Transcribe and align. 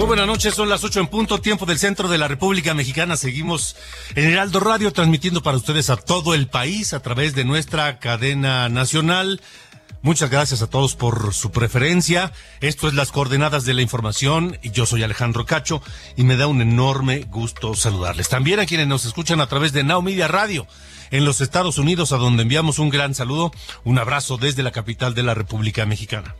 Muy 0.00 0.06
buenas 0.06 0.26
noches, 0.26 0.54
son 0.54 0.70
las 0.70 0.82
ocho 0.82 0.98
en 0.98 1.08
punto, 1.08 1.42
tiempo 1.42 1.66
del 1.66 1.78
centro 1.78 2.08
de 2.08 2.16
la 2.16 2.26
República 2.26 2.72
Mexicana. 2.72 3.18
Seguimos 3.18 3.76
en 4.14 4.30
Heraldo 4.30 4.58
Radio 4.58 4.94
transmitiendo 4.94 5.42
para 5.42 5.58
ustedes 5.58 5.90
a 5.90 5.96
todo 5.96 6.32
el 6.32 6.46
país 6.46 6.94
a 6.94 7.00
través 7.00 7.34
de 7.34 7.44
nuestra 7.44 7.98
cadena 7.98 8.70
nacional. 8.70 9.42
Muchas 10.00 10.30
gracias 10.30 10.62
a 10.62 10.70
todos 10.70 10.96
por 10.96 11.34
su 11.34 11.50
preferencia. 11.50 12.32
Esto 12.62 12.88
es 12.88 12.94
las 12.94 13.12
coordenadas 13.12 13.66
de 13.66 13.74
la 13.74 13.82
información 13.82 14.56
y 14.62 14.70
yo 14.70 14.86
soy 14.86 15.02
Alejandro 15.02 15.44
Cacho 15.44 15.82
y 16.16 16.24
me 16.24 16.38
da 16.38 16.46
un 16.46 16.62
enorme 16.62 17.26
gusto 17.30 17.74
saludarles. 17.74 18.30
También 18.30 18.58
a 18.58 18.64
quienes 18.64 18.86
nos 18.86 19.04
escuchan 19.04 19.42
a 19.42 19.48
través 19.48 19.74
de 19.74 19.84
Now 19.84 20.00
Media 20.00 20.28
Radio 20.28 20.66
en 21.10 21.26
los 21.26 21.42
Estados 21.42 21.76
Unidos, 21.76 22.12
a 22.12 22.16
donde 22.16 22.44
enviamos 22.44 22.78
un 22.78 22.88
gran 22.88 23.14
saludo, 23.14 23.52
un 23.84 23.98
abrazo 23.98 24.38
desde 24.38 24.62
la 24.62 24.70
capital 24.70 25.12
de 25.12 25.24
la 25.24 25.34
República 25.34 25.84
Mexicana. 25.84 26.36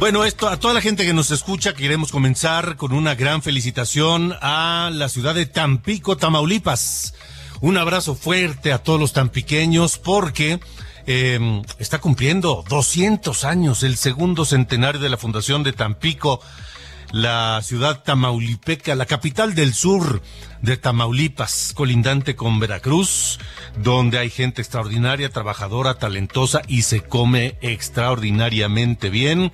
Bueno, 0.00 0.24
esto 0.24 0.48
a 0.48 0.58
toda 0.58 0.72
la 0.72 0.80
gente 0.80 1.04
que 1.04 1.12
nos 1.12 1.30
escucha, 1.30 1.74
queremos 1.74 2.10
comenzar 2.10 2.76
con 2.76 2.92
una 2.92 3.14
gran 3.14 3.42
felicitación 3.42 4.34
a 4.40 4.90
la 4.90 5.10
ciudad 5.10 5.34
de 5.34 5.44
Tampico, 5.44 6.16
Tamaulipas. 6.16 7.12
Un 7.60 7.76
abrazo 7.76 8.14
fuerte 8.14 8.72
a 8.72 8.82
todos 8.82 8.98
los 8.98 9.12
tampiqueños 9.12 9.98
porque 9.98 10.58
eh, 11.06 11.62
está 11.78 11.98
cumpliendo 11.98 12.64
200 12.70 13.44
años 13.44 13.82
el 13.82 13.98
segundo 13.98 14.46
centenario 14.46 15.02
de 15.02 15.10
la 15.10 15.18
fundación 15.18 15.64
de 15.64 15.74
Tampico, 15.74 16.40
la 17.12 17.60
ciudad 17.62 18.02
tamaulipeca, 18.02 18.94
la 18.94 19.06
capital 19.06 19.54
del 19.54 19.74
sur 19.74 20.22
de 20.62 20.76
Tamaulipas, 20.76 21.72
colindante 21.74 22.36
con 22.36 22.60
Veracruz, 22.60 23.38
donde 23.76 24.18
hay 24.18 24.30
gente 24.30 24.62
extraordinaria, 24.62 25.30
trabajadora, 25.30 25.94
talentosa 25.94 26.62
y 26.68 26.82
se 26.82 27.02
come 27.02 27.58
extraordinariamente 27.62 29.10
bien. 29.10 29.52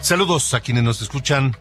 Saludos 0.00 0.54
a 0.54 0.60
quienes 0.60 0.84
nos 0.84 1.02
escuchan 1.02 1.56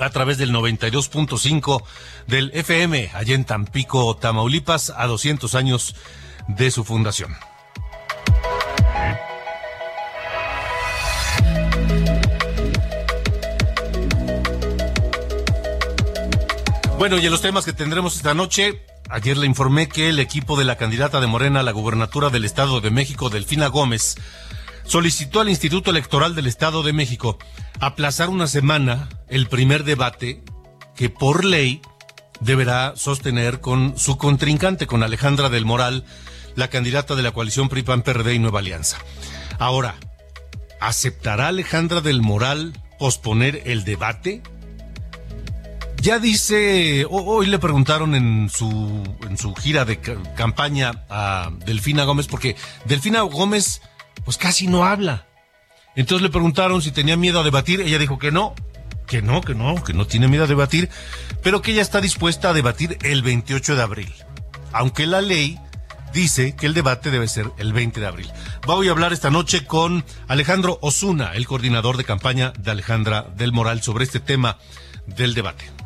a 0.00 0.10
través 0.10 0.38
del 0.38 0.52
92.5 0.52 1.82
del 2.26 2.50
FM, 2.54 3.10
allá 3.14 3.34
en 3.34 3.44
Tampico, 3.44 4.16
Tamaulipas, 4.16 4.92
a 4.96 5.06
200 5.06 5.54
años 5.54 5.94
de 6.48 6.70
su 6.70 6.84
fundación. 6.84 7.36
Bueno, 16.98 17.18
y 17.18 17.26
en 17.26 17.30
los 17.30 17.42
temas 17.42 17.64
que 17.64 17.72
tendremos 17.72 18.16
esta 18.16 18.34
noche, 18.34 18.82
ayer 19.08 19.36
le 19.36 19.46
informé 19.46 19.88
que 19.88 20.08
el 20.08 20.18
equipo 20.18 20.58
de 20.58 20.64
la 20.64 20.76
candidata 20.76 21.20
de 21.20 21.28
Morena 21.28 21.60
a 21.60 21.62
la 21.62 21.70
gubernatura 21.70 22.28
del 22.30 22.44
Estado 22.44 22.80
de 22.80 22.90
México, 22.90 23.30
Delfina 23.30 23.68
Gómez, 23.68 24.16
solicitó 24.88 25.40
al 25.40 25.50
Instituto 25.50 25.90
Electoral 25.90 26.34
del 26.34 26.46
Estado 26.46 26.82
de 26.82 26.94
México 26.94 27.38
aplazar 27.78 28.30
una 28.30 28.46
semana 28.46 29.08
el 29.28 29.46
primer 29.46 29.84
debate 29.84 30.42
que 30.96 31.10
por 31.10 31.44
ley 31.44 31.82
deberá 32.40 32.94
sostener 32.96 33.60
con 33.60 33.98
su 33.98 34.16
contrincante, 34.16 34.86
con 34.86 35.02
Alejandra 35.02 35.50
del 35.50 35.66
Moral, 35.66 36.04
la 36.56 36.68
candidata 36.68 37.14
de 37.14 37.22
la 37.22 37.32
coalición 37.32 37.68
PRI-PAN-PRD 37.68 38.34
y 38.34 38.38
Nueva 38.38 38.60
Alianza. 38.60 38.96
Ahora, 39.58 39.96
¿aceptará 40.80 41.48
Alejandra 41.48 42.00
del 42.00 42.22
Moral 42.22 42.72
posponer 42.98 43.62
el 43.66 43.84
debate? 43.84 44.42
Ya 46.00 46.18
dice, 46.18 47.06
hoy 47.10 47.46
le 47.46 47.58
preguntaron 47.58 48.14
en 48.14 48.48
su, 48.48 49.02
en 49.28 49.36
su 49.36 49.54
gira 49.54 49.84
de 49.84 50.00
campaña 50.34 51.04
a 51.10 51.50
Delfina 51.66 52.04
Gómez, 52.04 52.26
porque 52.26 52.56
Delfina 52.86 53.20
Gómez 53.22 53.82
pues 54.28 54.36
casi 54.36 54.66
no 54.66 54.84
habla. 54.84 55.24
Entonces 55.96 56.22
le 56.22 56.28
preguntaron 56.28 56.82
si 56.82 56.90
tenía 56.90 57.16
miedo 57.16 57.40
a 57.40 57.44
debatir, 57.44 57.80
ella 57.80 57.98
dijo 57.98 58.18
que 58.18 58.30
no, 58.30 58.54
que 59.06 59.22
no, 59.22 59.40
que 59.40 59.54
no, 59.54 59.82
que 59.82 59.94
no 59.94 60.06
tiene 60.06 60.28
miedo 60.28 60.44
a 60.44 60.46
debatir, 60.46 60.90
pero 61.42 61.62
que 61.62 61.72
ella 61.72 61.80
está 61.80 62.02
dispuesta 62.02 62.50
a 62.50 62.52
debatir 62.52 62.98
el 63.04 63.22
28 63.22 63.74
de 63.74 63.82
abril, 63.82 64.14
aunque 64.74 65.06
la 65.06 65.22
ley 65.22 65.58
dice 66.12 66.54
que 66.54 66.66
el 66.66 66.74
debate 66.74 67.10
debe 67.10 67.26
ser 67.26 67.50
el 67.56 67.72
20 67.72 68.00
de 68.00 68.06
abril. 68.06 68.30
Voy 68.66 68.88
a 68.88 68.90
hablar 68.90 69.14
esta 69.14 69.30
noche 69.30 69.64
con 69.64 70.04
Alejandro 70.26 70.78
Osuna, 70.82 71.32
el 71.32 71.46
coordinador 71.46 71.96
de 71.96 72.04
campaña 72.04 72.52
de 72.58 72.70
Alejandra 72.70 73.22
del 73.34 73.52
Moral, 73.52 73.80
sobre 73.80 74.04
este 74.04 74.20
tema 74.20 74.58
del 75.06 75.32
debate. 75.32 75.77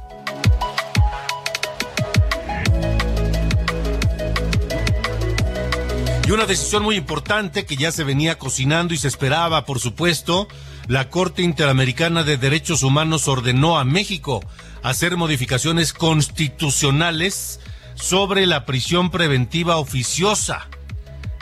Y 6.32 6.34
una 6.34 6.46
decisión 6.46 6.82
muy 6.82 6.96
importante 6.96 7.66
que 7.66 7.76
ya 7.76 7.92
se 7.92 8.04
venía 8.04 8.38
cocinando 8.38 8.94
y 8.94 8.96
se 8.96 9.06
esperaba, 9.06 9.66
por 9.66 9.80
supuesto, 9.80 10.48
la 10.88 11.10
Corte 11.10 11.42
Interamericana 11.42 12.22
de 12.22 12.38
Derechos 12.38 12.82
Humanos 12.82 13.28
ordenó 13.28 13.78
a 13.78 13.84
México 13.84 14.40
hacer 14.82 15.18
modificaciones 15.18 15.92
constitucionales 15.92 17.60
sobre 17.96 18.46
la 18.46 18.64
prisión 18.64 19.10
preventiva 19.10 19.76
oficiosa. 19.76 20.68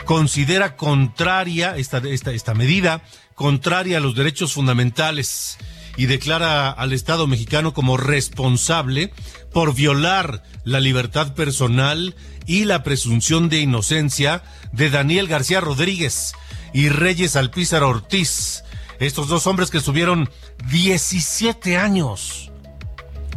Considera 0.03 0.75
contraria 0.75 1.77
esta, 1.77 1.99
esta, 1.99 2.31
esta 2.31 2.53
medida, 2.53 3.01
contraria 3.33 3.99
a 3.99 4.01
los 4.01 4.13
derechos 4.13 4.51
fundamentales 4.51 5.57
y 5.95 6.07
declara 6.07 6.69
al 6.69 6.91
Estado 6.91 7.27
mexicano 7.27 7.73
como 7.73 7.95
responsable 7.95 9.13
por 9.53 9.73
violar 9.73 10.43
la 10.63 10.79
libertad 10.79 11.33
personal 11.33 12.15
y 12.45 12.65
la 12.65 12.83
presunción 12.83 13.49
de 13.49 13.59
inocencia 13.59 14.43
de 14.71 14.89
Daniel 14.89 15.27
García 15.27 15.61
Rodríguez 15.61 16.33
y 16.73 16.89
Reyes 16.89 17.35
Alpizar 17.35 17.83
Ortiz. 17.83 18.63
Estos 18.99 19.27
dos 19.27 19.47
hombres 19.47 19.69
que 19.69 19.79
estuvieron 19.79 20.29
17 20.69 21.77
años. 21.77 22.51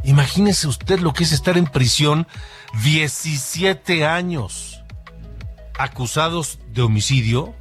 Imagínese 0.04 0.68
usted 0.68 1.00
lo 1.00 1.12
que 1.12 1.24
es 1.24 1.32
estar 1.32 1.56
en 1.56 1.66
prisión 1.66 2.26
17 2.82 4.04
años 4.04 4.82
acusados 5.78 6.58
de 6.68 6.82
homicidio 6.82 7.54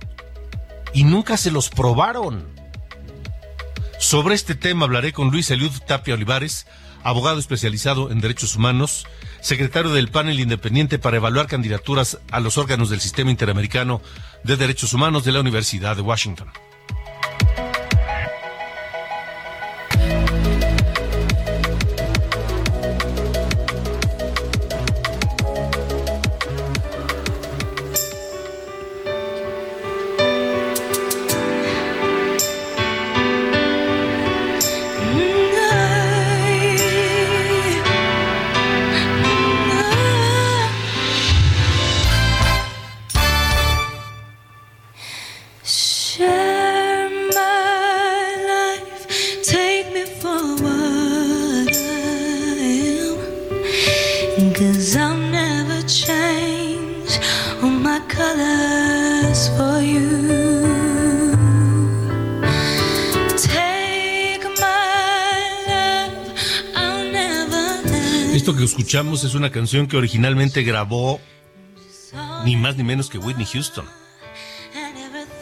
y 0.94 1.03
nunca 1.03 1.38
se 1.38 1.51
los 1.51 1.69
probaron. 1.69 2.47
Sobre 4.00 4.35
este 4.35 4.55
tema 4.55 4.85
hablaré 4.85 5.13
con 5.13 5.29
Luis 5.31 5.50
Eliud 5.50 5.71
Tapia 5.88 6.13
Olivares, 6.13 6.67
abogado 7.03 7.39
especializado 7.39 8.11
en 8.11 8.21
derechos 8.21 8.55
humanos, 8.55 9.05
secretario 9.41 9.91
del 9.91 10.09
panel 10.09 10.39
independiente 10.39 11.00
para 11.00 11.17
evaluar 11.17 11.47
candidaturas 11.47 12.19
a 12.31 12.39
los 12.39 12.57
órganos 12.57 12.89
del 12.89 13.01
Sistema 13.01 13.31
Interamericano 13.31 14.01
de 14.44 14.57
Derechos 14.57 14.94
Humanos 14.94 15.23
de 15.23 15.33
la 15.33 15.41
Universidad 15.41 15.95
de 15.95 16.01
Washington. 16.01 16.50
Escuchamos 68.73 69.23
es 69.23 69.35
una 69.35 69.51
canción 69.51 69.85
que 69.85 69.97
originalmente 69.97 70.63
grabó 70.63 71.19
ni 72.43 72.57
más 72.57 72.75
ni 72.75 72.83
menos 72.83 73.07
que 73.07 73.19
Whitney 73.19 73.45
Houston. 73.45 73.85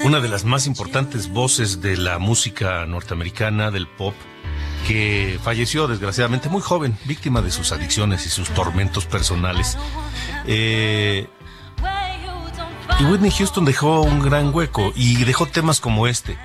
Una 0.03 0.19
de 0.19 0.27
las 0.27 0.43
más 0.43 0.67
importantes 0.67 1.29
voces 1.29 1.79
de 1.79 1.95
la 1.95 2.19
música 2.19 2.85
norteamericana, 2.85 3.71
del 3.71 3.87
pop, 3.87 4.13
que 4.85 5.39
falleció 5.41 5.87
desgraciadamente 5.87 6.49
muy 6.49 6.59
joven, 6.59 6.97
víctima 7.05 7.41
de 7.41 7.51
sus 7.51 7.71
adicciones 7.71 8.25
y 8.25 8.29
sus 8.29 8.49
tormentos 8.49 9.05
personales. 9.05 9.77
Eh, 10.45 11.25
y 12.99 13.03
Whitney 13.05 13.31
Houston 13.31 13.63
dejó 13.63 14.01
un 14.01 14.19
gran 14.19 14.53
hueco 14.53 14.91
y 14.93 15.23
dejó 15.23 15.45
temas 15.45 15.79
como 15.79 16.05
este, 16.05 16.37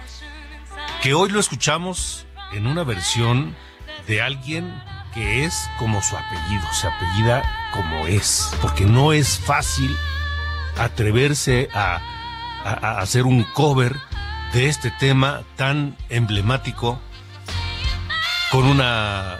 que 1.02 1.14
hoy 1.14 1.30
lo 1.30 1.40
escuchamos 1.40 2.26
en 2.52 2.68
una 2.68 2.84
versión 2.84 3.56
de 4.06 4.22
alguien 4.22 4.72
que 5.16 5.46
es 5.46 5.70
como 5.78 6.02
su 6.02 6.14
apellido, 6.14 6.70
se 6.74 6.86
apellida 6.86 7.42
como 7.72 8.06
es, 8.06 8.54
porque 8.60 8.84
no 8.84 9.14
es 9.14 9.38
fácil 9.38 9.96
atreverse 10.78 11.70
a, 11.72 12.00
hacer 13.00 13.24
un 13.24 13.44
cover 13.54 13.96
de 14.52 14.68
este 14.68 14.90
tema 14.90 15.42
tan 15.56 15.96
emblemático 16.10 17.00
con 18.50 18.66
una 18.66 19.38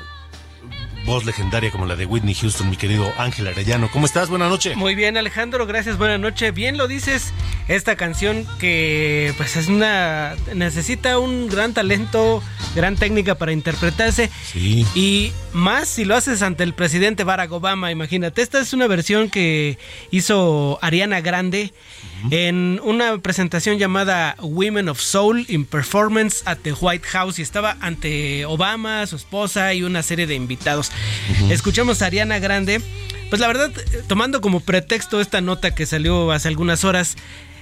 voz 1.06 1.24
legendaria 1.24 1.70
como 1.70 1.86
la 1.86 1.94
de 1.94 2.04
Whitney 2.04 2.34
Houston, 2.34 2.68
mi 2.68 2.76
querido 2.76 3.10
Ángel 3.16 3.46
Arellano. 3.46 3.88
¿Cómo 3.92 4.06
estás? 4.06 4.28
Buenas 4.28 4.50
noches. 4.50 4.76
Muy 4.76 4.96
bien, 4.96 5.16
Alejandro, 5.16 5.64
gracias, 5.64 5.96
buenas 5.96 6.18
noches. 6.18 6.52
Bien 6.52 6.76
lo 6.76 6.88
dices, 6.88 7.32
esta 7.68 7.94
canción 7.94 8.44
que 8.58 9.32
pues 9.36 9.56
es 9.56 9.68
una 9.68 10.34
necesita 10.52 11.20
un 11.20 11.46
gran 11.46 11.74
talento, 11.74 12.42
gran 12.74 12.96
técnica 12.96 13.36
para 13.36 13.52
interpretarse. 13.52 14.30
Sí. 14.52 14.84
Y 14.96 15.32
más 15.52 15.88
si 15.88 16.04
lo 16.04 16.16
haces 16.16 16.42
ante 16.42 16.64
el 16.64 16.74
presidente 16.74 17.22
Barack 17.22 17.52
Obama, 17.52 17.92
imagínate. 17.92 18.42
Esta 18.42 18.60
es 18.60 18.72
una 18.72 18.88
versión 18.88 19.30
que 19.30 19.78
hizo 20.10 20.80
Ariana 20.82 21.20
Grande 21.20 21.72
en 22.30 22.80
una 22.82 23.18
presentación 23.18 23.78
llamada 23.78 24.36
Women 24.40 24.88
of 24.88 25.00
Soul 25.00 25.44
in 25.48 25.64
Performance 25.64 26.42
at 26.44 26.58
the 26.58 26.72
White 26.72 27.06
House 27.08 27.38
y 27.38 27.42
estaba 27.42 27.76
ante 27.80 28.44
Obama, 28.46 29.06
su 29.06 29.16
esposa 29.16 29.74
y 29.74 29.82
una 29.82 30.02
serie 30.02 30.26
de 30.26 30.34
invitados. 30.34 30.90
Escuchamos 31.50 32.02
a 32.02 32.06
Ariana 32.06 32.38
Grande, 32.38 32.80
pues 33.30 33.40
la 33.40 33.48
verdad, 33.48 33.70
tomando 34.06 34.40
como 34.40 34.60
pretexto 34.60 35.20
esta 35.20 35.40
nota 35.40 35.74
que 35.74 35.86
salió 35.86 36.32
hace 36.32 36.48
algunas 36.48 36.84
horas, 36.84 37.16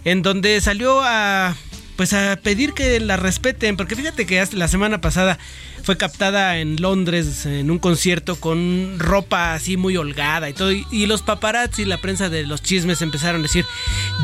en 0.05 0.23
donde 0.23 0.61
salió 0.61 1.01
a 1.03 1.55
pues 1.97 2.13
a 2.13 2.37
pedir 2.43 2.73
que 2.73 2.99
la 3.01 3.17
respeten, 3.17 3.77
porque 3.77 3.95
fíjate 3.95 4.27
que 4.27 4.45
la 4.53 4.69
semana 4.69 5.01
pasada 5.01 5.39
fue 5.85 5.99
captada 5.99 6.57
en 6.59 6.81
Londres 6.81 7.45
en 7.45 7.71
un 7.71 7.79
concierto 7.79 8.37
con 8.37 8.99
ropa 8.99 9.53
así 9.53 9.77
muy 9.77 9.97
holgada 9.99 10.49
y 10.49 10.55
todo. 10.55 10.73
Y, 10.73 11.05
los 11.05 11.21
paparazzi 11.21 11.83
y 11.83 11.85
la 11.85 12.01
prensa 12.01 12.31
de 12.31 12.47
los 12.47 12.63
chismes 12.63 13.03
empezaron 13.03 13.41
a 13.41 13.43
decir, 13.43 13.67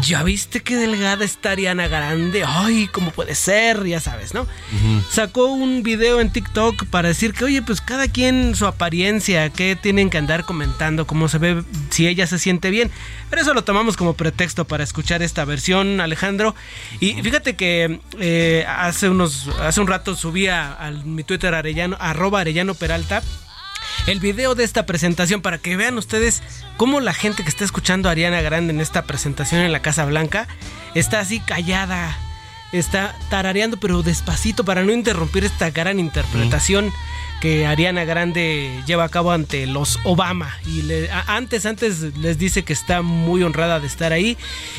¿ya 0.02 0.22
viste 0.22 0.60
qué 0.60 0.76
delgada 0.76 1.22
está 1.22 1.50
Ariana 1.50 1.88
Grande? 1.88 2.42
Ay, 2.46 2.88
¿cómo 2.90 3.10
puede 3.10 3.34
ser? 3.34 3.84
Ya 3.86 4.00
sabes, 4.00 4.32
¿no? 4.32 4.46
Sacó 5.10 5.46
un 5.46 5.82
video 5.82 6.20
en 6.20 6.30
TikTok 6.30 6.86
para 6.86 7.08
decir 7.08 7.34
que, 7.34 7.44
oye, 7.44 7.60
pues 7.60 7.82
cada 7.82 8.08
quien 8.08 8.54
su 8.54 8.66
apariencia, 8.66 9.50
que 9.50 9.76
tienen 9.76 10.08
que 10.08 10.16
andar 10.16 10.46
comentando, 10.46 11.06
cómo 11.06 11.28
se 11.28 11.36
ve, 11.36 11.62
si 11.90 12.06
ella 12.06 12.26
se 12.26 12.38
siente 12.38 12.70
bien. 12.70 12.90
Pero 13.28 13.42
eso 13.42 13.52
lo 13.52 13.62
tomamos 13.62 13.98
como 13.98 14.14
pretexto 14.14 14.64
para 14.64 14.82
escuchar 14.82 15.22
esta 15.22 15.44
versión, 15.44 16.00
Alejandro. 16.00 16.54
Y 16.98 17.22
fíjate 17.22 17.54
que 17.54 18.00
eh, 18.18 18.64
hace 18.66 19.10
unos, 19.10 19.48
hace 19.60 19.80
un 19.82 19.86
rato 19.86 20.16
subí 20.16 20.46
a, 20.48 20.72
a 20.74 20.90
mi 20.90 21.22
Twitter 21.22 21.49
Arellano, 21.54 21.96
arroba 22.00 22.40
Arellano 22.40 22.74
Peralta, 22.74 23.22
el 24.06 24.20
video 24.20 24.54
de 24.54 24.64
esta 24.64 24.86
presentación 24.86 25.42
para 25.42 25.58
que 25.58 25.76
vean 25.76 25.98
ustedes 25.98 26.42
cómo 26.76 27.00
la 27.00 27.14
gente 27.14 27.42
que 27.42 27.48
está 27.48 27.64
escuchando 27.64 28.08
a 28.08 28.12
Ariana 28.12 28.40
Grande 28.40 28.72
en 28.72 28.80
esta 28.80 29.02
presentación 29.02 29.60
en 29.60 29.72
la 29.72 29.82
Casa 29.82 30.04
Blanca 30.04 30.48
está 30.94 31.20
así 31.20 31.40
callada, 31.40 32.16
está 32.72 33.16
tarareando 33.28 33.78
pero 33.78 34.02
despacito 34.02 34.64
para 34.64 34.82
no 34.82 34.92
interrumpir 34.92 35.44
esta 35.44 35.70
gran 35.70 35.98
interpretación 35.98 36.92
que 37.40 37.66
Ariana 37.66 38.04
Grande 38.04 38.82
lleva 38.86 39.04
a 39.04 39.08
cabo 39.08 39.32
ante 39.32 39.66
los 39.66 39.98
Obama. 40.04 40.58
Y 40.66 40.82
antes 41.26 41.64
antes 41.64 42.00
les 42.18 42.38
dice 42.38 42.64
que 42.64 42.74
está 42.74 43.02
muy 43.02 43.42
honrada 43.42 43.80
de 43.80 43.86
estar 43.86 44.12
ahí 44.12 44.36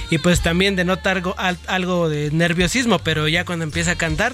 y 0.10 0.20
pues 0.20 0.42
también 0.42 0.76
denota 0.76 1.12
algo, 1.12 1.36
algo 1.68 2.08
de 2.08 2.32
nerviosismo 2.32 3.00
pero 3.00 3.28
ya 3.28 3.46
cuando 3.46 3.64
empieza 3.64 3.92
a 3.92 3.96
cantar 3.96 4.34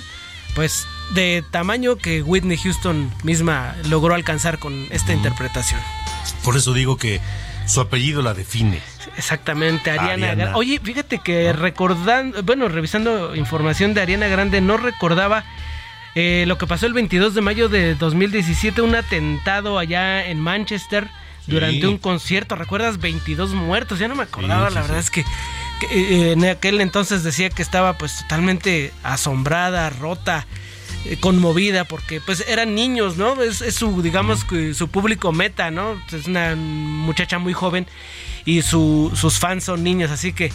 pues 0.58 0.88
de 1.12 1.44
tamaño 1.52 1.98
que 1.98 2.24
Whitney 2.24 2.58
Houston 2.58 3.14
misma 3.22 3.76
logró 3.88 4.16
alcanzar 4.16 4.58
con 4.58 4.88
esta 4.90 5.14
interpretación. 5.14 5.80
Por 6.44 6.58
eso 6.58 6.74
digo 6.74 6.98
que 6.98 7.22
su 7.68 7.80
apellido 7.80 8.24
la 8.24 8.34
define. 8.34 8.82
Exactamente, 9.18 9.92
Ariana, 9.92 10.34
Grande. 10.34 10.56
Oye, 10.56 10.80
fíjate 10.84 11.20
que 11.20 11.54
recordando, 11.54 12.42
bueno, 12.42 12.70
revisando 12.70 13.36
información 13.36 13.94
de 13.94 14.02
Ariana 14.02 14.30
Grande, 14.30 14.60
no 14.60 14.78
recordaba 14.78 15.44
eh, 16.16 16.46
lo 16.48 16.58
que 16.58 16.66
pasó 16.66 16.88
el 16.88 16.94
22 16.94 17.36
de 17.36 17.42
mayo 17.42 17.70
de 17.70 17.94
2017, 17.94 18.82
un 18.82 18.96
atentado 18.96 19.78
allá 19.78 20.26
en 20.26 20.40
Manchester 20.42 21.08
durante 21.46 21.86
un 21.86 22.00
concierto. 22.00 22.56
¿Recuerdas? 22.56 22.98
22 22.98 23.54
muertos, 23.54 24.00
ya 24.00 24.08
no 24.08 24.16
me 24.16 24.24
acordaba, 24.24 24.72
la 24.72 24.82
verdad 24.82 24.98
es 24.98 25.12
que 25.12 25.24
eh, 25.92 26.32
en 26.32 26.46
aquel 26.46 26.82
entonces 26.82 27.24
decía 27.24 27.50
que 27.50 27.62
estaba 27.62 27.98
pues 27.98 28.18
totalmente 28.22 28.92
asombrada, 29.04 29.90
rota, 29.90 30.46
eh, 31.06 31.18
conmovida, 31.20 31.84
porque 31.86 32.20
pues 32.22 32.44
eran 32.48 32.76
niños, 32.76 33.18
¿no? 33.18 33.42
Es, 33.42 33.58
su, 33.74 34.02
digamos, 34.02 34.46
su 34.74 34.88
público 34.90 35.32
meta, 35.32 35.72
¿no? 35.72 36.02
Es 36.12 36.28
una 36.28 36.56
muchacha 36.56 37.40
muy 37.40 37.54
joven 37.54 37.88
y 38.46 38.62
sus 38.62 39.40
fans 39.40 39.66
son 39.66 39.84
niños, 39.84 40.12
así 40.12 40.34
que 40.34 40.52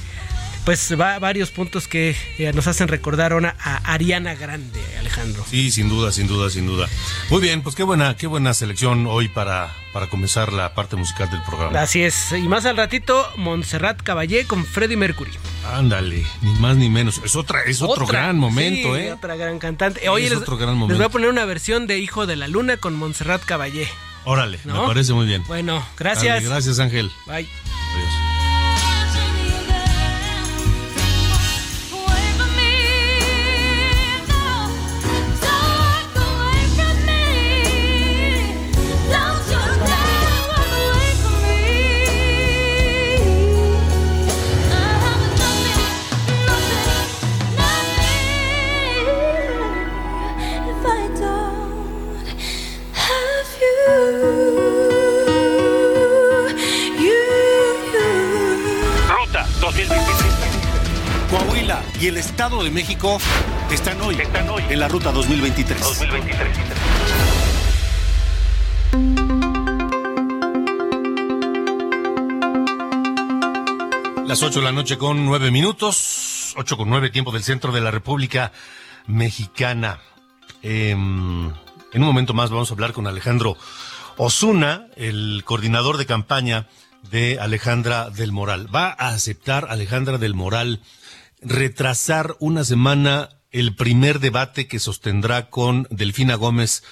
pues 0.65 0.99
va 0.99 1.19
varios 1.19 1.51
puntos 1.51 1.89
que 1.89 2.17
eh, 2.39 2.53
nos 2.53 2.67
hacen 2.67 2.89
recordar 2.89 3.33
a, 3.33 3.57
a, 3.59 3.77
Ariana 3.93 4.35
Grande, 4.35 4.81
Alejandro. 4.99 5.45
Sí, 5.49 5.71
sin 5.71 5.89
duda, 5.89 6.13
sin 6.13 6.27
duda, 6.27 6.51
sin 6.51 6.67
duda. 6.67 6.89
Muy 7.31 7.41
bien, 7.41 7.63
pues 7.63 7.75
qué 7.75 7.83
buena, 7.83 8.17
qué 8.17 8.27
buena 8.27 8.55
selección 8.55 9.07
hoy 9.07 9.29
para, 9.29 9.75
para 9.93 10.09
comenzar 10.09 10.53
la 10.53 10.75
parte 10.75 10.97
musical 10.97 11.31
del 11.31 11.43
programa. 11.43 11.81
Así 11.81 12.03
es, 12.03 12.33
y 12.33 12.49
más 12.49 12.65
al 12.65 12.77
ratito, 12.77 13.27
Montserrat 13.37 14.03
Caballé 14.03 14.47
con 14.47 14.65
Freddie 14.65 14.97
Mercury. 14.97 15.33
Ándale, 15.73 16.25
ni 16.43 16.53
más 16.55 16.77
ni 16.77 16.89
menos. 16.89 17.21
Es 17.25 17.35
otra, 17.35 17.63
es 17.63 17.83
otro 17.83 18.07
gran 18.07 18.39
momento, 18.39 18.95
sí, 18.95 19.01
¿eh? 19.03 19.13
Otra 19.13 19.37
gran 19.37 19.59
cantante. 19.59 20.09
Hoy 20.09 20.27
es 20.27 20.33
otro 20.33 20.57
gran 20.57 20.75
momento. 20.77 20.93
les 20.93 20.99
voy 20.99 21.07
a 21.07 21.11
poner 21.11 21.29
una 21.29 21.45
versión 21.45 21.87
de 21.87 21.99
Hijo 21.99 22.27
de 22.27 22.37
la 22.37 22.49
Luna 22.49 22.77
con 22.77 22.95
Montserrat 22.95 23.45
Caballé. 23.45 23.89
Órale, 24.25 24.61
me 24.65 24.73
parece 24.73 25.13
muy 25.13 25.27
bien. 25.27 25.43
Bueno, 25.49 25.85
gracias. 25.99 26.45
gracias, 26.45 26.79
Ángel. 26.79 27.11
Bye. 27.27 27.49
Adiós. 27.95 28.22
Y 62.03 62.09
el 62.09 62.17
Estado 62.17 62.65
de 62.65 62.71
México 62.71 63.19
están 63.71 64.01
hoy, 64.01 64.17
están 64.17 64.49
hoy 64.49 64.65
en 64.69 64.81
la 64.81 64.89
ruta 64.89 65.13
2023. 65.13 65.81
2023. 65.81 66.59
Las 74.27 74.43
8 74.43 74.59
de 74.59 74.65
la 74.65 74.73
noche 74.73 74.99
con 74.99 75.25
9 75.25 75.53
minutos, 75.53 76.55
8 76.57 76.77
con 76.77 76.91
9 76.91 77.11
tiempo 77.11 77.31
del 77.31 77.45
centro 77.45 77.71
de 77.71 77.81
la 77.81 77.93
República 77.93 78.51
Mexicana. 79.07 80.01
Em, 80.61 81.47
en 81.47 82.03
un 82.03 82.07
momento 82.07 82.35
más 82.35 82.51
vamos 82.51 82.73
a 82.73 82.75
hablar 82.75 82.93
con 82.93 83.07
Alejandro 83.07 83.57
Osuna, 84.17 84.89
el 84.97 85.45
coordinador 85.45 85.99
de 85.99 86.07
campaña 86.07 86.67
de 87.09 87.39
Alejandra 87.39 88.11
del 88.11 88.33
Moral. 88.33 88.75
Va 88.75 88.89
a 88.89 89.11
aceptar 89.11 89.69
Alejandra 89.71 90.19
del 90.19 90.35
Moral 90.35 90.81
retrasar 91.43 92.37
una 92.41 92.65
semana 92.65 93.29
el 93.51 93.75
primer 93.75 94.21
debate 94.21 94.67
que 94.67 94.79
sostendrá 94.79 95.51
con 95.51 95.87
Delfina 95.91 96.37
Gómez 96.37 96.83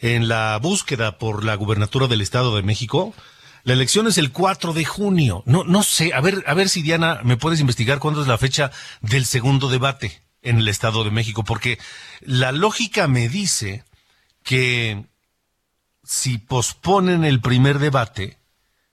en 0.00 0.28
la 0.28 0.58
búsqueda 0.58 1.18
por 1.18 1.44
la 1.44 1.54
gubernatura 1.54 2.06
del 2.06 2.20
Estado 2.20 2.56
de 2.56 2.62
México. 2.62 3.14
La 3.64 3.74
elección 3.74 4.06
es 4.06 4.16
el 4.16 4.32
4 4.32 4.72
de 4.72 4.84
junio. 4.84 5.42
No, 5.44 5.64
no 5.64 5.82
sé. 5.82 6.14
A 6.14 6.20
ver, 6.20 6.42
a 6.46 6.54
ver 6.54 6.68
si 6.68 6.82
Diana 6.82 7.20
me 7.24 7.36
puedes 7.36 7.60
investigar 7.60 7.98
cuándo 7.98 8.22
es 8.22 8.28
la 8.28 8.38
fecha 8.38 8.70
del 9.00 9.26
segundo 9.26 9.68
debate 9.68 10.22
en 10.42 10.58
el 10.58 10.68
Estado 10.68 11.04
de 11.04 11.10
México, 11.10 11.44
porque 11.44 11.78
la 12.20 12.52
lógica 12.52 13.08
me 13.08 13.28
dice 13.28 13.84
que 14.44 15.04
si 16.04 16.38
posponen 16.38 17.24
el 17.24 17.40
primer 17.40 17.78
debate, 17.78 18.38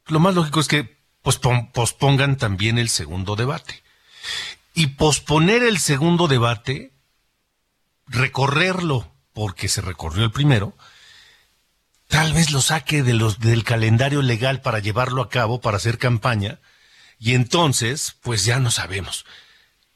lo 0.07 0.19
más 0.19 0.35
lógico 0.35 0.59
es 0.59 0.67
que 0.67 0.97
pospongan 1.21 2.37
también 2.37 2.77
el 2.77 2.89
segundo 2.89 3.35
debate. 3.35 3.83
Y 4.75 4.87
posponer 4.87 5.63
el 5.63 5.79
segundo 5.79 6.27
debate, 6.27 6.93
recorrerlo, 8.05 9.11
porque 9.33 9.67
se 9.67 9.81
recorrió 9.81 10.23
el 10.23 10.31
primero, 10.31 10.77
tal 12.07 12.33
vez 12.33 12.51
lo 12.51 12.61
saque 12.61 13.01
de 13.01 13.13
los, 13.13 13.39
del 13.39 13.63
calendario 13.63 14.21
legal 14.21 14.61
para 14.61 14.79
llevarlo 14.79 15.21
a 15.21 15.29
cabo, 15.29 15.61
para 15.61 15.77
hacer 15.77 15.97
campaña, 15.97 16.59
y 17.17 17.33
entonces, 17.33 18.17
pues 18.21 18.45
ya 18.45 18.59
no 18.59 18.69
sabemos. 18.69 19.25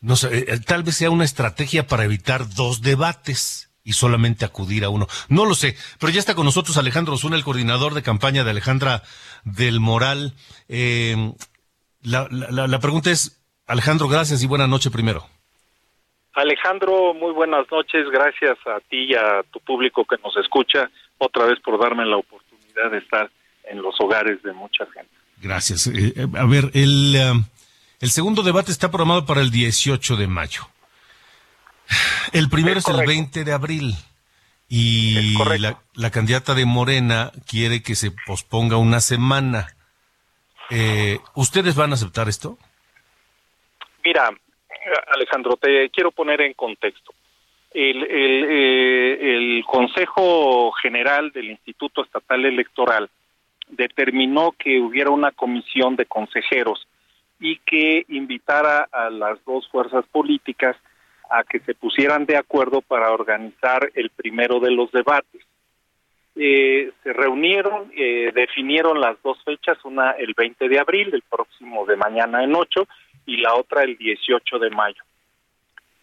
No, 0.01 0.15
eh, 0.31 0.59
tal 0.65 0.83
vez 0.83 0.95
sea 0.95 1.11
una 1.11 1.25
estrategia 1.25 1.85
para 1.85 2.05
evitar 2.05 2.49
dos 2.49 2.81
debates 2.81 3.69
y 3.83 3.93
solamente 3.93 4.45
acudir 4.45 4.85
a 4.85 4.89
uno. 4.89 5.07
No 5.27 5.45
lo 5.45 5.55
sé, 5.55 5.75
pero 5.99 6.11
ya 6.11 6.19
está 6.19 6.35
con 6.35 6.45
nosotros 6.45 6.77
Alejandro 6.77 7.15
Osuna, 7.15 7.35
el 7.35 7.43
coordinador 7.43 7.93
de 7.93 8.03
campaña 8.03 8.43
de 8.43 8.51
Alejandra 8.51 9.03
del 9.43 9.79
Moral. 9.79 10.35
Eh, 10.67 11.33
la, 12.01 12.79
pregunta 12.79 13.11
es, 13.11 13.38
Alejandro, 13.69 14.07
gracias 14.07 14.41
y 14.41 14.47
buena 14.47 14.65
noche 14.65 14.89
primero. 14.89 15.27
Alejandro, 16.33 17.13
muy 17.13 17.31
buenas 17.33 17.67
noches, 17.71 18.09
gracias 18.11 18.57
a 18.65 18.79
ti 18.89 19.11
y 19.11 19.13
a 19.13 19.43
tu 19.51 19.59
público 19.59 20.05
que 20.05 20.15
nos 20.23 20.35
escucha, 20.37 20.89
otra 21.19 21.45
vez 21.45 21.59
por 21.59 21.79
darme 21.79 22.03
la 22.07 22.17
oportunidad 22.17 22.89
de 22.89 22.97
estar 22.97 23.29
en 23.65 23.79
los 23.83 23.93
hogares 24.01 24.41
de 24.41 24.53
mucha 24.53 24.87
gente. 24.87 25.11
Gracias. 25.37 25.85
Eh, 25.85 26.13
eh, 26.15 26.27
a 26.35 26.45
ver, 26.45 26.71
el, 26.73 27.15
el 27.99 28.09
segundo 28.09 28.41
debate 28.41 28.71
está 28.71 28.89
programado 28.89 29.27
para 29.27 29.41
el 29.41 29.51
18 29.51 30.15
de 30.15 30.25
mayo. 30.25 30.63
El 32.33 32.49
primero 32.49 32.79
es, 32.79 32.87
el 32.87 33.05
20 33.05 33.43
de 33.43 33.51
abril 33.51 33.93
y 34.67 35.37
la, 35.93 36.09
candidata 36.09 36.55
de 36.55 36.65
Morena 36.65 37.31
quiere 37.45 37.83
que 37.83 37.93
se 37.93 38.11
posponga 38.25 38.77
una 38.77 38.99
semana. 38.99 39.67
Eh, 40.71 41.19
¿Ustedes 41.35 41.75
van 41.75 41.91
a 41.91 41.95
aceptar 41.95 42.29
esto? 42.29 42.57
Mira, 44.03 44.29
Alejandro, 45.13 45.57
te 45.57 45.89
quiero 45.89 46.11
poner 46.11 46.41
en 46.41 46.53
contexto. 46.53 47.13
El, 47.71 48.03
eh, 48.09 49.35
el, 49.35 49.63
Consejo 49.65 50.71
General 50.71 51.31
del 51.31 51.51
Instituto 51.51 52.03
Estatal 52.03 52.45
Electoral 52.45 53.09
determinó 53.67 54.53
que 54.53 54.79
hubiera 54.79 55.11
una 55.11 55.31
comisión 55.31 55.95
de 55.95 56.07
consejeros 56.07 56.87
y 57.39 57.57
que 57.57 58.05
invitara 58.09 58.87
a 58.91 59.11
las 59.11 59.43
dos 59.45 59.67
fuerzas 59.69 60.03
políticas 60.11 60.75
a 61.29 61.43
que 61.43 61.59
se 61.59 61.75
pusieran 61.75 62.25
de 62.25 62.37
acuerdo 62.37 62.81
para 62.81 63.11
organizar 63.11 63.91
el 63.93 64.09
primero 64.09 64.59
de 64.59 64.71
los 64.71 64.91
debates. 64.91 65.43
Eh, 66.35 66.91
se 67.03 67.13
reunieron, 67.13 67.91
eh, 67.95 68.31
definieron 68.33 68.99
las 68.99 69.21
dos 69.21 69.37
fechas, 69.43 69.77
una 69.83 70.11
el 70.11 70.33
20 70.33 70.67
de 70.67 70.79
abril, 70.79 71.09
el 71.13 71.21
próximo 71.21 71.85
de 71.85 71.97
mañana 71.97 72.43
en 72.43 72.55
8, 72.55 72.87
y 73.29 73.37
la 73.37 73.55
otra 73.55 73.83
el 73.83 73.97
18 73.97 74.59
de 74.59 74.69
mayo. 74.71 75.03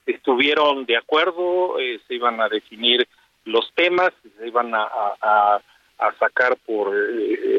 Estuvieron 0.06 0.87
de 0.87 0.97
acuerdo, 0.97 1.80
eh, 1.80 2.00
se 2.06 2.14
iban 2.14 2.40
a 2.40 2.49
definir 2.49 3.06
los 3.45 3.73
temas, 3.75 4.12
se 4.38 4.47
iban 4.47 4.75
a, 4.75 4.85
a, 5.21 5.61
a 5.99 6.12
sacar 6.18 6.56
por 6.64 6.95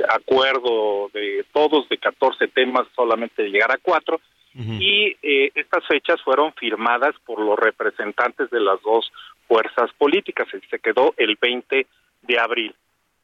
acuerdo 0.10 1.10
de 1.14 1.46
todos, 1.52 1.88
de 1.90 1.98
14 1.98 2.48
temas, 2.48 2.88
solamente 2.96 3.50
llegar 3.50 3.72
a 3.72 3.80
cuatro, 3.82 4.20
y 4.60 5.16
eh, 5.22 5.52
estas 5.54 5.86
fechas 5.86 6.20
fueron 6.24 6.52
firmadas 6.54 7.14
por 7.28 7.40
los 7.40 7.60
representantes 7.60 8.50
de 8.50 8.60
las 8.60 8.82
dos 8.82 9.12
fuerzas 9.48 9.92
políticas 10.00 10.48
y 10.52 10.66
se 10.68 10.80
quedó 10.80 11.14
el 11.18 11.38
20 11.40 11.86
de 12.24 12.40
abril. 12.40 12.74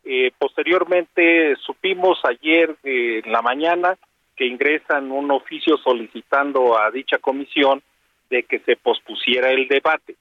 Eh, 0.06 0.32
posteriormente 0.38 1.56
supimos 1.66 2.20
ayer 2.24 2.76
en 2.84 3.32
la 3.32 3.42
mañana 3.42 3.98
que 4.36 4.46
ingresan 4.46 5.12
un 5.12 5.32
oficio 5.32 5.78
solicitando 5.78 6.80
a 6.80 6.92
dicha 6.92 7.18
comisión 7.20 7.82
de 8.30 8.44
que 8.44 8.60
se 8.60 8.76
pospusiera 8.76 9.52
el 9.52 9.68
debate. 9.68 10.16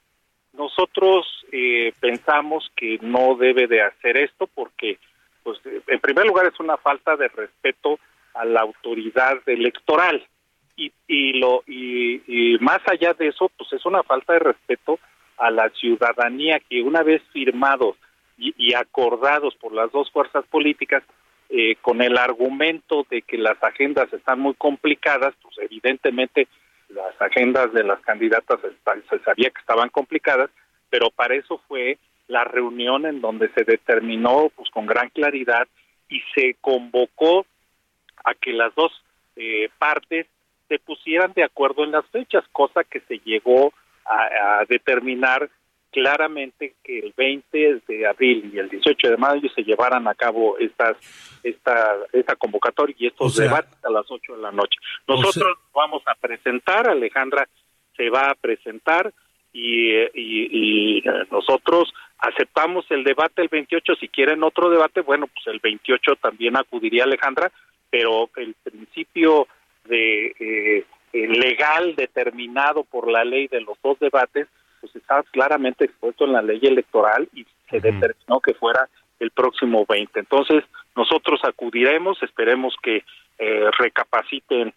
Nosotros 0.52 1.26
eh, 1.50 1.92
pensamos 1.98 2.70
que 2.76 2.98
no 3.00 3.36
debe 3.36 3.66
de 3.66 3.82
hacer 3.82 4.18
esto 4.18 4.46
porque, 4.46 4.98
pues, 5.42 5.58
en 5.86 6.00
primer 6.00 6.26
lugar 6.26 6.46
es 6.46 6.60
una 6.60 6.76
falta 6.76 7.16
de 7.16 7.28
respeto 7.28 7.98
a 8.34 8.44
la 8.44 8.60
autoridad 8.60 9.38
electoral 9.46 10.26
y, 10.76 10.92
y 11.06 11.38
lo 11.38 11.62
y, 11.66 12.56
más 12.60 12.80
allá 12.86 13.12
de 13.14 13.28
eso 13.28 13.50
pues 13.56 13.72
es 13.72 13.84
una 13.84 14.02
falta 14.02 14.32
de 14.34 14.38
respeto 14.38 14.98
a 15.36 15.50
la 15.50 15.68
ciudadanía 15.70 16.60
que 16.60 16.82
una 16.82 17.02
vez 17.02 17.22
firmados 17.32 17.96
y, 18.38 18.74
acordados 18.74 19.54
por 19.56 19.72
las 19.72 19.92
dos 19.92 20.10
fuerzas 20.10 20.44
políticas 20.46 21.02
eh, 21.52 21.76
con 21.82 22.00
el 22.00 22.16
argumento 22.16 23.06
de 23.10 23.22
que 23.22 23.36
las 23.36 23.62
agendas 23.62 24.12
están 24.12 24.40
muy 24.40 24.54
complicadas 24.54 25.34
pues 25.42 25.56
evidentemente 25.58 26.48
las 26.88 27.20
agendas 27.20 27.72
de 27.72 27.84
las 27.84 28.00
candidatas 28.00 28.58
se 29.08 29.18
sabía 29.20 29.50
que 29.50 29.60
estaban 29.60 29.90
complicadas 29.90 30.50
pero 30.90 31.10
para 31.10 31.34
eso 31.34 31.60
fue 31.68 31.98
la 32.28 32.44
reunión 32.44 33.06
en 33.06 33.20
donde 33.20 33.50
se 33.54 33.64
determinó 33.64 34.50
pues 34.56 34.70
con 34.70 34.86
gran 34.86 35.10
claridad 35.10 35.68
y 36.08 36.20
se 36.34 36.56
convocó 36.60 37.46
a 38.24 38.34
que 38.34 38.52
las 38.52 38.74
dos 38.74 38.92
eh, 39.36 39.68
partes 39.78 40.26
se 40.68 40.78
pusieran 40.78 41.32
de 41.34 41.44
acuerdo 41.44 41.84
en 41.84 41.92
las 41.92 42.06
fechas, 42.06 42.44
cosa 42.52 42.84
que 42.84 43.00
se 43.00 43.18
llegó 43.24 43.72
a, 44.04 44.64
determinar 44.68 45.50
claramente 45.92 46.74
que 46.82 46.98
el 46.98 47.12
20 47.16 47.82
de 47.86 48.06
abril 48.06 48.50
y 48.52 48.58
el 48.58 48.68
18 48.68 49.10
de 49.10 49.16
mayo 49.16 49.48
se 49.54 49.62
llevaran 49.62 50.08
a 50.08 50.14
cabo 50.14 50.58
estas 50.58 50.96
esta 51.42 51.96
esta 52.12 52.34
convocatoria 52.36 52.96
y 52.98 53.06
estos 53.08 53.36
debates 53.36 53.84
a 53.84 53.90
las 53.90 54.10
8 54.10 54.36
de 54.36 54.42
la 54.42 54.50
noche. 54.50 54.78
Nosotros 55.06 55.58
vamos 55.74 56.02
a 56.06 56.14
presentar, 56.14 56.88
Alejandra 56.88 57.46
se 57.96 58.08
va 58.08 58.30
a 58.30 58.34
presentar 58.34 59.12
y, 59.52 59.92
y, 60.14 61.04
nosotros 61.30 61.92
aceptamos 62.18 62.86
el 62.90 63.04
debate 63.04 63.42
el 63.42 63.48
28, 63.48 63.96
si 63.96 64.08
quieren 64.08 64.42
otro 64.42 64.70
debate, 64.70 65.02
bueno, 65.02 65.26
pues 65.26 65.46
el 65.46 65.60
28 65.60 66.16
también 66.16 66.56
acudiría 66.56 67.04
Alejandra, 67.04 67.52
pero 67.90 68.30
el 68.36 68.54
principio 68.62 69.46
de 69.84 70.34
eh, 70.40 70.86
eh, 71.12 71.28
legal 71.28 71.94
determinado 71.96 72.84
por 72.84 73.10
la 73.10 73.24
ley 73.24 73.48
de 73.48 73.60
los 73.60 73.76
dos 73.82 73.98
debates, 73.98 74.48
pues 74.82 74.94
está 74.96 75.22
claramente 75.30 75.86
expuesto 75.86 76.26
en 76.26 76.32
la 76.32 76.42
ley 76.42 76.60
electoral 76.62 77.28
y 77.32 77.46
se 77.70 77.80
determinó 77.80 78.40
que 78.44 78.52
fuera 78.52 78.88
el 79.18 79.30
próximo 79.30 79.86
20. 79.88 80.20
Entonces, 80.20 80.64
nosotros 80.94 81.40
acudiremos, 81.44 82.22
esperemos 82.22 82.74
que 82.82 83.04
eh, 83.38 83.70
recapaciten 83.78 84.74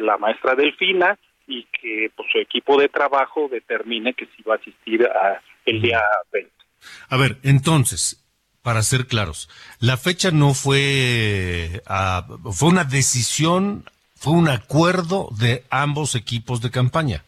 la 0.00 0.16
maestra 0.16 0.54
Delfina 0.54 1.18
y 1.46 1.64
que 1.64 2.10
pues, 2.16 2.28
su 2.32 2.38
equipo 2.38 2.80
de 2.80 2.88
trabajo 2.88 3.46
determine 3.50 4.14
que 4.14 4.24
si 4.34 4.42
va 4.42 4.54
a 4.54 4.56
asistir 4.56 5.04
a 5.04 5.42
el 5.66 5.82
día 5.82 6.00
20. 6.32 6.50
A 7.10 7.16
ver, 7.18 7.36
entonces, 7.42 8.24
para 8.62 8.80
ser 8.80 9.06
claros, 9.06 9.50
la 9.80 9.98
fecha 9.98 10.30
no 10.30 10.54
fue, 10.54 11.82
ah, 11.86 12.26
fue 12.52 12.70
una 12.70 12.84
decisión 12.84 13.84
fue 14.24 14.32
un 14.32 14.48
acuerdo 14.48 15.28
de 15.38 15.64
ambos 15.68 16.14
equipos 16.14 16.62
de 16.62 16.70
campaña. 16.70 17.24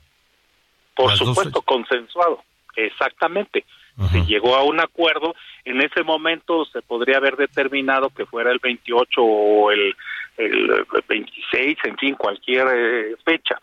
Por 0.97 1.17
supuesto, 1.17 1.63
consensuado, 1.63 2.43
exactamente. 2.75 3.65
Se 4.13 4.27
llegó 4.27 4.55
a 4.57 4.63
un 4.63 4.79
acuerdo, 4.79 5.35
en 5.65 5.81
ese 5.81 6.03
momento 6.03 6.67
se 6.67 6.83
podría 6.83 7.17
haber 7.17 7.37
determinado 7.37 8.11
que 8.11 8.27
fuera 8.27 8.51
el 8.53 8.59
28 8.59 9.23
o 9.23 9.71
el, 9.71 9.97
el 10.37 10.87
26, 11.09 11.79
en 11.85 11.97
fin, 11.97 12.15
cualquier 12.15 12.67
eh, 12.75 13.17
fecha. 13.25 13.57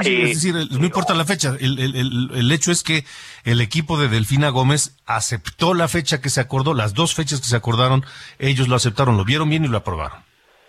Sí, 0.00 0.22
es 0.22 0.42
decir, 0.42 0.54
no 0.54 0.84
importa 0.84 1.14
la 1.14 1.24
fecha, 1.24 1.54
el, 1.60 1.78
el, 1.78 2.30
el, 2.34 2.52
hecho 2.52 2.72
es 2.72 2.82
que 2.82 3.04
el 3.44 3.60
equipo 3.60 3.96
de 3.96 4.08
Delfina 4.08 4.48
Gómez 4.48 4.96
aceptó 5.06 5.74
la 5.74 5.86
fecha 5.86 6.20
que 6.20 6.30
se 6.30 6.40
acordó, 6.40 6.74
las 6.74 6.94
dos 6.94 7.14
fechas 7.14 7.40
que 7.40 7.46
se 7.46 7.56
acordaron, 7.56 8.04
ellos 8.40 8.66
lo 8.66 8.74
aceptaron, 8.74 9.16
lo 9.16 9.24
vieron 9.24 9.50
bien 9.50 9.64
y 9.64 9.68
lo 9.68 9.76
aprobaron. 9.76 10.20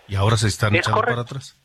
Y 0.06 0.14
ahora 0.14 0.36
se 0.36 0.48
están 0.48 0.76
echando 0.76 1.02
para 1.02 1.22
atrás 1.22 1.56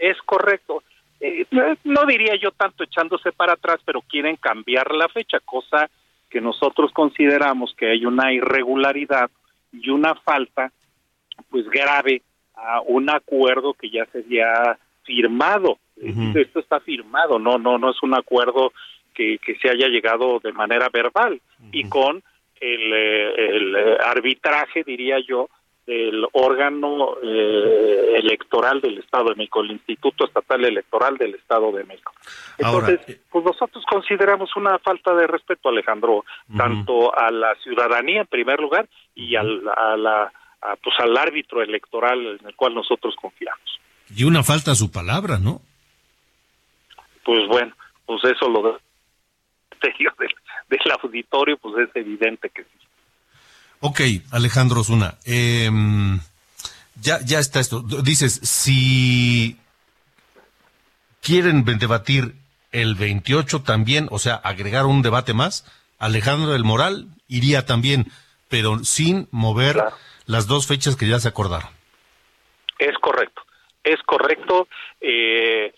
es 0.00 0.16
correcto. 0.24 0.79
Eh, 1.20 1.46
no 1.84 2.06
diría 2.06 2.34
yo 2.36 2.50
tanto 2.52 2.84
echándose 2.84 3.32
para 3.32 3.52
atrás, 3.52 3.80
pero 3.84 4.00
quieren 4.00 4.36
cambiar 4.36 4.94
la 4.94 5.08
fecha, 5.08 5.38
cosa 5.44 5.90
que 6.30 6.40
nosotros 6.40 6.92
consideramos 6.92 7.74
que 7.76 7.90
hay 7.90 8.06
una 8.06 8.32
irregularidad 8.32 9.30
y 9.72 9.90
una 9.90 10.14
falta 10.14 10.72
pues 11.50 11.68
grave 11.68 12.22
a 12.54 12.80
un 12.82 13.10
acuerdo 13.10 13.74
que 13.74 13.90
ya 13.90 14.06
se 14.06 14.18
había 14.18 14.78
firmado. 15.02 15.78
Esto 15.96 16.60
está 16.60 16.80
firmado, 16.80 17.38
no 17.38 17.58
no 17.58 17.76
no 17.76 17.90
es 17.90 18.02
un 18.02 18.14
acuerdo 18.14 18.72
que, 19.12 19.38
que 19.38 19.56
se 19.56 19.68
haya 19.68 19.88
llegado 19.88 20.40
de 20.40 20.52
manera 20.52 20.88
verbal 20.90 21.40
y 21.72 21.86
con 21.90 22.22
el, 22.60 22.92
eh, 22.92 23.56
el, 23.56 23.76
arbitraje, 24.00 24.82
diría 24.84 25.16
yo, 25.26 25.48
del 25.90 26.24
órgano 26.34 27.16
eh, 27.20 28.14
electoral 28.14 28.80
del 28.80 28.98
Estado 28.98 29.30
de 29.30 29.34
México, 29.34 29.60
el 29.60 29.72
Instituto 29.72 30.24
Estatal 30.24 30.64
Electoral 30.64 31.16
del 31.16 31.34
Estado 31.34 31.72
de 31.72 31.82
México. 31.82 32.12
Entonces, 32.58 33.20
pues 33.28 33.44
nosotros 33.44 33.84
consideramos 33.90 34.54
una 34.54 34.78
falta 34.78 35.12
de 35.14 35.26
respeto, 35.26 35.68
Alejandro, 35.68 36.24
tanto 36.56 37.12
a 37.18 37.32
la 37.32 37.56
ciudadanía 37.56 38.20
en 38.20 38.26
primer 38.28 38.60
lugar 38.60 38.88
y 39.16 39.34
al, 39.34 39.62
a 39.76 39.96
la, 39.96 40.32
pues 40.80 40.94
al 41.00 41.16
árbitro 41.16 41.60
electoral 41.60 42.38
en 42.40 42.46
el 42.46 42.54
cual 42.54 42.72
nosotros 42.72 43.16
confiamos. 43.20 43.80
Y 44.14 44.22
una 44.22 44.44
falta 44.44 44.70
a 44.70 44.76
su 44.76 44.92
palabra, 44.92 45.38
¿no? 45.38 45.60
Pues 47.24 47.48
bueno, 47.48 47.74
pues 48.06 48.24
eso 48.26 48.48
lo 48.48 48.62
del, 49.82 50.30
del 50.68 50.92
auditorio, 51.02 51.56
pues 51.56 51.88
es 51.88 51.96
evidente 51.96 52.48
que 52.48 52.62
sí. 52.62 52.89
Ok, 53.80 54.00
Alejandro 54.30 54.84
Zuna, 54.84 55.14
em, 55.24 56.20
ya, 57.00 57.18
ya 57.24 57.38
está 57.38 57.60
esto. 57.60 57.80
Dices, 57.80 58.34
si 58.42 59.56
quieren 61.22 61.64
debatir 61.64 62.34
el 62.72 62.94
28 62.94 63.62
también, 63.62 64.08
o 64.10 64.18
sea, 64.18 64.34
agregar 64.34 64.84
un 64.84 65.00
debate 65.00 65.32
más, 65.32 65.64
Alejandro 65.98 66.52
del 66.52 66.62
Moral 66.64 67.06
iría 67.26 67.64
también, 67.64 68.06
pero 68.50 68.80
sin 68.84 69.28
mover 69.30 69.82
las 70.26 70.46
dos 70.46 70.66
fechas 70.66 70.94
que 70.94 71.08
ya 71.08 71.18
se 71.18 71.28
acordaron. 71.28 71.70
Es 72.78 72.96
correcto, 72.98 73.42
es 73.82 74.02
correcto. 74.02 74.68
Eh, 75.00 75.72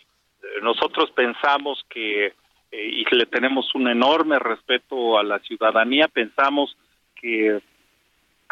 nosotros 0.61 1.11
pensamos 1.13 1.85
que, 1.89 2.27
eh, 2.27 2.35
y 2.73 3.05
le 3.15 3.27
tenemos 3.27 3.73
un 3.77 3.89
enorme 3.89 4.41
respeto 4.41 5.19
a 5.19 5.23
la 5.23 5.39
ciudadanía, 5.39 6.09
pensamos 6.09 6.77
que 7.15 7.61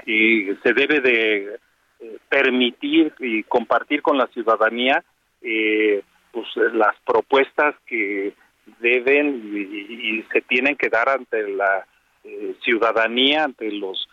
y 0.07 0.55
se 0.63 0.73
debe 0.73 1.01
de 1.01 1.59
eh, 2.01 2.19
permitir 2.29 3.13
y 3.19 3.43
compartir 3.45 4.03
con 4.03 4.17
la 4.17 4.27
ciudadanía 4.29 5.05
eh, 5.43 6.03
pues 6.33 6.47
las 6.73 6.97
propuestas 7.05 7.75
que 7.87 8.33
deben 8.81 9.43
y, 9.55 10.23
se 10.33 10.41
tienen 10.43 10.77
que 10.77 10.89
dar 10.89 11.09
ante 11.09 11.49
la 11.49 11.87
eh, 12.25 12.55
ciudadanía 12.63 13.45
ante 13.45 13.71
los 13.73 14.09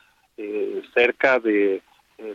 cerca 0.93 1.39
de 1.39 1.81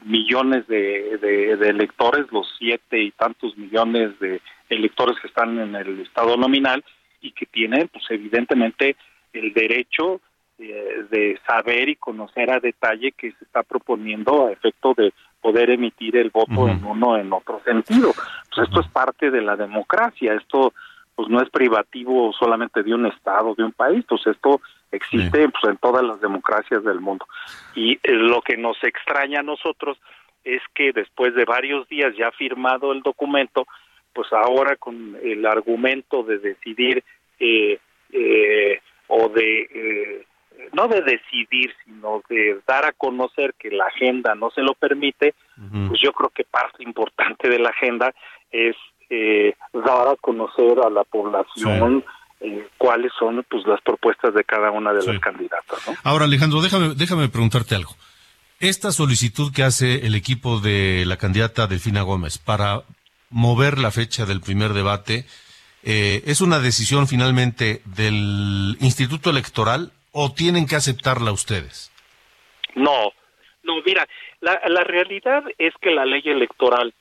millones 0.04 0.66
de, 0.66 1.18
de, 1.18 1.68
electores 1.68 2.26
los 2.32 2.49
siete 2.59 3.00
y 3.00 3.12
tantos 3.12 3.56
millones 3.56 4.18
de 4.18 4.40
electores 4.68 5.16
que 5.21 5.28
están 5.28 5.59
en 5.61 5.76
el 5.76 6.00
estado 6.00 6.37
nominal 6.37 6.85
y 7.21 7.30
que 7.30 7.47
tienen 7.47 7.88
pues 7.88 8.04
evidentemente 8.11 8.97
el 9.32 9.52
derecho 9.52 10.21
eh, 10.59 11.04
de 11.11 11.38
saber 11.47 11.88
y 11.88 11.97
conocer 11.97 12.50
a 12.50 12.61
detalle 12.61 13.12
que 13.12 13.32
se 13.32 13.44
está 13.44 13.62
proponiendo 13.62 14.47
a 14.47 14.52
efecto 14.52 14.94
de 14.94 15.12
poder 15.40 15.71
emitir 15.71 16.16
el 16.16 16.30
voto 16.30 16.68
en 16.68 16.85
uno 16.85 17.09
o 17.11 17.16
en 17.16 17.32
otro 17.32 17.61
sentido. 17.64 18.12
Pues 18.54 18.68
esto 18.68 18.80
es 18.80 18.88
parte 18.88 19.30
de 19.30 19.42
la 19.42 19.56
democracia, 19.56 20.35
esto 20.35 20.73
pues 21.14 21.28
no 21.28 21.42
es 21.42 21.50
privativo 21.50 22.32
solamente 22.32 22.82
de 22.82 22.94
un 22.94 23.06
estado, 23.06 23.54
de 23.54 23.64
un 23.64 23.73
país, 23.73 24.04
pues 24.09 24.26
esto 24.26 24.61
existe 24.90 25.49
pues, 25.49 25.64
en 25.64 25.76
todas 25.78 26.02
las 26.02 26.21
democracias 26.21 26.84
del 26.84 27.00
mundo. 27.00 27.26
Y 27.75 27.95
eh, 28.02 28.12
lo 28.12 28.41
que 28.41 28.56
nos 28.56 28.82
extraña 28.82 29.41
a 29.41 29.43
nosotros 29.43 29.99
es 30.45 30.62
que 30.75 30.93
después 30.93 31.34
de 31.34 31.45
varios 31.45 31.88
días 31.88 32.15
ya 32.17 32.30
firmado 32.32 32.93
el 32.93 33.02
documento, 33.02 33.67
pues 34.12 34.32
ahora 34.32 34.76
con 34.76 35.17
el 35.23 35.45
argumento 35.47 36.23
de 36.23 36.38
decidir 36.38 37.02
eh, 37.38 37.78
eh, 38.12 38.80
o 39.08 39.28
de 39.28 39.60
eh, 39.62 40.26
no 40.73 40.88
de 40.88 41.02
decidir, 41.02 41.75
sino 41.84 42.23
de 42.28 42.60
dar 42.67 42.84
a 42.84 42.93
conocer 42.93 43.54
que 43.58 43.71
la 43.71 43.86
agenda 43.86 44.34
no 44.34 44.50
se 44.50 44.62
lo 44.62 44.75
permite, 44.75 45.34
pues 45.88 46.00
yo 46.02 46.12
creo 46.12 46.30
que 46.30 46.45
parte 46.45 46.82
importante 46.82 47.49
de 47.49 47.58
la 47.58 47.71
agenda 47.71 48.15
es 48.50 48.76
eh, 49.10 49.54
dar 49.73 50.08
a 50.08 50.17
conocer 50.21 50.78
a 50.84 50.91
la 50.91 51.04
población 51.04 52.04
eh, 52.41 52.67
cuáles 52.78 53.12
son 53.19 53.45
pues 53.49 53.67
las 53.67 53.80
propuestas 53.82 54.34
de 54.34 54.45
cada 54.45 54.71
una 54.71 54.93
de 54.93 55.04
las 55.04 55.21
candidatas. 55.21 55.78
Ahora, 56.02 56.25
Alejandro, 56.25 56.60
déjame, 56.60 56.95
déjame 56.95 57.28
preguntarte 57.28 57.75
algo. 57.75 57.95
Esta 58.58 58.93
solicitud 58.93 59.52
que 59.52 59.65
hace 59.65 60.06
el 60.06 60.15
equipo 60.15 60.60
de 60.60 61.04
la 61.06 61.17
candidata 61.17 61.67
Delfina 61.67 62.02
Gómez 62.02 62.38
para 62.38 62.82
mover 63.28 63.78
la 63.78 63.91
fecha 63.91 64.25
del 64.25 64.41
primer 64.41 64.73
debate, 64.73 65.26
eh, 65.82 66.23
¿es 66.26 66.41
una 66.41 66.60
decisión 66.60 67.08
finalmente 67.08 67.82
del 67.84 68.76
Instituto 68.80 69.30
Electoral 69.30 69.93
o 70.13 70.33
tienen 70.33 70.67
que 70.67 70.77
aceptarla 70.77 71.33
ustedes? 71.33 71.91
No, 72.75 73.13
no, 73.65 73.83
mira, 73.85 74.07
la, 74.41 74.61
la 74.69 74.85
realidad 74.85 75.45
es 75.59 75.75
que 75.81 75.91
la 75.91 76.05
ley 76.05 76.23
electoral 76.25 76.95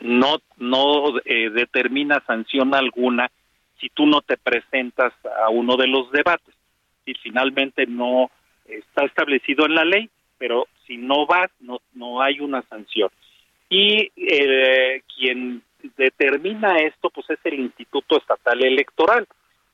no, 0.00 0.38
no 0.56 1.18
eh, 1.24 1.50
determina 1.50 2.22
sanción 2.26 2.74
alguna 2.74 3.30
si 3.80 3.88
tú 3.88 4.06
no 4.06 4.20
te 4.20 4.36
presentas 4.36 5.12
a 5.42 5.48
uno 5.48 5.76
de 5.76 5.86
los 5.86 6.10
debates. 6.12 6.54
Si 7.04 7.14
finalmente 7.14 7.86
no 7.86 8.30
está 8.66 9.04
establecido 9.04 9.66
en 9.66 9.74
la 9.74 9.84
ley, 9.84 10.10
pero 10.38 10.68
si 10.86 10.96
no 10.96 11.26
vas, 11.26 11.50
no, 11.60 11.80
no 11.94 12.20
hay 12.22 12.40
una 12.40 12.62
sanción. 12.62 13.10
Y 13.68 14.10
eh, 14.16 15.02
quien 15.16 15.62
determina 15.96 16.76
esto, 16.78 17.10
pues 17.10 17.30
es 17.30 17.38
el 17.44 17.60
Instituto 17.60 18.18
Estatal 18.18 18.62
Electoral 18.64 19.26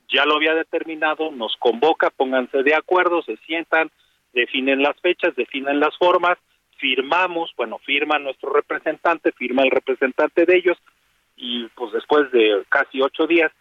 ya 0.09 0.25
lo 0.25 0.37
había 0.37 0.55
determinado, 0.55 1.31
nos 1.31 1.57
convoca, 1.57 2.11
pónganse 2.11 2.63
de 2.63 2.75
acuerdo, 2.75 3.23
se 3.23 3.37
sientan, 3.39 3.91
definen 4.33 4.83
las 4.83 4.99
fechas, 5.01 5.35
definen 5.37 5.81
las 5.81 5.97
formas, 5.97 6.39
firmamos, 6.79 7.53
bueno, 7.57 7.79
firma 7.79 8.19
nuestro 8.19 8.53
representante, 8.53 9.33
firma 9.33 9.63
el 9.63 9.71
representante 9.71 10.45
de 10.45 10.57
ellos, 10.57 10.79
y 11.37 11.67
pues 11.75 11.93
después 11.93 12.31
de 12.33 12.65
casi 12.69 13.01
ocho 13.01 13.27
días 13.27 13.53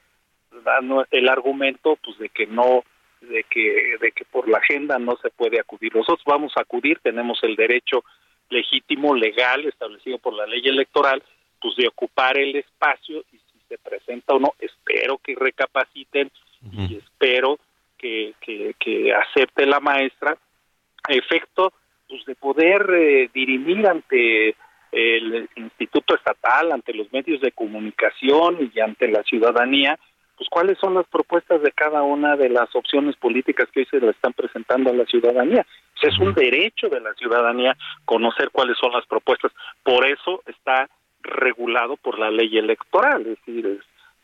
dan 0.63 0.89
el 1.11 1.27
argumento 1.27 1.97
pues 2.03 2.17
de 2.17 2.29
que 2.29 2.47
no 2.47 2.83
de 3.21 3.43
que 3.43 3.97
de 3.99 4.11
que 4.11 4.23
por 4.25 4.47
la 4.47 4.59
agenda 4.59 4.97
no 4.99 5.17
se 5.17 5.29
puede 5.29 5.59
acudir. 5.59 5.93
Nosotros 5.93 6.23
vamos 6.25 6.53
a 6.55 6.61
acudir 6.61 6.99
tenemos 6.99 7.39
el 7.43 7.55
derecho 7.55 8.03
legítimo 8.49 9.13
legal 9.13 9.65
establecido 9.65 10.19
por 10.19 10.33
la 10.33 10.45
ley 10.45 10.61
electoral 10.65 11.21
pues 11.61 11.75
de 11.75 11.87
ocupar 11.87 12.37
el 12.37 12.55
espacio 12.55 13.23
y 13.33 13.39
se 13.67 13.77
presenta 13.77 14.33
o 14.33 14.39
no, 14.39 14.53
espero 14.59 15.17
que 15.17 15.35
recapaciten 15.35 16.31
y 16.71 16.97
espero 16.97 17.59
que, 17.97 18.33
que, 18.39 19.13
acepte 19.13 19.65
la 19.65 19.79
maestra 19.79 20.37
efecto 21.07 21.73
pues 22.07 22.25
de 22.25 22.35
poder 22.35 22.87
eh, 22.93 23.29
dirimir 23.33 23.87
ante 23.87 24.55
el 24.91 25.49
Instituto 25.55 26.15
Estatal, 26.15 26.71
ante 26.71 26.93
los 26.93 27.11
medios 27.11 27.41
de 27.41 27.51
comunicación 27.51 28.71
y 28.73 28.79
ante 28.79 29.07
la 29.09 29.23
ciudadanía, 29.23 29.99
pues 30.37 30.49
cuáles 30.49 30.77
son 30.79 30.93
las 30.93 31.05
propuestas 31.07 31.61
de 31.61 31.71
cada 31.71 32.03
una 32.03 32.35
de 32.35 32.49
las 32.49 32.73
opciones 32.75 33.15
políticas 33.15 33.67
que 33.71 33.81
hoy 33.81 33.85
se 33.85 33.99
le 33.99 34.11
están 34.11 34.33
presentando 34.33 34.89
a 34.89 34.93
la 34.93 35.05
ciudadanía. 35.05 35.65
Pues 35.93 36.13
es 36.13 36.19
un 36.19 36.33
derecho 36.33 36.87
de 36.89 36.99
la 36.99 37.13
ciudadanía 37.13 37.75
conocer 38.05 38.49
cuáles 38.51 38.77
son 38.77 38.91
las 38.91 39.05
propuestas. 39.05 39.51
Por 39.83 40.05
eso 40.07 40.41
está 40.45 40.89
regulado 41.25 41.97
por 41.97 42.19
la 42.19 42.31
ley 42.31 42.57
electoral, 42.57 43.21
es 43.21 43.37
decir, 43.45 43.81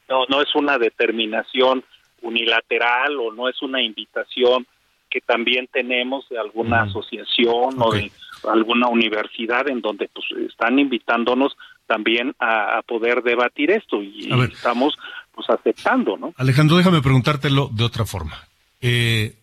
no, 0.10 0.26
no 0.30 0.42
es 0.42 0.54
una 0.56 0.78
determinación 0.78 1.84
unilateral 2.22 3.18
o 3.20 3.32
no 3.34 3.50
es 3.50 3.62
una 3.62 3.82
invitación 3.82 4.68
que 5.10 5.22
también 5.22 5.68
tenemos 5.72 6.28
de 6.30 6.40
alguna 6.40 6.84
asociación 6.84 7.76
o 7.78 7.92
de 7.92 8.12
alguna 8.50 8.88
universidad 8.88 9.68
en 9.68 9.82
donde 9.82 10.10
pues 10.10 10.26
están 10.50 10.80
invitándonos 10.80 11.58
también 11.86 12.34
a, 12.40 12.82
poder 12.88 13.22
debatir 13.22 13.72
esto 13.72 14.02
y 14.02 14.30
estamos 14.52 14.98
pues 15.34 15.50
aceptando, 15.50 16.18
¿no? 16.18 16.34
Alejandro, 16.38 16.78
déjame 16.78 17.02
preguntártelo 17.02 17.70
de 17.74 17.84
otra 17.84 18.06
forma. 18.06 18.38
Eh, 18.80 19.36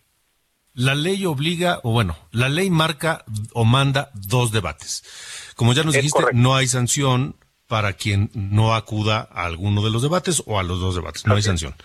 la 0.73 0.95
ley 0.95 1.25
obliga, 1.25 1.79
o 1.83 1.91
bueno, 1.91 2.15
la 2.31 2.49
ley 2.49 2.69
marca 2.69 3.23
o 3.53 3.65
manda 3.65 4.09
dos 4.13 4.51
debates. 4.51 5.53
Como 5.55 5.73
ya 5.73 5.83
nos 5.83 5.93
dijiste, 5.93 6.23
no 6.33 6.55
hay 6.55 6.67
sanción 6.67 7.35
para 7.69 7.93
quien 7.93 8.31
no 8.33 8.73
acuda 8.73 9.29
a 9.31 9.45
alguno 9.45 9.83
de 9.83 9.91
los 9.91 10.01
debates 10.01 10.41
o 10.47 10.59
a 10.59 10.63
los 10.63 10.81
dos 10.81 10.95
debates. 10.95 11.27
No 11.27 11.35
hay 11.35 11.43
sanción. 11.43 11.75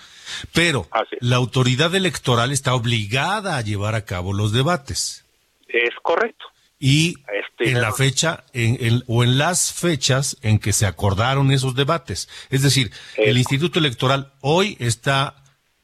Pero 0.54 0.88
la 1.20 1.36
autoridad 1.36 1.94
electoral 1.94 2.52
está 2.52 2.74
obligada 2.74 3.58
a 3.58 3.60
llevar 3.60 3.94
a 3.94 4.06
cabo 4.06 4.32
los 4.32 4.52
debates. 4.52 5.26
Es 5.68 5.94
correcto. 6.02 6.46
Y 6.78 7.16
este, 7.32 7.70
en 7.70 7.82
la 7.82 7.92
fecha, 7.92 8.44
en, 8.54 9.02
o 9.06 9.24
en 9.24 9.36
las 9.36 9.74
fechas 9.74 10.38
en 10.40 10.58
que 10.58 10.72
se 10.72 10.86
acordaron 10.86 11.52
esos 11.52 11.74
debates. 11.74 12.30
Es 12.48 12.62
decir, 12.62 12.90
el 13.18 13.36
Instituto 13.36 13.78
Electoral 13.78 14.32
hoy 14.40 14.78
está 14.80 15.36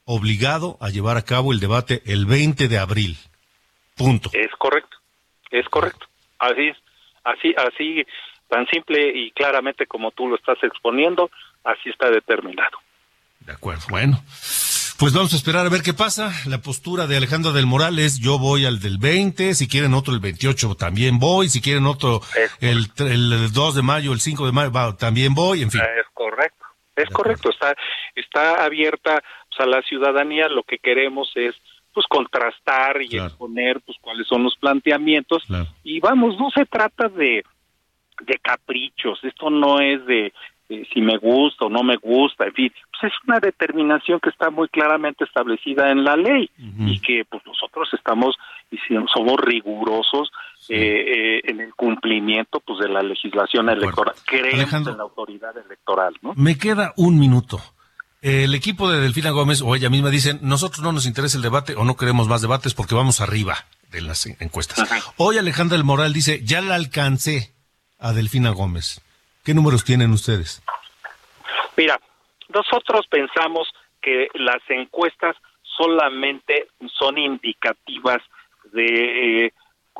obligado 0.06 0.78
a 0.80 0.88
llevar 0.88 1.18
a 1.18 1.26
cabo 1.26 1.52
el 1.52 1.60
debate 1.60 2.02
el 2.06 2.24
20 2.24 2.68
de 2.68 2.78
abril. 2.78 3.18
Punto. 3.96 4.30
Es 4.32 4.50
correcto. 4.58 4.96
Es 5.50 5.68
correcto. 5.68 6.06
Así 6.38 6.68
es. 6.68 6.76
Así, 7.22 7.54
así 7.54 8.02
Tan 8.50 8.66
simple 8.66 9.12
y 9.14 9.30
claramente 9.30 9.86
como 9.86 10.10
tú 10.10 10.28
lo 10.28 10.36
estás 10.36 10.58
exponiendo, 10.62 11.30
así 11.64 11.88
está 11.88 12.10
determinado. 12.10 12.78
De 13.40 13.52
acuerdo, 13.52 13.82
bueno. 13.88 14.20
Pues 14.98 15.14
vamos 15.14 15.32
a 15.32 15.36
esperar 15.36 15.64
a 15.64 15.70
ver 15.70 15.80
qué 15.82 15.94
pasa. 15.94 16.30
La 16.46 16.58
postura 16.58 17.06
de 17.06 17.16
Alejandra 17.16 17.52
del 17.52 17.64
Morales, 17.64 18.18
yo 18.20 18.38
voy 18.38 18.66
al 18.66 18.80
del 18.80 18.98
20, 18.98 19.54
si 19.54 19.66
quieren 19.66 19.94
otro 19.94 20.12
el 20.12 20.20
28 20.20 20.74
también 20.74 21.18
voy, 21.18 21.48
si 21.48 21.62
quieren 21.62 21.86
otro 21.86 22.20
el, 22.60 22.84
el 22.98 23.50
2 23.50 23.74
de 23.76 23.82
mayo, 23.82 24.12
el 24.12 24.20
5 24.20 24.44
de 24.44 24.52
mayo 24.52 24.94
también 24.96 25.32
voy, 25.32 25.62
en 25.62 25.70
fin. 25.70 25.80
Es 25.80 26.06
correcto, 26.12 26.66
es 26.96 27.08
correcto, 27.08 27.48
está, 27.48 27.74
está 28.14 28.62
abierta 28.62 29.22
pues, 29.48 29.60
a 29.60 29.64
la 29.64 29.80
ciudadanía, 29.80 30.48
lo 30.48 30.64
que 30.64 30.76
queremos 30.76 31.32
es 31.34 31.54
pues 31.94 32.06
contrastar 32.06 33.00
y 33.00 33.16
exponer 33.16 33.80
pues 33.80 33.96
cuáles 34.02 34.26
son 34.26 34.44
los 34.44 34.54
planteamientos 34.56 35.42
y 35.82 35.98
vamos, 36.00 36.36
no 36.38 36.50
se 36.50 36.66
trata 36.66 37.08
de 37.08 37.42
de 38.26 38.38
caprichos, 38.38 39.18
esto 39.24 39.50
no 39.50 39.80
es 39.80 40.04
de 40.06 40.32
si 40.92 41.00
me 41.00 41.18
gusta 41.18 41.66
o 41.66 41.68
no 41.68 41.82
me 41.82 41.96
gusta, 41.96 42.46
en 42.46 42.52
fin, 42.52 42.72
pues 42.90 43.12
es 43.12 43.18
una 43.26 43.40
determinación 43.40 44.20
que 44.20 44.30
está 44.30 44.50
muy 44.50 44.68
claramente 44.68 45.24
establecida 45.24 45.90
en 45.90 46.04
la 46.04 46.16
ley 46.16 46.48
y 46.58 47.00
que 47.00 47.24
pues 47.28 47.42
nosotros 47.44 47.88
estamos 47.92 48.36
y 48.70 48.78
somos 49.12 49.36
rigurosos 49.40 50.30
eh, 50.68 50.76
eh, 50.76 51.40
en 51.44 51.60
el 51.60 51.74
cumplimiento 51.74 52.60
pues 52.60 52.78
de 52.80 52.88
la 52.88 53.02
legislación 53.02 53.68
electoral, 53.68 54.14
creemos 54.24 54.72
en 54.72 54.96
la 54.96 55.02
autoridad 55.02 55.56
electoral, 55.58 56.14
¿no? 56.22 56.34
Me 56.36 56.56
queda 56.56 56.92
un 56.96 57.18
minuto. 57.18 57.60
El 58.22 58.54
equipo 58.54 58.90
de 58.90 59.00
Delfina 59.00 59.30
Gómez 59.30 59.62
o 59.62 59.74
ella 59.74 59.88
misma 59.88 60.10
dicen, 60.10 60.40
nosotros 60.42 60.82
no 60.82 60.92
nos 60.92 61.06
interesa 61.06 61.38
el 61.38 61.42
debate 61.42 61.74
o 61.74 61.84
no 61.84 61.96
queremos 61.96 62.28
más 62.28 62.42
debates 62.42 62.74
porque 62.74 62.94
vamos 62.94 63.22
arriba 63.22 63.56
de 63.90 64.02
las 64.02 64.26
encuestas. 64.26 64.88
Hoy 65.16 65.38
Alejandra 65.38 65.78
del 65.78 65.84
Moral 65.84 66.12
dice, 66.12 66.44
ya 66.44 66.60
la 66.60 66.74
alcancé 66.74 67.54
a 68.00 68.12
Delfina 68.12 68.50
Gómez. 68.50 69.00
¿Qué 69.44 69.54
números 69.54 69.84
tienen 69.84 70.10
ustedes? 70.10 70.62
Mira, 71.76 72.00
nosotros 72.52 73.06
pensamos 73.08 73.68
que 74.00 74.28
las 74.34 74.62
encuestas 74.68 75.36
solamente 75.62 76.68
son 76.98 77.18
indicativas 77.18 78.22
de, 78.72 79.46
eh, 79.46 79.52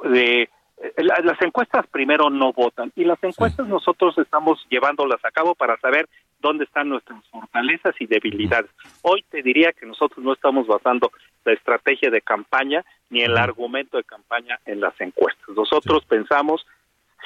de 0.04 0.42
eh, 0.42 0.92
las 0.98 1.40
encuestas 1.42 1.86
primero 1.88 2.30
no 2.30 2.52
votan 2.52 2.90
y 2.96 3.04
las 3.04 3.22
encuestas 3.22 3.66
nosotros 3.66 4.16
estamos 4.18 4.64
llevándolas 4.70 5.22
a 5.24 5.30
cabo 5.30 5.54
para 5.54 5.78
saber 5.78 6.08
dónde 6.40 6.64
están 6.64 6.88
nuestras 6.88 7.22
fortalezas 7.30 7.94
y 8.00 8.06
debilidades. 8.06 8.70
Hoy 9.02 9.22
te 9.30 9.42
diría 9.42 9.72
que 9.72 9.84
nosotros 9.84 10.24
no 10.24 10.32
estamos 10.32 10.66
basando 10.66 11.12
la 11.44 11.52
estrategia 11.52 12.10
de 12.10 12.22
campaña 12.22 12.84
ni 13.10 13.20
el 13.20 13.36
argumento 13.36 13.98
de 13.98 14.04
campaña 14.04 14.58
en 14.64 14.80
las 14.80 14.98
encuestas. 15.00 15.48
Nosotros 15.54 16.04
pensamos 16.06 16.66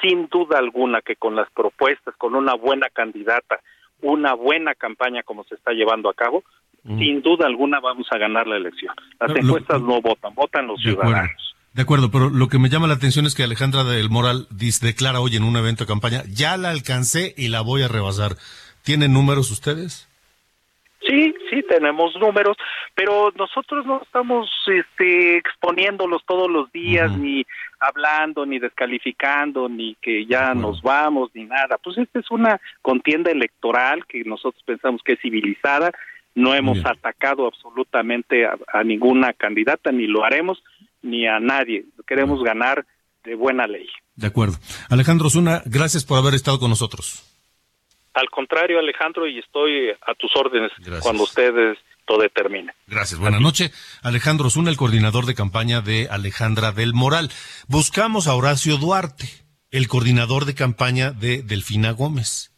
sin 0.01 0.27
duda 0.27 0.57
alguna 0.59 1.01
que 1.01 1.15
con 1.15 1.35
las 1.35 1.49
propuestas, 1.51 2.15
con 2.17 2.35
una 2.35 2.55
buena 2.55 2.87
candidata, 2.89 3.59
una 4.01 4.33
buena 4.33 4.75
campaña 4.75 5.23
como 5.23 5.43
se 5.45 5.55
está 5.55 5.71
llevando 5.71 6.09
a 6.09 6.13
cabo, 6.13 6.43
sin 6.85 7.23
duda 7.23 7.47
alguna 7.47 7.79
vamos 7.79 8.07
a 8.11 8.17
ganar 8.19 8.45
la 8.45 8.57
elección. 8.57 8.93
Las 9.19 9.35
encuestas 9.35 9.81
no 9.81 10.01
votan, 10.01 10.35
votan 10.35 10.67
los 10.67 10.79
ciudadanos. 10.79 11.55
De 11.73 11.81
acuerdo, 11.81 12.11
pero 12.11 12.29
lo 12.29 12.47
que 12.47 12.59
me 12.59 12.69
llama 12.69 12.87
la 12.87 12.93
atención 12.93 13.25
es 13.25 13.35
que 13.35 13.43
Alejandra 13.43 13.83
del 13.83 14.09
Moral 14.09 14.47
declara 14.49 15.19
hoy 15.19 15.35
en 15.35 15.43
un 15.43 15.57
evento 15.57 15.83
de 15.83 15.87
campaña, 15.87 16.23
ya 16.31 16.57
la 16.57 16.69
alcancé 16.69 17.33
y 17.35 17.49
la 17.49 17.61
voy 17.61 17.81
a 17.81 17.87
rebasar. 17.87 18.37
¿Tienen 18.83 19.13
números 19.13 19.49
ustedes? 19.51 20.07
Sí, 21.07 21.35
sí, 21.49 21.63
tenemos 21.69 22.15
números, 22.19 22.57
pero 22.95 23.31
nosotros 23.37 23.85
no 23.85 24.01
estamos 24.01 24.49
este, 24.67 25.37
exponiéndolos 25.37 26.23
todos 26.25 26.49
los 26.49 26.71
días, 26.71 27.15
ni 27.17 27.45
hablando, 27.79 28.45
ni 28.45 28.57
descalificando, 28.59 29.69
ni 29.69 29.95
que 30.01 30.25
ya 30.25 30.53
nos 30.55 30.81
vamos, 30.81 31.29
ni 31.33 31.45
nada. 31.45 31.77
Pues 31.83 31.97
esta 31.97 32.19
es 32.19 32.31
una 32.31 32.59
contienda 32.81 33.29
electoral 33.29 34.05
que 34.07 34.23
nosotros 34.23 34.63
pensamos 34.65 35.01
que 35.03 35.13
es 35.13 35.19
civilizada, 35.21 35.91
no 36.33 36.53
hemos 36.53 36.79
atacado 36.85 37.47
absolutamente 37.47 38.45
a, 38.45 38.83
ninguna 38.83 39.33
candidata, 39.33 39.91
ni 39.91 40.07
lo 40.07 40.25
haremos, 40.25 40.61
ni 41.01 41.27
a 41.27 41.39
nadie. 41.39 41.85
Queremos 42.07 42.43
ganar 42.43 42.85
de 43.23 43.35
buena 43.35 43.67
ley. 43.67 43.87
De 44.15 44.27
acuerdo. 44.27 44.57
Alejandro 44.89 45.29
Zuna, 45.29 45.61
gracias 45.65 46.03
por 46.03 46.17
haber 46.17 46.33
estado 46.33 46.59
con 46.59 46.69
nosotros. 46.69 47.34
Al 48.15 48.29
contrario, 48.29 48.79
Alejandro, 48.79 49.27
y 49.27 49.39
estoy 49.39 49.89
a 49.89 50.15
tus 50.15 50.35
órdenes 50.35 50.71
cuando 51.01 51.23
ustedes 51.23 51.77
lo 52.07 52.17
determinen. 52.17 52.73
Gracias. 52.87 53.19
Buenas 53.19 53.41
noches. 53.41 53.71
Alejandro 54.01 54.49
Zuna, 54.49 54.69
el 54.69 54.77
coordinador 54.77 55.25
de 55.25 55.35
campaña 55.35 55.81
de 55.81 56.07
Alejandra 56.09 56.71
del 56.71 56.93
Moral. 56.93 57.29
Buscamos 57.67 58.27
a 58.27 58.35
Horacio 58.35 58.77
Duarte, 58.77 59.27
el 59.69 59.89
coordinador 59.89 60.45
de 60.45 60.55
campaña 60.55 61.11
de 61.11 61.43
Delfina 61.43 61.91
Gómez. 61.91 62.51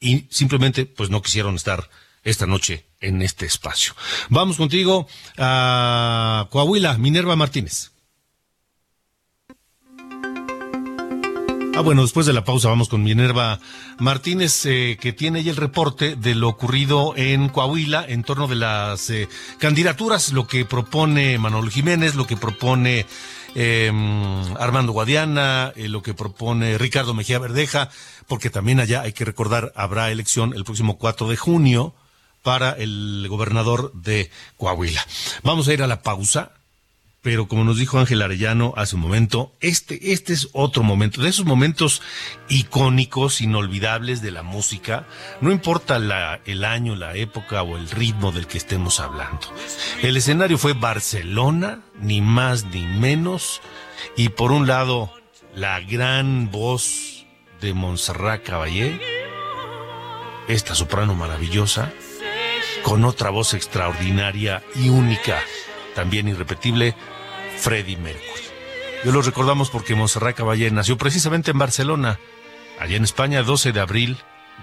Y 0.00 0.26
simplemente, 0.30 0.84
pues 0.84 1.10
no 1.10 1.22
quisieron 1.22 1.54
estar 1.54 1.88
esta 2.24 2.46
noche 2.46 2.84
en 3.00 3.22
este 3.22 3.46
espacio. 3.46 3.94
Vamos 4.30 4.56
contigo 4.56 5.06
a 5.38 6.48
Coahuila, 6.50 6.98
Minerva 6.98 7.36
Martínez. 7.36 7.91
Ah, 11.74 11.80
bueno, 11.80 12.02
después 12.02 12.26
de 12.26 12.34
la 12.34 12.44
pausa 12.44 12.68
vamos 12.68 12.90
con 12.90 13.02
Minerva 13.02 13.58
Martínez, 13.98 14.66
eh, 14.66 14.98
que 15.00 15.14
tiene 15.14 15.40
ella 15.40 15.52
el 15.52 15.56
reporte 15.56 16.16
de 16.16 16.34
lo 16.34 16.50
ocurrido 16.50 17.14
en 17.16 17.48
Coahuila 17.48 18.04
en 18.06 18.24
torno 18.24 18.46
de 18.46 18.56
las 18.56 19.08
eh, 19.08 19.26
candidaturas, 19.58 20.32
lo 20.32 20.46
que 20.46 20.66
propone 20.66 21.38
Manuel 21.38 21.70
Jiménez, 21.70 22.14
lo 22.14 22.26
que 22.26 22.36
propone 22.36 23.06
em, 23.54 24.54
Armando 24.58 24.92
Guadiana, 24.92 25.72
eh, 25.74 25.88
lo 25.88 26.02
que 26.02 26.12
propone 26.12 26.76
Ricardo 26.76 27.14
Mejía 27.14 27.38
Verdeja, 27.38 27.88
porque 28.28 28.50
también 28.50 28.78
allá 28.78 29.00
hay 29.00 29.14
que 29.14 29.24
recordar, 29.24 29.72
habrá 29.74 30.10
elección 30.10 30.52
el 30.54 30.64
próximo 30.64 30.98
4 30.98 31.26
de 31.26 31.38
junio 31.38 31.94
para 32.42 32.72
el 32.72 33.26
gobernador 33.30 33.92
de 33.94 34.30
Coahuila. 34.58 35.02
Vamos 35.42 35.68
a 35.68 35.72
ir 35.72 35.82
a 35.82 35.86
la 35.86 36.02
pausa 36.02 36.52
pero 37.22 37.46
como 37.46 37.62
nos 37.62 37.78
dijo 37.78 38.00
Ángel 38.00 38.20
Arellano 38.20 38.74
hace 38.76 38.96
un 38.96 39.02
momento, 39.02 39.52
este, 39.60 40.12
este 40.12 40.32
es 40.32 40.48
otro 40.52 40.82
momento, 40.82 41.22
de 41.22 41.28
esos 41.28 41.46
momentos 41.46 42.02
icónicos, 42.48 43.40
inolvidables 43.40 44.22
de 44.22 44.32
la 44.32 44.42
música, 44.42 45.06
no 45.40 45.52
importa 45.52 46.00
la, 46.00 46.40
el 46.46 46.64
año, 46.64 46.96
la 46.96 47.14
época 47.14 47.62
o 47.62 47.76
el 47.76 47.88
ritmo 47.88 48.32
del 48.32 48.48
que 48.48 48.58
estemos 48.58 48.98
hablando. 48.98 49.46
El 50.02 50.16
escenario 50.16 50.58
fue 50.58 50.72
Barcelona, 50.72 51.80
ni 52.00 52.20
más 52.20 52.64
ni 52.64 52.84
menos, 52.84 53.62
y 54.16 54.30
por 54.30 54.50
un 54.50 54.66
lado, 54.66 55.12
la 55.54 55.78
gran 55.80 56.50
voz 56.50 57.24
de 57.60 57.72
Montserrat 57.72 58.42
Caballé, 58.42 59.00
esta 60.48 60.74
soprano 60.74 61.14
maravillosa, 61.14 61.92
con 62.82 63.04
otra 63.04 63.30
voz 63.30 63.54
extraordinaria 63.54 64.60
y 64.74 64.88
única, 64.88 65.40
también 65.94 66.28
irrepetible, 66.28 66.94
Freddie 67.58 67.96
Mercury. 67.96 68.42
Yo 69.04 69.12
lo 69.12 69.22
recordamos 69.22 69.70
porque 69.70 69.94
Monserrat 69.94 70.36
Caballé 70.36 70.70
nació 70.70 70.96
precisamente 70.96 71.50
en 71.50 71.58
Barcelona, 71.58 72.18
allá 72.78 72.96
en 72.96 73.04
España, 73.04 73.42
12 73.42 73.72
de 73.72 73.80
abril 73.80 74.16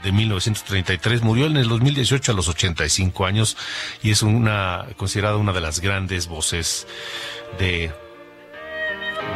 de 0.03 0.11
1933. 0.11 1.21
Murió 1.21 1.47
en 1.47 1.57
el 1.57 1.67
2018 1.67 2.31
a 2.31 2.35
los 2.35 2.47
85 2.47 3.25
años 3.25 3.57
y 4.01 4.11
es 4.11 4.21
una 4.21 4.85
considerada 4.97 5.37
una 5.37 5.51
de 5.51 5.61
las 5.61 5.81
grandes 5.81 6.27
voces 6.27 6.87
de 7.57 7.91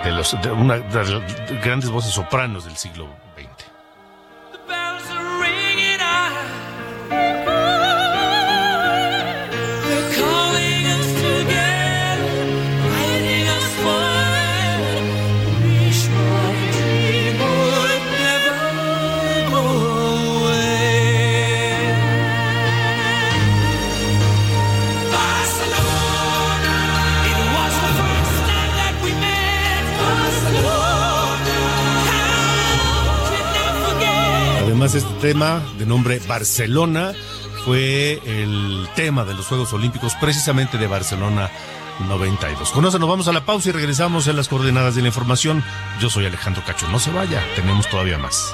de 0.04 0.12
los 0.12 0.42
de 0.42 0.52
una 0.52 0.78
de 0.78 0.96
las 0.96 1.64
grandes 1.64 1.90
voces 1.90 2.14
sopranos 2.14 2.66
del 2.66 2.78
siglo 2.78 3.23
tema 35.24 35.62
de 35.80 35.86
nombre 35.86 36.20
Barcelona 36.28 37.14
fue 37.64 38.20
el 38.26 38.90
tema 38.94 39.24
de 39.24 39.34
los 39.34 39.48
Juegos 39.48 39.72
Olímpicos 39.72 40.16
precisamente 40.20 40.78
de 40.78 40.86
Barcelona 40.86 41.50
92. 42.10 42.72
Con 42.72 42.86
eso 42.86 43.00
nos 43.00 43.08
vamos 43.08 43.30
a 43.30 43.32
la 43.32 43.46
pausa 43.46 43.70
y 43.70 43.72
regresamos 43.72 44.28
en 44.28 44.36
las 44.36 44.50
coordenadas 44.50 44.96
de 44.96 45.02
la 45.02 45.08
información. 45.08 45.64
Yo 46.02 46.10
soy 46.10 46.26
Alejandro 46.26 46.62
Cacho, 46.68 46.90
no 46.90 47.00
se 47.00 47.10
vaya, 47.12 47.42
tenemos 47.56 47.90
todavía 47.90 48.18
más. 48.18 48.54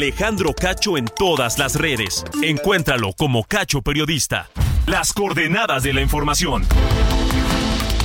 Alejandro 0.00 0.54
Cacho 0.54 0.96
en 0.96 1.04
todas 1.14 1.58
las 1.58 1.74
redes. 1.74 2.24
Encuéntralo 2.42 3.12
como 3.12 3.44
Cacho 3.44 3.82
Periodista. 3.82 4.48
Las 4.86 5.12
coordenadas 5.12 5.82
de 5.82 5.92
la 5.92 6.00
información. 6.00 6.64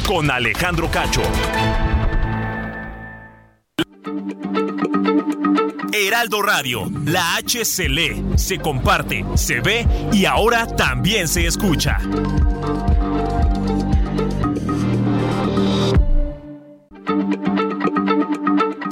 Con 0.05 0.29
Alejandro 0.29 0.91
Cacho. 0.91 1.21
Heraldo 5.93 6.41
Radio, 6.41 6.91
la 7.05 7.37
H 7.37 7.63
se 7.63 7.87
lee, 7.87 8.25
se 8.35 8.59
comparte, 8.59 9.23
se 9.35 9.61
ve 9.61 9.87
y 10.11 10.25
ahora 10.25 10.67
también 10.67 11.29
se 11.29 11.47
escucha. 11.47 11.99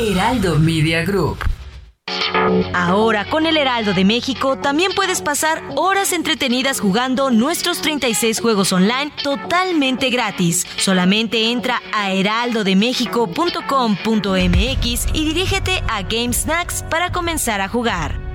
Heraldo 0.00 0.58
Media 0.58 1.04
Group. 1.04 1.36
Ahora 2.72 3.26
con 3.26 3.44
el 3.44 3.58
Heraldo 3.58 3.92
de 3.92 4.06
México 4.06 4.56
también 4.56 4.92
puedes 4.96 5.20
pasar 5.20 5.62
horas 5.76 6.14
entretenidas 6.14 6.80
jugando 6.80 7.30
nuestros 7.30 7.82
36 7.82 8.40
juegos 8.40 8.72
online 8.72 9.12
totalmente 9.22 10.08
gratis. 10.08 10.66
Solamente 10.78 11.50
entra 11.50 11.82
a 11.92 12.12
heraldodemexico.com.mx 12.12 15.06
y 15.12 15.24
dirígete 15.26 15.82
a 15.86 16.00
Game 16.02 16.32
Snacks 16.32 16.82
para 16.84 17.12
comenzar 17.12 17.60
a 17.60 17.68
jugar. 17.68 18.29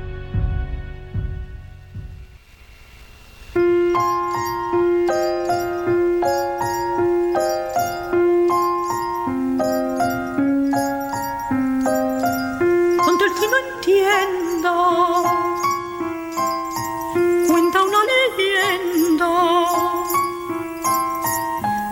Cuenta 17.47 17.84
una 17.84 18.01
leyenda 18.12 19.31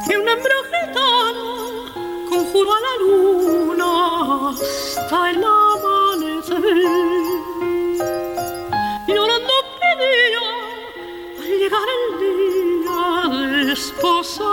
que 0.06 0.18
un 0.18 0.28
hembra 0.28 0.56
conjuró 2.30 2.72
a 2.74 2.80
la 2.82 2.94
luna 3.04 3.90
hasta 4.50 5.30
el 5.30 5.44
amanecer. 5.44 6.64
Llorando 9.08 9.56
pedía 9.80 10.46
al 11.40 11.48
llegar 11.60 11.88
el 11.98 12.04
día 12.20 13.00
desposar 13.66 14.48
un 14.48 14.53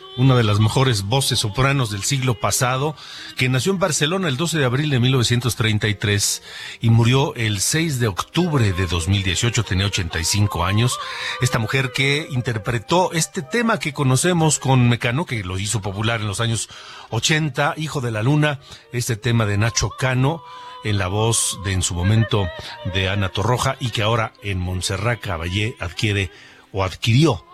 una 0.17 0.35
de 0.35 0.43
las 0.43 0.59
mejores 0.59 1.03
voces 1.03 1.39
sopranos 1.39 1.89
del 1.89 2.03
siglo 2.03 2.39
pasado, 2.39 2.95
que 3.37 3.49
nació 3.49 3.71
en 3.71 3.79
Barcelona 3.79 4.27
el 4.27 4.37
12 4.37 4.59
de 4.59 4.65
abril 4.65 4.89
de 4.89 4.99
1933 4.99 6.43
y 6.81 6.89
murió 6.89 7.33
el 7.35 7.61
6 7.61 7.99
de 7.99 8.07
octubre 8.07 8.73
de 8.73 8.87
2018, 8.87 9.63
tenía 9.63 9.85
85 9.85 10.65
años. 10.65 10.99
Esta 11.41 11.59
mujer 11.59 11.91
que 11.91 12.27
interpretó 12.31 13.11
este 13.13 13.41
tema 13.41 13.79
que 13.79 13.93
conocemos 13.93 14.59
con 14.59 14.89
Mecano, 14.89 15.25
que 15.25 15.43
lo 15.43 15.57
hizo 15.57 15.81
popular 15.81 16.21
en 16.21 16.27
los 16.27 16.41
años 16.41 16.69
80, 17.09 17.75
Hijo 17.77 18.01
de 18.01 18.11
la 18.11 18.23
Luna, 18.23 18.59
este 18.91 19.15
tema 19.15 19.45
de 19.45 19.57
Nacho 19.57 19.91
Cano 19.91 20.43
en 20.83 20.97
la 20.97 21.07
voz 21.07 21.59
de 21.63 21.73
en 21.73 21.83
su 21.83 21.93
momento 21.93 22.47
de 22.93 23.07
Ana 23.09 23.29
Torroja 23.29 23.77
y 23.79 23.91
que 23.91 24.01
ahora 24.01 24.33
en 24.41 24.59
Montserrat 24.59 25.19
Caballé 25.19 25.75
adquiere 25.79 26.31
o 26.71 26.83
adquirió 26.83 27.45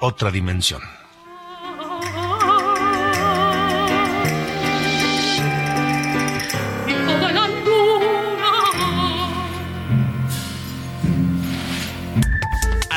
otra 0.00 0.30
dimensión. 0.30 0.80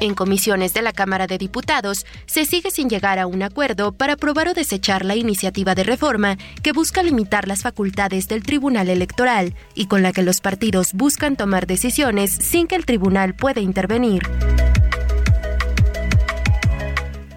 En 0.00 0.14
comisiones 0.14 0.72
de 0.72 0.80
la 0.80 0.94
Cámara 0.94 1.26
de 1.26 1.36
Diputados 1.36 2.06
se 2.24 2.46
sigue 2.46 2.70
sin 2.70 2.88
llegar 2.88 3.18
a 3.18 3.26
un 3.26 3.42
acuerdo 3.42 3.92
para 3.92 4.14
aprobar 4.14 4.48
o 4.48 4.54
desechar 4.54 5.04
la 5.04 5.14
iniciativa 5.14 5.74
de 5.74 5.84
reforma 5.84 6.38
que 6.62 6.72
busca 6.72 7.02
limitar 7.02 7.46
las 7.46 7.60
facultades 7.60 8.26
del 8.26 8.42
Tribunal 8.42 8.88
Electoral 8.88 9.54
y 9.74 9.86
con 9.86 10.02
la 10.02 10.12
que 10.12 10.22
los 10.22 10.40
partidos 10.40 10.94
buscan 10.94 11.36
tomar 11.36 11.66
decisiones 11.66 12.32
sin 12.32 12.66
que 12.66 12.76
el 12.76 12.86
tribunal 12.86 13.34
pueda 13.34 13.60
intervenir 13.60 14.22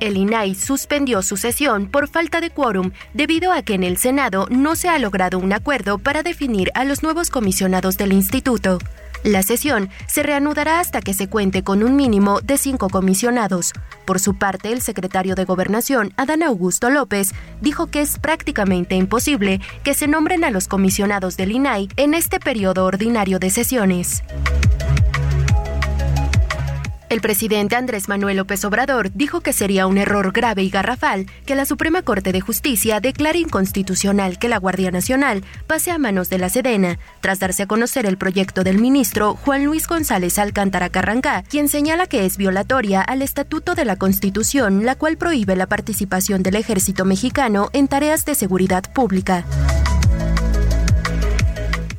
el 0.03 0.17
INAI 0.17 0.53
suspendió 0.53 1.21
su 1.21 1.37
sesión 1.37 1.87
por 1.87 2.09
falta 2.09 2.41
de 2.41 2.49
quórum 2.49 2.91
debido 3.13 3.53
a 3.53 3.61
que 3.61 3.73
en 3.73 3.83
el 3.83 3.97
Senado 3.97 4.47
no 4.49 4.75
se 4.75 4.89
ha 4.89 4.99
logrado 4.99 5.39
un 5.39 5.53
acuerdo 5.53 5.97
para 5.97 6.23
definir 6.23 6.71
a 6.75 6.83
los 6.83 7.03
nuevos 7.03 7.29
comisionados 7.29 7.97
del 7.97 8.11
instituto. 8.11 8.79
La 9.23 9.41
sesión 9.41 9.89
se 10.05 10.21
reanudará 10.21 10.81
hasta 10.81 11.01
que 11.01 11.13
se 11.13 11.29
cuente 11.29 11.63
con 11.63 11.81
un 11.81 11.95
mínimo 11.95 12.41
de 12.41 12.57
cinco 12.57 12.89
comisionados. 12.89 13.71
Por 14.05 14.19
su 14.19 14.37
parte, 14.37 14.73
el 14.73 14.81
secretario 14.81 15.35
de 15.35 15.45
Gobernación, 15.45 16.13
Adán 16.17 16.43
Augusto 16.43 16.89
López, 16.89 17.31
dijo 17.61 17.87
que 17.87 18.01
es 18.01 18.19
prácticamente 18.19 18.95
imposible 18.95 19.61
que 19.83 19.93
se 19.93 20.07
nombren 20.07 20.43
a 20.43 20.51
los 20.51 20.67
comisionados 20.67 21.37
del 21.37 21.53
INAI 21.53 21.87
en 21.95 22.13
este 22.13 22.41
periodo 22.41 22.85
ordinario 22.85 23.39
de 23.39 23.49
sesiones. 23.49 24.23
El 27.09 27.21
presidente 27.21 27.75
Andrés 27.75 28.09
Manuel 28.09 28.37
López 28.37 28.65
Obrador 28.65 29.11
dijo 29.13 29.41
que 29.41 29.53
sería 29.53 29.85
un 29.85 29.97
error 29.97 30.31
grave 30.31 30.63
y 30.63 30.69
garrafal 30.69 31.27
que 31.45 31.55
la 31.55 31.65
Suprema 31.65 32.01
Corte 32.01 32.31
de 32.31 32.41
Justicia 32.41 32.99
declare 32.99 33.39
inconstitucional 33.39 34.39
que 34.39 34.49
la 34.49 34.57
Guardia 34.57 34.89
Nacional 34.89 35.43
pase 35.67 35.91
a 35.91 35.99
manos 35.99 36.29
de 36.29 36.39
la 36.39 36.49
Sedena, 36.49 36.97
tras 37.21 37.39
darse 37.39 37.63
a 37.63 37.67
conocer 37.67 38.05
el 38.05 38.17
proyecto 38.17 38.63
del 38.63 38.79
ministro 38.79 39.35
Juan 39.35 39.65
Luis 39.65 39.87
González 39.87 40.39
Alcántara 40.39 40.89
Carrangá, 40.89 41.43
quien 41.43 41.69
señala 41.69 42.07
que 42.07 42.25
es 42.25 42.37
violatoria 42.37 43.01
al 43.01 43.21
Estatuto 43.21 43.75
de 43.75 43.85
la 43.85 43.95
Constitución, 43.95 44.85
la 44.85 44.95
cual 44.95 45.17
prohíbe 45.17 45.55
la 45.55 45.67
participación 45.67 46.41
del 46.41 46.55
ejército 46.55 47.05
mexicano 47.05 47.69
en 47.73 47.87
tareas 47.87 48.25
de 48.25 48.35
seguridad 48.35 48.83
pública. 48.91 49.45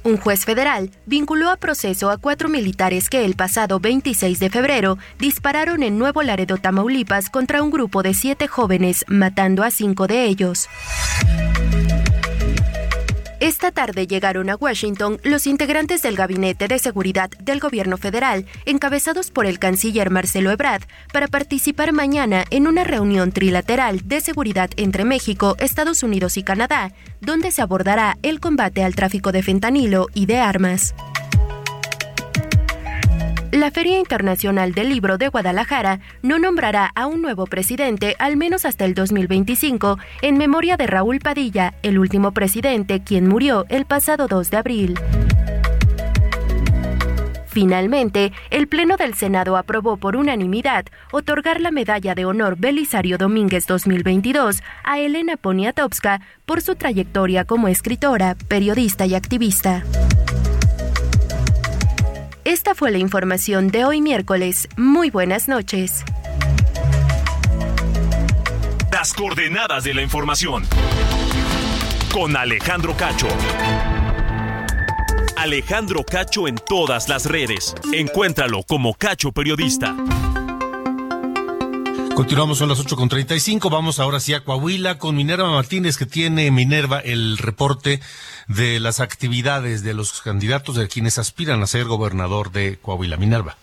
Un 0.04 0.18
juez 0.18 0.44
federal 0.44 0.90
vinculó 1.06 1.48
a 1.48 1.56
proceso 1.56 2.10
a 2.10 2.18
cuatro 2.18 2.50
militares 2.50 3.08
que 3.08 3.24
el 3.24 3.36
pasado 3.36 3.80
26 3.80 4.38
de 4.38 4.50
febrero 4.50 4.98
dispararon 5.18 5.82
en 5.82 5.98
Nuevo 5.98 6.22
Laredo, 6.22 6.58
Tamaulipas, 6.58 7.30
contra 7.30 7.62
un 7.62 7.70
grupo 7.70 8.02
de 8.02 8.12
siete 8.12 8.46
jóvenes, 8.46 9.06
matando 9.08 9.62
a 9.62 9.70
cinco 9.70 10.06
de 10.06 10.24
ellos. 10.26 10.68
Esta 13.44 13.70
tarde 13.72 14.06
llegaron 14.06 14.48
a 14.48 14.56
Washington 14.56 15.20
los 15.22 15.46
integrantes 15.46 16.00
del 16.00 16.16
Gabinete 16.16 16.66
de 16.66 16.78
Seguridad 16.78 17.28
del 17.28 17.60
Gobierno 17.60 17.98
Federal, 17.98 18.46
encabezados 18.64 19.30
por 19.30 19.44
el 19.44 19.58
canciller 19.58 20.08
Marcelo 20.08 20.50
Ebrard, 20.50 20.84
para 21.12 21.28
participar 21.28 21.92
mañana 21.92 22.46
en 22.48 22.66
una 22.66 22.84
reunión 22.84 23.32
trilateral 23.32 24.00
de 24.08 24.22
seguridad 24.22 24.70
entre 24.78 25.04
México, 25.04 25.56
Estados 25.58 26.02
Unidos 26.02 26.38
y 26.38 26.42
Canadá, 26.42 26.94
donde 27.20 27.50
se 27.50 27.60
abordará 27.60 28.16
el 28.22 28.40
combate 28.40 28.82
al 28.82 28.94
tráfico 28.94 29.30
de 29.30 29.42
fentanilo 29.42 30.06
y 30.14 30.24
de 30.24 30.38
armas. 30.38 30.94
La 33.54 33.70
Feria 33.70 34.00
Internacional 34.00 34.72
del 34.74 34.88
Libro 34.88 35.16
de 35.16 35.28
Guadalajara 35.28 36.00
no 36.22 36.40
nombrará 36.40 36.90
a 36.96 37.06
un 37.06 37.22
nuevo 37.22 37.46
presidente 37.46 38.16
al 38.18 38.36
menos 38.36 38.64
hasta 38.64 38.84
el 38.84 38.94
2025 38.94 39.96
en 40.22 40.38
memoria 40.38 40.76
de 40.76 40.88
Raúl 40.88 41.20
Padilla, 41.20 41.72
el 41.84 42.00
último 42.00 42.32
presidente 42.32 43.04
quien 43.04 43.28
murió 43.28 43.64
el 43.68 43.84
pasado 43.84 44.26
2 44.26 44.50
de 44.50 44.56
abril. 44.56 44.98
Finalmente, 47.46 48.32
el 48.50 48.66
Pleno 48.66 48.96
del 48.96 49.14
Senado 49.14 49.56
aprobó 49.56 49.98
por 49.98 50.16
unanimidad 50.16 50.86
otorgar 51.12 51.60
la 51.60 51.70
Medalla 51.70 52.16
de 52.16 52.24
Honor 52.24 52.56
Belisario 52.58 53.18
Domínguez 53.18 53.68
2022 53.68 54.64
a 54.82 54.98
Elena 54.98 55.36
Poniatowska 55.36 56.22
por 56.44 56.60
su 56.60 56.74
trayectoria 56.74 57.44
como 57.44 57.68
escritora, 57.68 58.34
periodista 58.48 59.06
y 59.06 59.14
activista. 59.14 59.84
Esta 62.44 62.74
fue 62.74 62.90
la 62.90 62.98
información 62.98 63.68
de 63.68 63.86
hoy 63.86 64.02
miércoles. 64.02 64.68
Muy 64.76 65.08
buenas 65.08 65.48
noches. 65.48 66.04
Las 68.92 69.14
coordenadas 69.14 69.84
de 69.84 69.94
la 69.94 70.02
información. 70.02 70.64
Con 72.12 72.36
Alejandro 72.36 72.94
Cacho. 72.98 73.28
Alejandro 75.38 76.04
Cacho 76.04 76.46
en 76.46 76.56
todas 76.56 77.08
las 77.08 77.24
redes. 77.24 77.74
Encuéntralo 77.94 78.62
como 78.62 78.92
Cacho 78.92 79.32
Periodista. 79.32 79.96
Continuamos, 82.14 82.58
son 82.58 82.68
las 82.68 82.78
8.35. 82.78 83.68
Vamos 83.70 83.98
ahora 83.98 84.20
sí 84.20 84.34
a 84.34 84.44
Coahuila 84.44 84.98
con 84.98 85.16
Minerva 85.16 85.50
Martínez, 85.50 85.96
que 85.96 86.06
tiene 86.06 86.52
Minerva 86.52 87.00
el 87.00 87.38
reporte 87.38 88.00
de 88.46 88.78
las 88.78 89.00
actividades 89.00 89.82
de 89.82 89.94
los 89.94 90.22
candidatos 90.22 90.76
de 90.76 90.86
quienes 90.86 91.18
aspiran 91.18 91.60
a 91.60 91.66
ser 91.66 91.86
gobernador 91.86 92.52
de 92.52 92.78
Coahuila. 92.80 93.16
Minerva. 93.16 93.56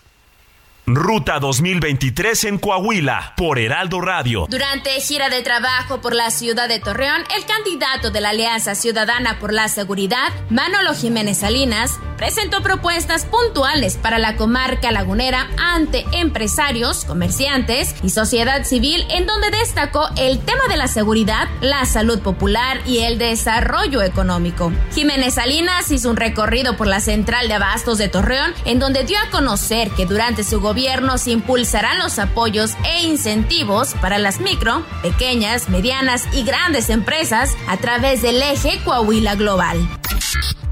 Ruta 0.84 1.38
2023 1.38 2.44
en 2.44 2.58
Coahuila 2.58 3.34
por 3.36 3.58
Heraldo 3.58 4.00
Radio. 4.00 4.46
Durante 4.50 4.90
gira 5.00 5.30
de 5.30 5.40
trabajo 5.42 6.00
por 6.00 6.12
la 6.12 6.30
ciudad 6.30 6.68
de 6.68 6.80
Torreón, 6.80 7.22
el 7.36 7.46
candidato 7.46 8.10
de 8.10 8.20
la 8.20 8.30
Alianza 8.30 8.74
Ciudadana 8.74 9.38
por 9.38 9.52
la 9.52 9.68
Seguridad, 9.68 10.32
Manolo 10.50 10.92
Jiménez 10.94 11.38
Salinas, 11.38 12.00
presentó 12.22 12.62
propuestas 12.62 13.24
puntuales 13.24 13.96
para 13.96 14.20
la 14.20 14.36
comarca 14.36 14.92
lagunera 14.92 15.48
ante 15.58 16.04
empresarios, 16.12 17.04
comerciantes 17.04 17.96
y 18.04 18.10
sociedad 18.10 18.62
civil, 18.64 19.04
en 19.10 19.26
donde 19.26 19.50
destacó 19.50 20.08
el 20.16 20.38
tema 20.38 20.62
de 20.68 20.76
la 20.76 20.86
seguridad, 20.86 21.48
la 21.60 21.84
salud 21.84 22.20
popular 22.20 22.80
y 22.86 22.98
el 22.98 23.18
desarrollo 23.18 24.02
económico. 24.02 24.72
Jiménez 24.94 25.34
Salinas 25.34 25.90
hizo 25.90 26.10
un 26.10 26.16
recorrido 26.16 26.76
por 26.76 26.86
la 26.86 27.00
central 27.00 27.48
de 27.48 27.54
abastos 27.54 27.98
de 27.98 28.08
Torreón, 28.08 28.54
en 28.66 28.78
donde 28.78 29.02
dio 29.02 29.18
a 29.18 29.30
conocer 29.30 29.90
que 29.90 30.06
durante 30.06 30.44
su 30.44 30.60
gobierno 30.60 30.72
gobiernos 30.72 31.26
impulsarán 31.26 31.98
los 31.98 32.18
apoyos 32.18 32.76
e 32.84 33.02
incentivos 33.02 33.94
para 34.00 34.18
las 34.18 34.40
micro, 34.40 34.86
pequeñas, 35.02 35.68
medianas 35.68 36.24
y 36.32 36.44
grandes 36.44 36.88
empresas 36.88 37.56
a 37.68 37.76
través 37.76 38.22
del 38.22 38.40
eje 38.40 38.80
Coahuila 38.84 39.34
Global. 39.34 39.78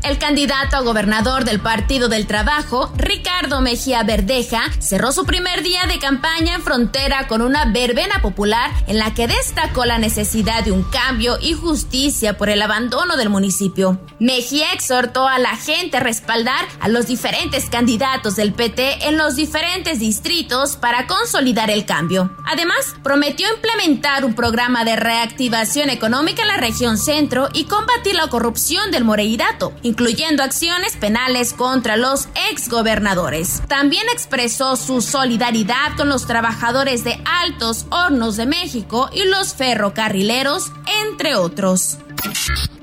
El 0.02 0.18
candidato 0.18 0.78
a 0.78 0.80
gobernador 0.80 1.44
del 1.44 1.60
Partido 1.60 2.08
del 2.08 2.26
Trabajo, 2.26 2.90
Ricardo 2.96 3.60
Mejía 3.60 4.02
Verdeja, 4.02 4.62
cerró 4.78 5.12
su 5.12 5.26
primer 5.26 5.62
día 5.62 5.86
de 5.86 5.98
campaña 5.98 6.54
en 6.54 6.62
frontera 6.62 7.28
con 7.28 7.42
una 7.42 7.66
verbena 7.66 8.22
popular 8.22 8.70
en 8.86 8.98
la 8.98 9.12
que 9.12 9.28
destacó 9.28 9.84
la 9.84 9.98
necesidad 9.98 10.64
de 10.64 10.72
un 10.72 10.84
cambio 10.84 11.36
y 11.38 11.52
justicia 11.52 12.38
por 12.38 12.48
el 12.48 12.62
abandono 12.62 13.18
del 13.18 13.28
municipio. 13.28 14.00
Mejía 14.18 14.72
exhortó 14.72 15.28
a 15.28 15.38
la 15.38 15.56
gente 15.56 15.98
a 15.98 16.00
respaldar 16.00 16.64
a 16.80 16.88
los 16.88 17.06
diferentes 17.06 17.68
candidatos 17.68 18.36
del 18.36 18.54
PT 18.54 19.06
en 19.06 19.18
los 19.18 19.36
diferentes 19.36 19.98
distritos 20.00 20.76
para 20.76 21.06
consolidar 21.06 21.70
el 21.70 21.84
cambio. 21.84 22.34
Además, 22.46 22.94
prometió 23.02 23.46
implementar 23.54 24.24
un 24.24 24.34
programa 24.34 24.84
de 24.84 24.96
reactivación 24.96 25.90
económica 25.90 26.40
en 26.40 26.48
la 26.48 26.56
región 26.56 26.96
centro 26.96 27.48
y 27.52 27.64
combatir 27.64 28.14
la 28.14 28.28
corrupción 28.28 28.90
del 28.90 29.04
Moreirato 29.04 29.74
incluyendo 29.90 30.44
acciones 30.44 30.96
penales 30.96 31.53
contra 31.53 31.96
los 31.96 32.29
exgobernadores. 32.48 33.61
También 33.66 34.05
expresó 34.12 34.76
su 34.76 35.00
solidaridad 35.00 35.96
con 35.96 36.09
los 36.09 36.29
trabajadores 36.29 37.03
de 37.03 37.20
Altos 37.24 37.87
Hornos 37.90 38.37
de 38.37 38.46
México 38.46 39.11
y 39.12 39.24
los 39.24 39.55
ferrocarrileros, 39.55 40.70
entre 41.05 41.35
otros. 41.35 41.98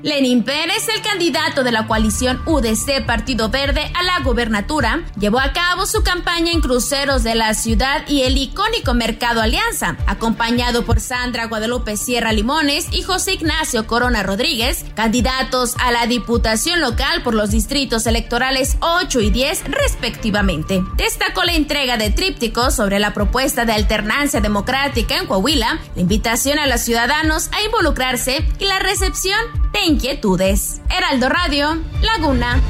Lenín 0.02 0.44
Pérez, 0.44 0.88
el 0.94 1.02
candidato 1.02 1.64
de 1.64 1.72
la 1.72 1.86
coalición 1.86 2.40
UDC 2.46 3.04
Partido 3.04 3.48
Verde 3.48 3.90
a 3.94 4.04
la 4.04 4.20
gobernatura, 4.20 5.02
llevó 5.18 5.40
a 5.40 5.52
cabo 5.52 5.86
su 5.86 6.04
campaña 6.04 6.52
en 6.52 6.60
cruceros 6.60 7.24
de 7.24 7.34
la 7.34 7.52
ciudad 7.54 8.06
y 8.06 8.22
el 8.22 8.38
icónico 8.38 8.94
Mercado 8.94 9.42
Alianza, 9.42 9.96
acompañado 10.06 10.84
por 10.84 11.00
Sandra 11.00 11.46
Guadalupe 11.46 11.96
Sierra 11.96 12.32
Limones 12.32 12.86
y 12.92 13.02
José 13.02 13.34
Ignacio 13.34 13.88
Corona 13.88 14.22
Rodríguez, 14.22 14.84
candidatos 14.94 15.74
a 15.78 15.90
la 15.90 16.06
diputación 16.06 16.80
local 16.80 17.22
por 17.22 17.34
los 17.34 17.50
distritos 17.50 18.06
electorales 18.06 18.76
8 18.80 19.20
y 19.20 19.30
10 19.30 19.64
respectivamente. 19.64 20.80
Destacó 20.96 21.42
la 21.42 21.54
entrega 21.54 21.96
de 21.96 22.10
trípticos 22.10 22.74
sobre 22.76 23.00
la 23.00 23.14
propuesta 23.14 23.64
de 23.64 23.72
alternancia 23.72 24.40
democrática 24.40 25.16
en 25.16 25.26
Coahuila, 25.26 25.80
la 25.96 26.00
invitación 26.00 26.60
a 26.60 26.68
los 26.68 26.80
ciudadanos 26.80 27.50
a 27.52 27.62
involucrarse 27.62 28.46
y 28.60 28.64
la 28.64 28.78
recepción 28.78 29.27
de 29.28 29.84
inquietudes. 29.86 30.80
Heraldo 30.88 31.28
Radio, 31.28 31.76
Laguna. 32.00 32.60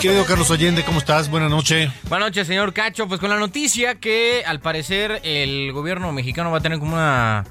Querido 0.00 0.26
Carlos 0.26 0.50
Allende, 0.50 0.84
¿cómo 0.84 0.98
estás? 0.98 1.30
Buenas 1.30 1.48
noches. 1.48 1.90
Buenas 2.08 2.28
noches, 2.28 2.46
señor 2.46 2.74
Cacho. 2.74 3.08
Pues 3.08 3.18
con 3.18 3.30
la 3.30 3.38
noticia 3.38 3.94
que 3.94 4.42
al 4.44 4.60
parecer 4.60 5.20
el 5.22 5.72
gobierno 5.72 6.12
mexicano 6.12 6.50
va 6.50 6.58
a 6.58 6.60
tener 6.60 6.80
como 6.80 6.94
una 6.94 7.44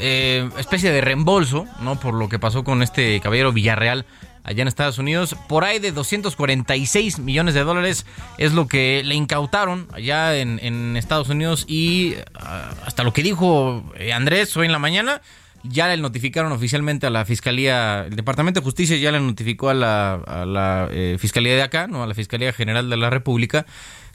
eh, 0.00 0.50
especie 0.58 0.90
de 0.90 1.00
reembolso, 1.00 1.66
¿no? 1.80 1.98
Por 1.98 2.14
lo 2.14 2.28
que 2.28 2.38
pasó 2.38 2.62
con 2.64 2.82
este 2.82 3.20
caballero 3.20 3.52
Villarreal 3.52 4.04
allá 4.44 4.62
en 4.62 4.68
Estados 4.68 4.98
Unidos. 4.98 5.34
Por 5.48 5.64
ahí 5.64 5.78
de 5.78 5.90
246 5.90 7.18
millones 7.18 7.54
de 7.54 7.64
dólares 7.64 8.06
es 8.38 8.52
lo 8.52 8.68
que 8.68 9.02
le 9.04 9.14
incautaron 9.14 9.88
allá 9.92 10.36
en, 10.36 10.54
Estados 10.96 11.28
Unidos 11.28 11.64
y 11.66 12.14
ah, 12.34 12.70
hasta 12.86 13.02
lo 13.02 13.12
que 13.12 13.22
dijo 13.22 13.82
eh, 13.96 14.12
Andrés 14.12 14.56
hoy 14.56 14.66
en 14.66 14.72
la 14.72 14.78
mañana. 14.78 15.20
Ya 15.66 15.88
le 15.88 15.96
notificaron 15.96 16.52
oficialmente 16.52 17.06
a 17.06 17.10
la 17.10 17.24
Fiscalía, 17.24 18.04
el 18.04 18.16
Departamento 18.16 18.60
de 18.60 18.64
Justicia 18.64 18.98
ya 18.98 19.10
le 19.10 19.18
notificó 19.18 19.70
a 19.70 19.74
la, 19.74 20.88
eh, 20.92 21.16
Fiscalía 21.18 21.54
de 21.54 21.62
acá, 21.62 21.86
¿no? 21.86 22.02
a 22.02 22.06
la 22.06 22.12
Fiscalía 22.12 22.52
General 22.52 22.90
de 22.90 22.98
la 22.98 23.08
República, 23.08 23.64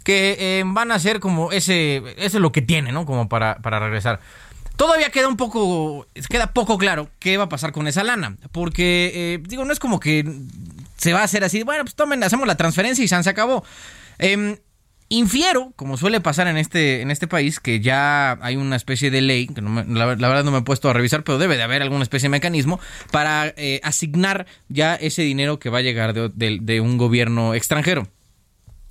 que 0.03 0.37
eh, 0.39 0.63
van 0.63 0.91
a 0.91 0.99
ser 0.99 1.19
como 1.19 1.51
ese, 1.51 2.03
eso 2.17 2.37
es 2.37 2.41
lo 2.41 2.51
que 2.51 2.61
tiene, 2.61 2.91
¿no? 2.91 3.05
Como 3.07 3.29
para, 3.29 3.57
para 3.57 3.79
regresar. 3.79 4.19
Todavía 4.79 5.09
queda 5.09 5.27
un 5.27 5.35
poco, 5.35 6.07
queda 6.29 6.53
poco 6.53 6.77
claro 6.77 7.09
qué 7.19 7.35
va 7.35 7.43
a 7.43 7.49
pasar 7.49 7.73
con 7.73 7.85
esa 7.89 8.01
lana, 8.01 8.37
porque, 8.53 9.11
eh, 9.13 9.43
digo, 9.45 9.65
no 9.65 9.73
es 9.73 9.79
como 9.79 9.99
que 9.99 10.23
se 10.95 11.11
va 11.11 11.19
a 11.19 11.23
hacer 11.23 11.43
así, 11.43 11.63
bueno, 11.63 11.83
pues 11.83 11.95
tomen, 11.95 12.23
hacemos 12.23 12.47
la 12.47 12.55
transferencia 12.55 13.03
y 13.03 13.09
se 13.09 13.29
acabó. 13.29 13.65
Em, 14.19 14.55
infiero, 15.09 15.73
como 15.75 15.97
suele 15.97 16.21
pasar 16.21 16.47
en 16.47 16.55
este, 16.55 17.01
en 17.01 17.11
este 17.11 17.27
país, 17.27 17.59
que 17.59 17.81
ya 17.81 18.39
hay 18.41 18.55
una 18.55 18.77
especie 18.77 19.11
de 19.11 19.19
ley, 19.19 19.47
que 19.47 19.61
la, 19.61 20.05
verdad 20.05 20.45
no 20.45 20.51
me 20.51 20.59
he 20.59 20.61
puesto 20.61 20.89
a 20.89 20.93
revisar, 20.93 21.25
pero 21.25 21.39
debe 21.39 21.57
de 21.57 21.63
haber 21.63 21.81
alguna 21.81 22.03
especie 22.03 22.27
de 22.27 22.31
mecanismo 22.31 22.79
para 23.11 23.53
eh, 23.57 23.81
asignar 23.83 24.45
ya 24.69 24.95
ese 24.95 25.23
dinero 25.23 25.59
que 25.59 25.69
va 25.69 25.79
a 25.79 25.81
llegar 25.81 26.13
de 26.13 26.79
un 26.79 26.97
gobierno 26.97 27.53
extranjero. 27.53 28.07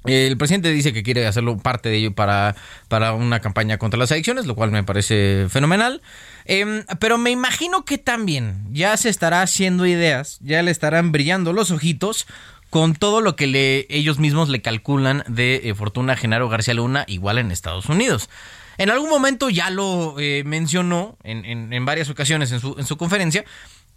El 0.04 0.36
presidente 0.38 0.70
dice 0.70 0.92
que 0.92 1.02
quiere 1.02 1.26
hacerlo 1.26 1.58
parte 1.58 1.88
de 1.88 1.96
ello 1.96 2.14
para, 2.14 2.54
para 2.88 3.12
una 3.12 3.40
campaña 3.40 3.78
contra 3.78 3.98
las 3.98 4.12
adicciones, 4.12 4.46
lo 4.46 4.54
cual 4.54 4.70
me 4.70 4.84
parece 4.84 5.46
fenomenal. 5.50 6.02
Em, 6.44 6.84
pero 7.00 7.18
me 7.18 7.30
imagino 7.30 7.84
que 7.84 7.98
también 7.98 8.64
ya 8.70 8.96
se 8.96 9.08
estará 9.08 9.42
haciendo 9.42 9.86
ideas, 9.86 10.38
ya 10.40 10.62
le 10.62 10.70
estarán 10.70 11.12
brillando 11.12 11.52
los 11.52 11.70
ojitos 11.70 12.26
con 12.70 12.94
todo 12.94 13.20
lo 13.20 13.34
que 13.34 13.46
le, 13.46 13.86
ellos 13.90 14.18
mismos 14.18 14.48
le 14.48 14.62
calculan 14.62 15.24
de 15.26 15.62
eh, 15.64 15.74
fortuna 15.74 16.16
Genaro 16.16 16.48
García 16.48 16.74
Luna, 16.74 17.04
igual 17.08 17.38
en 17.38 17.50
Estados 17.50 17.86
Unidos. 17.86 18.28
En 18.76 18.90
algún 18.90 19.10
momento 19.10 19.50
ya 19.50 19.70
lo 19.70 20.14
eh, 20.20 20.44
mencionó 20.44 21.18
en, 21.24 21.44
en, 21.72 21.84
varias 21.84 22.08
ocasiones 22.10 22.52
en 22.52 22.60
su, 22.60 22.76
en 22.78 22.86
su 22.86 22.96
conferencia, 22.96 23.44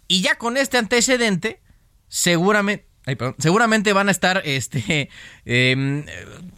y 0.08 0.22
ya 0.22 0.36
con 0.36 0.56
este 0.56 0.78
antecedente, 0.78 1.60
seguramente 2.08 2.91
seguramente 3.38 3.92
van 3.92 4.08
a 4.08 4.12
estar 4.12 4.42
este, 4.44 5.08
em, 5.44 6.04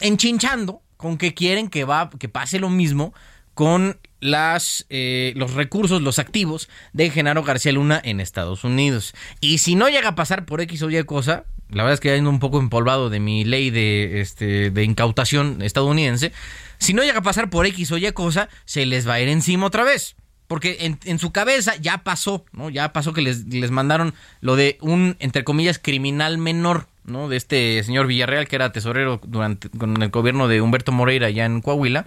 enchinchando 0.01 0.83
con 0.97 1.19
que 1.19 1.35
quieren 1.35 1.69
que, 1.69 1.85
va, 1.85 2.11
que 2.19 2.29
pase 2.29 2.59
lo 2.59 2.71
mismo 2.71 3.13
con 3.55 3.99
las, 4.21 4.87
eh, 4.89 5.33
los 5.37 5.55
recursos, 5.55 6.03
los 6.03 6.19
activos 6.19 6.69
de 6.93 7.11
Genaro 7.11 7.43
García 7.43 7.73
Luna 7.73 8.01
en 8.03 8.21
Estados 8.21 8.65
Unidos. 8.65 9.15
Y 9.41 9.59
si 9.59 9.75
no 9.75 9.89
llega 9.89 10.11
a 10.11 10.15
pasar 10.15 10.45
por 10.45 10.61
X 10.61 10.83
o 10.83 10.91
Y 10.91 11.03
cosa, 11.05 11.45
la 11.69 11.83
verdad 11.83 11.95
es 11.95 12.01
que 12.01 12.17
ando 12.17 12.31
un 12.31 12.41
poco 12.41 12.59
empolvado 12.59 13.11
de 13.11 13.21
mi 13.21 13.45
ley 13.45 13.71
de, 13.71 14.21
este, 14.21 14.71
de 14.71 14.85
incautación 14.85 15.63
estadounidense, 15.63 16.33
si 16.79 16.95
no 16.95 17.03
llega 17.03 17.19
a 17.19 17.23
pasar 17.23 17.51
por 17.51 17.67
X 17.67 17.93
o 17.93 17.99
Y 17.99 18.11
cosa, 18.13 18.49
se 18.65 18.87
les 18.87 19.09
va 19.09 19.15
a 19.15 19.21
ir 19.21 19.29
encima 19.29 19.67
otra 19.67 19.85
vez. 19.85 20.17
Porque 20.47 20.99
en, 21.05 21.19
su 21.19 21.33
cabeza 21.33 21.75
ya 21.77 21.99
pasó, 21.99 22.45
¿no? 22.53 22.69
Ya 22.69 22.93
pasó 22.93 23.13
que 23.13 23.23
les, 23.23 23.47
les 23.47 23.71
mandaron 23.71 24.15
lo 24.41 24.57
de 24.57 24.77
un, 24.83 25.17
entre 25.19 25.43
comillas, 25.43 25.79
criminal 25.79 26.37
menor, 26.37 26.87
¿no? 27.05 27.29
De 27.29 27.37
este 27.37 27.83
señor 27.83 28.07
Villarreal, 28.07 28.47
que 28.47 28.57
era 28.57 28.73
tesorero 28.73 29.21
durante 29.25 29.71
con 29.71 30.03
el 30.03 30.11
gobierno 30.11 30.47
de 30.49 30.61
Humberto 30.61 30.93
Moreira 30.93 31.29
allá 31.29 31.47
en 31.47 31.61
Coahuila. 31.61 32.07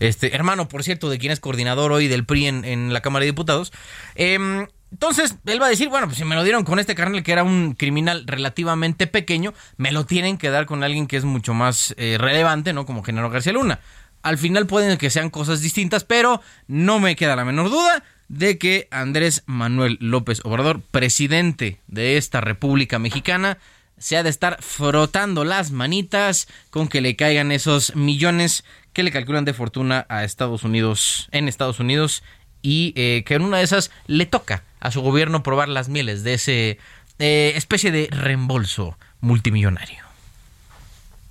Este, 0.00 0.34
hermano, 0.34 0.68
por 0.68 0.84
cierto, 0.84 1.10
de 1.10 1.18
quien 1.18 1.32
es 1.32 1.40
coordinador 1.40 1.92
hoy 1.92 2.08
del 2.08 2.24
PRI 2.24 2.46
en, 2.46 2.92
la 2.92 3.00
Cámara 3.00 3.24
de 3.24 3.32
Diputados. 3.32 3.72
Em, 4.14 4.66
entonces, 4.90 5.36
él 5.44 5.60
va 5.60 5.66
a 5.66 5.70
decir, 5.70 5.88
bueno, 5.88 6.06
pues 6.06 6.18
si 6.18 6.24
me 6.24 6.34
lo 6.34 6.44
dieron 6.44 6.64
con 6.64 6.78
este 6.78 6.94
carnal 6.94 7.22
que 7.22 7.32
era 7.32 7.42
un 7.42 7.74
criminal 7.74 8.24
relativamente 8.26 9.06
pequeño, 9.06 9.52
me 9.76 9.92
lo 9.92 10.06
tienen 10.06 10.38
que 10.38 10.50
dar 10.50 10.66
con 10.66 10.82
alguien 10.82 11.06
que 11.06 11.16
es 11.16 11.24
mucho 11.24 11.52
más 11.52 11.94
eh, 11.98 12.16
relevante, 12.18 12.72
¿no? 12.72 12.86
Como 12.86 13.02
Genaro 13.02 13.30
García 13.30 13.52
Luna. 13.52 13.80
Al 14.22 14.38
final 14.38 14.66
pueden 14.66 14.98
que 14.98 15.10
sean 15.10 15.30
cosas 15.30 15.60
distintas, 15.60 16.04
pero 16.04 16.42
no 16.66 16.98
me 16.98 17.16
queda 17.16 17.36
la 17.36 17.44
menor 17.44 17.70
duda 17.70 18.02
de 18.28 18.58
que 18.58 18.88
Andrés 18.90 19.42
Manuel 19.46 19.96
López 20.00 20.40
Obrador, 20.44 20.82
presidente 20.82 21.80
de 21.86 22.16
esta 22.16 22.40
República 22.40 22.98
Mexicana, 22.98 23.58
se 23.98 24.16
ha 24.16 24.22
de 24.22 24.30
estar 24.30 24.62
frotando 24.62 25.44
las 25.44 25.70
manitas 25.70 26.46
con 26.70 26.88
que 26.88 27.00
le 27.00 27.16
caigan 27.16 27.52
esos 27.52 27.96
millones 27.96 28.64
que 28.92 29.02
le 29.02 29.12
calculan 29.12 29.44
de 29.44 29.54
fortuna 29.54 30.06
a 30.08 30.24
Estados 30.24 30.64
Unidos, 30.64 31.28
en 31.32 31.48
Estados 31.48 31.80
Unidos, 31.80 32.22
y 32.62 32.92
eh, 32.96 33.22
que 33.24 33.34
en 33.34 33.42
una 33.42 33.58
de 33.58 33.64
esas 33.64 33.90
le 34.06 34.26
toca 34.26 34.62
a 34.80 34.90
su 34.90 35.00
gobierno 35.00 35.42
probar 35.42 35.68
las 35.68 35.88
mieles 35.88 36.22
de 36.22 36.34
ese 36.34 36.78
eh, 37.18 37.52
especie 37.56 37.90
de 37.90 38.08
reembolso 38.10 38.98
multimillonario. 39.20 40.04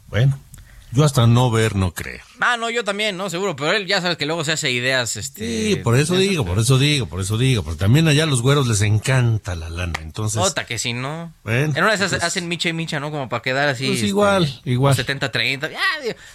Bueno, 0.07 0.39
yo 0.91 1.03
hasta 1.03 1.27
no 1.27 1.51
ver, 1.51 1.75
no 1.75 1.93
creer. 1.93 2.21
Ah, 2.39 2.55
no, 2.57 2.69
yo 2.69 2.83
también, 2.83 3.17
¿no? 3.17 3.29
Seguro, 3.29 3.55
pero 3.55 3.73
él 3.73 3.87
ya 3.87 4.01
sabes 4.01 4.17
que 4.17 4.25
luego 4.25 4.43
se 4.43 4.53
hace 4.53 4.71
ideas, 4.71 5.15
este... 5.15 5.45
Sí, 5.45 5.75
por 5.77 5.97
eso 5.97 6.15
digo, 6.15 6.45
por 6.45 6.59
eso 6.59 6.77
digo, 6.77 7.07
por 7.07 7.19
eso 7.19 7.37
digo, 7.37 7.63
porque 7.63 7.79
también 7.79 8.07
allá 8.07 8.23
a 8.23 8.27
los 8.27 8.41
güeros 8.41 8.67
les 8.67 8.81
encanta 8.81 9.55
la 9.55 9.69
lana, 9.69 9.99
entonces... 10.01 10.41
Ota, 10.41 10.65
que 10.65 10.77
si 10.79 10.93
no... 10.93 11.33
en 11.45 11.71
una 11.71 11.89
de 11.89 11.95
esas 11.95 12.13
hacen 12.13 12.47
micha 12.47 12.69
y 12.69 12.73
micha, 12.73 12.99
¿no? 12.99 13.11
Como 13.11 13.27
para 13.27 13.41
quedar 13.41 13.69
así... 13.69 13.87
Pues 13.87 14.03
igual, 14.03 14.45
este, 14.45 14.69
igual. 14.69 14.95
70-30, 14.95 15.69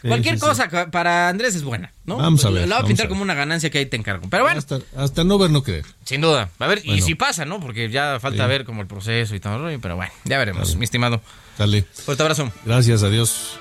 cualquier 0.06 0.38
cosa 0.38 0.68
para 0.90 1.28
Andrés 1.28 1.54
es 1.54 1.62
buena, 1.62 1.92
¿no? 2.04 2.18
Vamos 2.18 2.44
a 2.44 2.50
ver. 2.50 2.68
Lo 2.68 2.74
va 2.74 2.82
a 2.82 2.84
pintar 2.84 3.08
como 3.08 3.22
una 3.22 3.34
ganancia 3.34 3.70
que 3.70 3.78
ahí 3.78 3.86
te 3.86 3.96
encargo, 3.96 4.28
pero 4.28 4.44
bueno. 4.44 4.60
Hasta, 4.96 5.24
no 5.24 5.38
ver, 5.38 5.50
no 5.50 5.62
creer. 5.62 5.86
Sin 6.04 6.20
duda. 6.20 6.50
A 6.58 6.66
ver, 6.66 6.82
y 6.84 7.00
si 7.00 7.14
pasa, 7.14 7.44
¿no? 7.44 7.60
Porque 7.60 7.88
ya 7.90 8.18
falta 8.20 8.46
ver 8.46 8.64
como 8.64 8.82
el 8.82 8.86
proceso 8.86 9.34
y 9.34 9.40
todo, 9.40 9.68
pero 9.80 9.96
bueno, 9.96 10.12
ya 10.24 10.38
veremos, 10.38 10.76
mi 10.76 10.84
estimado. 10.84 11.22
Dale. 11.58 11.82
Fuerte 11.82 12.22
abrazo. 12.22 12.50
Gracias, 12.64 13.02
adiós. 13.02 13.58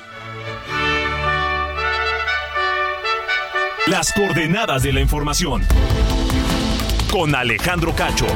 Las 3.88 4.14
coordenadas 4.14 4.84
de 4.84 4.94
la 4.94 5.02
información. 5.02 5.64
Con 7.12 7.34
Alejandro 7.34 7.96
Cacho. 7.96 8.28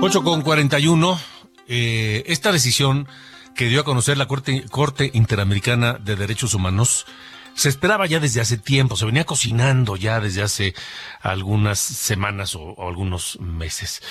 Ocho 0.00 0.24
con 0.24 0.42
41. 0.42 1.20
Eh, 1.68 2.24
esta 2.26 2.50
decisión 2.50 3.06
que 3.54 3.66
dio 3.66 3.80
a 3.80 3.84
conocer 3.84 4.18
la 4.18 4.26
Corte, 4.26 4.64
Corte 4.68 5.10
Interamericana 5.14 5.94
de 5.94 6.16
Derechos 6.16 6.54
Humanos 6.54 7.06
se 7.54 7.68
esperaba 7.68 8.06
ya 8.06 8.18
desde 8.18 8.40
hace 8.40 8.56
tiempo, 8.56 8.96
se 8.96 9.06
venía 9.06 9.24
cocinando 9.24 9.96
ya 9.96 10.20
desde 10.20 10.42
hace 10.42 10.74
algunas 11.20 11.78
semanas 11.78 12.56
o 12.56 12.88
algunos 12.88 13.38
meses. 13.40 14.02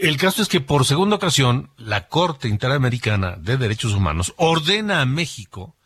El 0.00 0.16
caso 0.16 0.42
es 0.42 0.48
que 0.48 0.60
por 0.60 0.84
segunda 0.84 1.16
ocasión, 1.16 1.70
la 1.76 2.08
Corte 2.08 2.48
Interamericana 2.48 3.36
de 3.36 3.56
Derechos 3.56 3.92
Humanos 3.92 4.34
ordena 4.36 5.00
a 5.00 5.06
México 5.06 5.76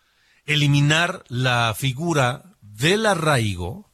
eliminar 0.46 1.24
la 1.28 1.74
figura 1.76 2.57
del 2.61 3.07
arraigo 3.07 3.90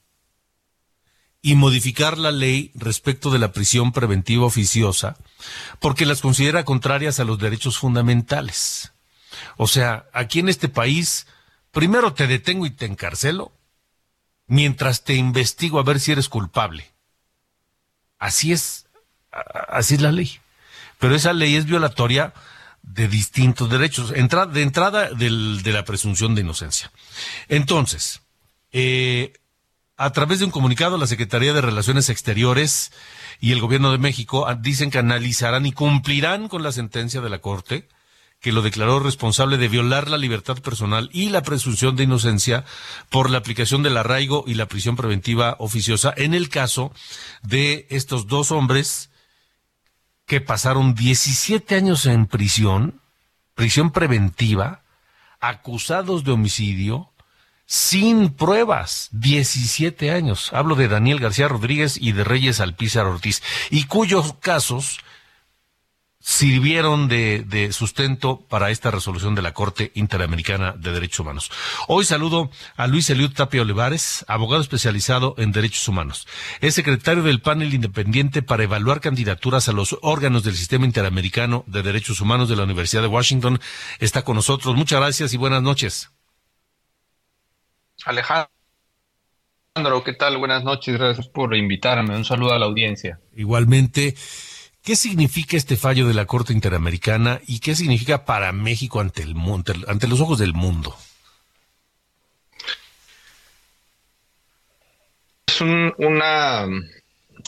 y 1.40 1.56
modificar 1.56 2.18
la 2.18 2.30
ley 2.30 2.70
respecto 2.74 3.30
de 3.30 3.38
la 3.38 3.52
prisión 3.52 3.92
preventiva 3.92 4.46
oficiosa 4.46 5.16
porque 5.80 6.06
las 6.06 6.20
considera 6.20 6.64
contrarias 6.64 7.18
a 7.18 7.24
los 7.24 7.38
derechos 7.38 7.78
fundamentales. 7.78 8.92
O 9.56 9.66
sea, 9.66 10.06
aquí 10.12 10.38
en 10.38 10.48
este 10.48 10.68
país, 10.68 11.26
primero 11.72 12.14
te 12.14 12.26
detengo 12.28 12.64
y 12.66 12.70
te 12.70 12.86
encarcelo 12.86 13.52
mientras 14.46 15.02
te 15.02 15.14
investigo 15.14 15.80
a 15.80 15.82
ver 15.82 15.98
si 15.98 16.12
eres 16.12 16.28
culpable. 16.28 16.92
Así 18.18 18.52
es 18.52 18.81
así 19.68 19.94
es 19.94 20.00
la 20.00 20.12
ley. 20.12 20.38
Pero 20.98 21.14
esa 21.14 21.32
ley 21.32 21.56
es 21.56 21.66
violatoria 21.66 22.32
de 22.82 23.08
distintos 23.08 23.70
derechos, 23.70 24.10
de 24.10 24.62
entrada 24.62 25.10
de 25.10 25.72
la 25.72 25.84
presunción 25.84 26.34
de 26.34 26.42
inocencia. 26.42 26.90
Entonces, 27.48 28.22
eh, 28.72 29.32
a 29.96 30.10
través 30.10 30.40
de 30.40 30.44
un 30.44 30.50
comunicado, 30.50 30.98
la 30.98 31.06
Secretaría 31.06 31.52
de 31.52 31.60
Relaciones 31.60 32.08
Exteriores 32.08 32.92
y 33.40 33.52
el 33.52 33.60
Gobierno 33.60 33.92
de 33.92 33.98
México 33.98 34.46
dicen 34.60 34.90
que 34.90 34.98
analizarán 34.98 35.66
y 35.66 35.72
cumplirán 35.72 36.48
con 36.48 36.62
la 36.62 36.72
sentencia 36.72 37.20
de 37.20 37.30
la 37.30 37.38
Corte 37.38 37.88
que 38.40 38.52
lo 38.52 38.60
declaró 38.60 38.98
responsable 38.98 39.56
de 39.56 39.68
violar 39.68 40.10
la 40.10 40.18
libertad 40.18 40.58
personal 40.58 41.08
y 41.12 41.28
la 41.28 41.42
presunción 41.42 41.94
de 41.94 42.02
inocencia 42.02 42.64
por 43.08 43.30
la 43.30 43.38
aplicación 43.38 43.84
del 43.84 43.96
arraigo 43.96 44.42
y 44.48 44.54
la 44.54 44.66
prisión 44.66 44.96
preventiva 44.96 45.54
oficiosa 45.60 46.12
en 46.16 46.34
el 46.34 46.48
caso 46.48 46.92
de 47.42 47.86
estos 47.88 48.26
dos 48.26 48.50
hombres 48.50 49.11
que 50.32 50.40
pasaron 50.40 50.94
17 50.94 51.74
años 51.74 52.06
en 52.06 52.24
prisión, 52.24 53.02
prisión 53.54 53.90
preventiva, 53.90 54.80
acusados 55.40 56.24
de 56.24 56.32
homicidio, 56.32 57.10
sin 57.66 58.30
pruebas, 58.30 59.10
17 59.12 60.10
años. 60.10 60.50
Hablo 60.54 60.74
de 60.74 60.88
Daniel 60.88 61.20
García 61.20 61.48
Rodríguez 61.48 61.98
y 62.00 62.12
de 62.12 62.24
Reyes 62.24 62.60
Alpizar 62.60 63.04
Ortiz, 63.04 63.42
y 63.68 63.84
cuyos 63.84 64.32
casos 64.40 65.00
sirvieron 66.22 67.08
de, 67.08 67.68
sustento 67.72 68.40
para 68.48 68.70
esta 68.70 68.90
resolución 68.90 69.34
de 69.34 69.42
la 69.42 69.52
Corte 69.52 69.90
Interamericana 69.94 70.72
de 70.72 70.92
Derechos 70.92 71.20
Humanos. 71.20 71.50
Hoy 71.88 72.04
saludo 72.04 72.50
a 72.76 72.86
Luis 72.86 73.10
Eliud 73.10 73.32
Tapia 73.32 73.62
Olivares, 73.62 74.24
abogado 74.28 74.62
especializado 74.62 75.34
en 75.36 75.50
derechos 75.52 75.86
humanos. 75.88 76.28
Es 76.60 76.74
secretario 76.74 77.24
del 77.24 77.40
panel 77.40 77.74
independiente 77.74 78.40
para 78.40 78.62
evaluar 78.62 79.00
candidaturas 79.00 79.68
a 79.68 79.72
los 79.72 79.98
órganos 80.00 80.44
del 80.44 80.54
Sistema 80.54 80.86
Interamericano 80.86 81.64
de 81.66 81.82
Derechos 81.82 82.20
Humanos 82.20 82.48
de 82.48 82.56
la 82.56 82.62
Universidad 82.62 83.02
de 83.02 83.08
Washington. 83.08 83.60
Está 83.98 84.22
con 84.22 84.36
nosotros. 84.36 84.76
Muchas 84.76 85.00
gracias 85.00 85.34
y 85.34 85.36
buenas 85.36 85.62
noches. 85.62 86.10
Alejandro, 88.04 88.48
¿qué 90.04 90.12
tal? 90.12 90.38
Buenas 90.38 90.62
noches. 90.62 90.96
Gracias 90.96 91.26
por 91.26 91.56
invitarme. 91.56 92.16
Un 92.16 92.24
saludo 92.24 92.52
a 92.52 92.58
la 92.60 92.66
audiencia. 92.66 93.18
Igualmente. 93.34 94.14
¿Qué 94.82 94.96
significa 94.96 95.56
este 95.56 95.76
fallo 95.76 96.08
de 96.08 96.14
la 96.14 96.26
Corte 96.26 96.52
Interamericana 96.52 97.40
y 97.46 97.60
qué 97.60 97.74
significa 97.76 98.24
para 98.24 98.52
México 98.52 99.00
ante 99.00 99.22
el 99.22 99.34
mundo, 99.34 99.72
ante 99.86 100.08
los 100.08 100.20
ojos 100.20 100.38
del 100.38 100.54
mundo? 100.54 100.96
Es 105.46 105.60
una 105.60 106.66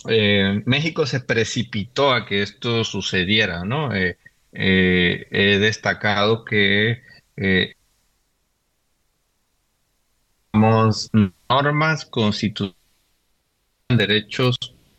eh, 0.07 0.62
México 0.66 1.07
se 1.07 1.20
precipitó 1.20 2.12
a 2.12 2.26
que 2.26 2.43
esto 2.43 2.85
sucediera, 2.85 3.64
¿no? 3.64 3.95
Eh, 3.95 4.18
eh, 4.53 5.26
he 5.30 5.59
destacado 5.59 6.45
que 6.45 7.03
normas 10.53 12.05
constitucionales, 12.07 12.78
derechos 13.89 14.57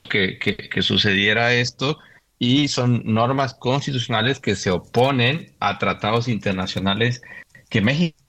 que, 0.10 0.38
que, 0.40 0.82
sucediera 0.82 1.54
esto 1.54 2.00
y 2.38 2.68
son 2.68 3.02
normas 3.06 3.54
constitucionales 3.54 4.40
que 4.40 4.56
se 4.56 4.72
oponen 4.72 5.56
a 5.60 5.78
tratados 5.78 6.28
internacionales 6.28 7.22
que 7.70 7.82
México 7.82 8.26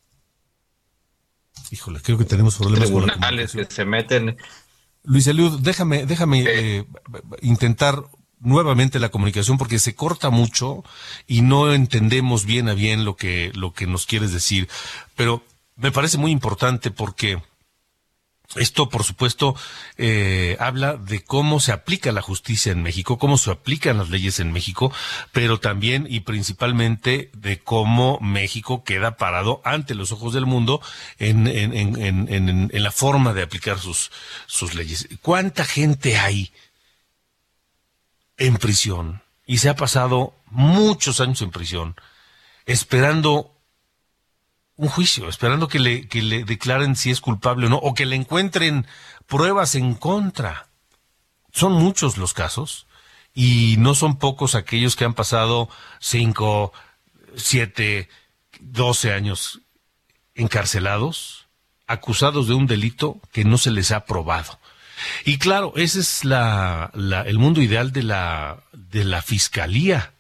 Híjole, 1.71 2.01
creo 2.01 2.19
que 2.19 2.25
tenemos 2.25 2.57
problemas 2.57 2.89
tribunales 2.89 3.53
que 3.53 3.67
se 3.69 3.85
meten. 3.85 4.37
Luis 5.03 5.27
Eliud, 5.27 5.61
déjame, 5.61 6.07
déjame 6.07 6.45
eh, 6.47 6.85
intentar 7.43 8.05
nuevamente 8.39 8.99
la 8.99 9.09
comunicación 9.09 9.59
porque 9.59 9.79
se 9.79 9.95
corta 9.95 10.31
mucho 10.31 10.85
y 11.27 11.43
no 11.43 11.73
entendemos 11.73 12.45
bien 12.45 12.69
a 12.69 12.75
bien 12.75 13.05
lo 13.05 13.17
que, 13.17 13.51
lo 13.55 13.73
que 13.73 13.87
nos 13.87 14.07
quieres 14.07 14.33
decir. 14.33 14.69
Pero 15.17 15.43
me 15.77 15.93
parece 15.93 16.19
muy 16.19 16.31
importante 16.31 16.91
porque 16.91 17.43
esto, 18.55 18.89
por 18.89 19.03
supuesto, 19.05 19.57
eh, 19.99 20.57
habla 20.61 20.97
de 20.97 21.23
cómo 21.25 21.61
se 21.61 21.73
aplica 21.73 22.13
la 22.13 22.23
justicia 22.23 22.73
en 22.73 22.83
México, 22.83 23.19
cómo 23.19 23.39
se 23.39 23.51
aplican 23.51 23.99
las 23.99 24.09
leyes 24.09 24.39
en 24.39 24.53
México, 24.53 24.93
pero 25.33 25.59
también 25.59 26.07
y 26.09 26.21
principalmente 26.21 27.31
de 27.35 27.59
cómo 27.59 28.19
México 28.21 28.85
queda 28.85 29.17
parado 29.17 29.61
ante 29.65 29.95
los 29.95 30.13
ojos 30.13 30.33
del 30.33 30.47
mundo 30.47 30.81
en, 31.19 31.47
la 32.73 32.93
forma 32.93 33.33
de 33.33 33.43
aplicar 33.43 33.79
sus, 33.79 34.11
sus 34.47 34.75
leyes. 34.75 35.09
¿Cuánta 35.23 35.65
gente 35.65 36.17
hay 36.17 36.53
en 38.37 38.57
prisión? 38.57 39.23
Y 39.45 39.59
se 39.59 39.69
ha 39.69 39.77
pasado 39.77 40.35
muchos 40.47 41.21
años 41.21 41.43
en 41.43 41.51
prisión, 41.51 41.97
esperando 42.65 43.56
un 44.77 44.89
juicio, 44.89 45.29
esperando 45.29 45.69
que 45.69 45.79
le, 45.79 46.07
que 46.09 46.23
le 46.23 46.45
declaren 46.45 46.97
si 46.97 47.11
es 47.11 47.21
culpable 47.21 47.67
o 47.67 47.69
no, 47.71 47.77
o 47.77 47.95
que 47.95 48.07
le 48.07 48.17
encuentren 48.17 48.87
pruebas 49.27 49.75
en 49.75 49.95
contra. 49.95 50.69
Son 51.53 51.73
muchos 51.73 52.19
los 52.19 52.35
casos 52.35 52.87
y 53.35 53.77
no 53.79 53.95
son 53.95 54.19
pocos 54.19 54.55
aquellos 54.55 54.95
que 54.95 55.05
han 55.05 55.15
pasado 55.15 55.69
cinco, 55.99 56.73
siete, 57.37 58.09
doce 58.61 59.13
años 59.13 59.61
encarcelados, 60.35 61.47
acusados 61.87 62.49
de 62.49 62.55
un 62.55 62.67
delito 62.67 63.21
que 63.33 63.45
no 63.45 63.57
se 63.57 63.71
les 63.71 63.91
ha 63.91 64.05
probado. 64.05 64.59
Y 65.25 65.39
claro, 65.39 65.73
ese 65.77 66.01
es 66.01 66.25
la, 66.25 66.91
la, 66.95 67.23
el 67.23 67.39
mundo 67.39 67.63
ideal 67.63 67.93
de 67.93 68.03
la, 68.03 68.63
de 68.73 69.05
la 69.05 69.23
fiscalía. 69.23 70.13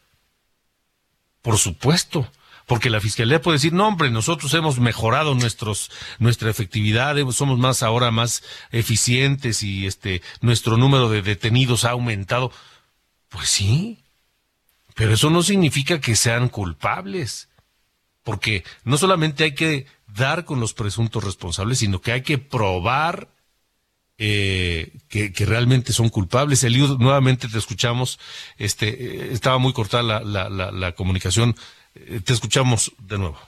Por 1.43 1.59
supuesto 1.59 2.31
porque 2.67 2.91
la 2.91 3.01
fiscalía 3.01 3.41
puede 3.41 3.57
decir, 3.57 3.73
no 3.73 3.87
hombre, 3.87 4.11
nosotros 4.11 4.53
hemos 4.55 4.81
mejorado 4.81 5.35
nuestros, 5.35 5.91
nuestra 6.19 6.51
efectividad, 6.51 7.17
somos 7.31 7.59
más 7.59 7.83
ahora 7.83 8.11
más 8.11 8.43
eficientes 8.73 9.63
y 9.63 9.87
este, 9.87 10.21
nuestro 10.41 10.77
número 10.77 11.09
de 11.09 11.23
detenidos 11.23 11.85
ha 11.85 11.91
aumentado. 11.91 12.51
Pues 13.29 13.49
sí, 13.49 14.05
pero 14.95 15.15
eso 15.15 15.31
no 15.31 15.43
significa 15.43 16.01
que 16.01 16.17
sean 16.17 16.49
culpables, 16.49 17.49
porque 18.25 18.65
no 18.83 18.99
solamente 18.99 19.45
hay 19.45 19.55
que 19.55 19.87
dar 20.09 20.45
con 20.45 20.59
los 20.59 20.75
presuntos 20.75 21.23
responsables, 21.23 21.79
sino 21.79 22.01
que 22.01 22.13
hay 22.13 22.23
que 22.23 22.39
probar 22.39 23.29
eh, 24.19 24.93
que, 25.09 25.31
realmente 25.45 25.93
son 25.93 26.09
culpables. 26.09 26.65
Eliud, 26.65 26.99
nuevamente 26.99 27.49
te 27.49 27.59
escuchamos. 27.59 28.19
Este, 28.57 28.89
eh, 28.89 29.33
estaba 29.33 29.59
muy 29.59 29.73
cortada 29.73 30.03
la, 30.03 30.49
la, 30.49 30.93
comunicación. 30.93 31.55
Eh, 31.97 32.21
te 32.25 32.33
escuchamos 32.33 32.93
de 32.99 33.19
nuevo. 33.19 33.39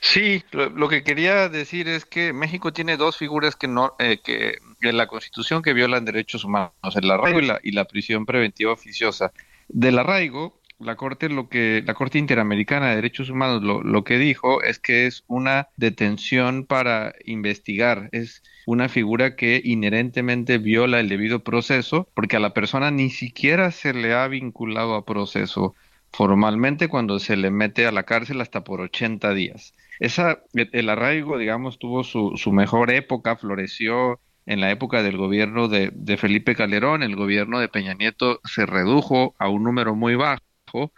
Sí, 0.00 0.42
lo, 0.52 0.88
que 0.88 1.04
quería 1.04 1.48
decir 1.48 1.86
es 1.86 2.06
que 2.06 2.32
México 2.32 2.72
tiene 2.72 2.96
dos 2.96 3.18
figuras 3.18 3.54
que 3.54 3.68
no, 3.68 3.94
eh, 3.98 4.18
que 4.24 4.56
en 4.80 4.96
la 4.96 5.06
Constitución 5.06 5.62
que 5.62 5.74
violan 5.74 6.06
derechos 6.06 6.44
humanos, 6.44 6.72
el 6.96 7.10
arraigo 7.10 7.40
y 7.40 7.46
la, 7.46 7.60
y 7.62 7.72
la 7.72 7.84
prisión 7.84 8.24
preventiva 8.24 8.72
oficiosa. 8.72 9.32
Del 9.68 9.98
arraigo, 9.98 10.60
la 10.78 10.96
Corte 10.96 11.28
lo 11.28 11.48
que 11.48 11.82
la 11.86 11.94
Corte 11.94 12.18
Interamericana 12.18 12.88
de 12.88 12.96
Derechos 12.96 13.28
Humanos 13.28 13.62
lo, 13.62 13.82
lo, 13.82 14.02
que 14.02 14.18
dijo 14.18 14.62
es 14.62 14.78
que 14.78 15.06
es 15.06 15.22
una 15.26 15.68
detención 15.76 16.64
para 16.64 17.14
investigar, 17.26 18.08
es 18.12 18.42
una 18.66 18.88
figura 18.88 19.36
que 19.36 19.60
inherentemente 19.64 20.58
viola 20.58 21.00
el 21.00 21.08
debido 21.08 21.42
proceso 21.42 22.08
porque 22.14 22.36
a 22.36 22.40
la 22.40 22.54
persona 22.54 22.90
ni 22.90 23.10
siquiera 23.10 23.70
se 23.70 23.94
le 23.94 24.14
ha 24.14 24.26
vinculado 24.28 24.94
a 24.94 25.04
proceso 25.04 25.74
formalmente 26.12 26.88
cuando 26.88 27.18
se 27.18 27.36
le 27.36 27.50
mete 27.50 27.86
a 27.86 27.92
la 27.92 28.04
cárcel 28.04 28.40
hasta 28.40 28.64
por 28.64 28.80
80 28.80 29.32
días. 29.34 29.74
Esa, 30.00 30.42
el 30.54 30.88
arraigo, 30.88 31.38
digamos, 31.38 31.78
tuvo 31.78 32.04
su, 32.04 32.36
su 32.36 32.52
mejor 32.52 32.90
época, 32.90 33.36
floreció 33.36 34.18
en 34.46 34.60
la 34.60 34.70
época 34.70 35.02
del 35.02 35.16
gobierno 35.16 35.68
de, 35.68 35.90
de 35.94 36.16
Felipe 36.16 36.56
Calderón, 36.56 37.02
el 37.02 37.14
gobierno 37.14 37.60
de 37.60 37.68
Peña 37.68 37.94
Nieto 37.94 38.40
se 38.44 38.66
redujo 38.66 39.34
a 39.38 39.48
un 39.48 39.62
número 39.62 39.94
muy 39.94 40.16
bajo 40.16 40.92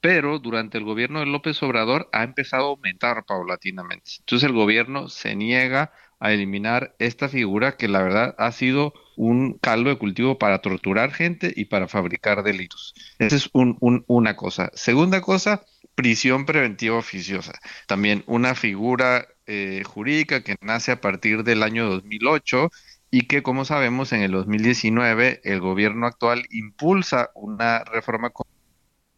pero 0.00 0.38
durante 0.38 0.78
el 0.78 0.84
gobierno 0.84 1.20
de 1.20 1.26
López 1.26 1.62
Obrador 1.62 2.08
ha 2.12 2.22
empezado 2.22 2.66
a 2.66 2.68
aumentar 2.68 3.24
paulatinamente. 3.24 4.12
Entonces 4.20 4.48
el 4.48 4.54
gobierno 4.54 5.08
se 5.08 5.34
niega 5.34 5.92
a 6.20 6.32
eliminar 6.32 6.94
esta 6.98 7.28
figura 7.28 7.76
que 7.76 7.88
la 7.88 8.02
verdad 8.02 8.34
ha 8.38 8.52
sido 8.52 8.92
un 9.16 9.58
caldo 9.58 9.90
de 9.90 9.98
cultivo 9.98 10.38
para 10.38 10.60
torturar 10.60 11.12
gente 11.12 11.52
y 11.54 11.66
para 11.66 11.88
fabricar 11.88 12.42
delitos. 12.42 12.94
Esa 13.18 13.36
es 13.36 13.50
una 13.52 14.36
cosa. 14.36 14.70
Segunda 14.74 15.20
cosa, 15.20 15.64
prisión 15.94 16.46
preventiva 16.46 16.96
oficiosa. 16.96 17.52
También 17.86 18.22
una 18.26 18.54
figura 18.54 19.26
eh, 19.46 19.82
jurídica 19.84 20.42
que 20.42 20.56
nace 20.60 20.92
a 20.92 21.00
partir 21.00 21.42
del 21.42 21.62
año 21.62 21.88
2008 21.88 22.70
y 23.10 23.22
que, 23.22 23.42
como 23.42 23.64
sabemos, 23.64 24.12
en 24.12 24.22
el 24.22 24.32
2019 24.32 25.40
el 25.44 25.60
gobierno 25.60 26.06
actual 26.06 26.46
impulsa 26.50 27.30
una 27.34 27.82
reforma 27.84 28.30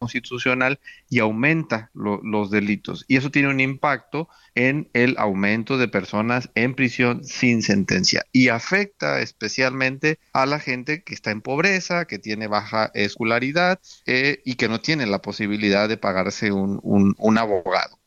constitucional 0.01 0.81
y 1.09 1.21
aumenta 1.21 1.91
los 1.95 2.51
delitos. 2.51 3.05
Y 3.07 3.17
eso 3.17 3.31
tiene 3.31 3.49
un 3.49 3.61
impacto 3.61 4.29
en 4.55 4.89
el 4.95 5.15
aumento 5.19 5.79
de 5.79 5.89
personas 5.89 6.51
en 6.55 6.75
prisión 6.75 7.23
sin 7.23 7.63
sentencia 7.63 8.25
y 8.33 8.49
afecta 8.49 9.21
especialmente 9.21 10.19
a 10.33 10.47
la 10.47 10.59
gente 10.59 11.05
que 11.05 11.15
está 11.15 11.31
en 11.31 11.43
pobreza, 11.43 12.07
que 12.07 12.19
tiene 12.19 12.49
baja 12.49 12.91
escolaridad 12.95 13.79
eh, 14.07 14.41
y 14.45 14.55
que 14.55 14.69
no 14.69 14.81
tiene 14.81 15.07
la 15.07 15.23
posibilidad 15.23 15.89
de 15.89 15.99
pagarse 15.99 16.51
un, 16.51 16.81
un, 16.83 17.39
abogado. 17.39 17.99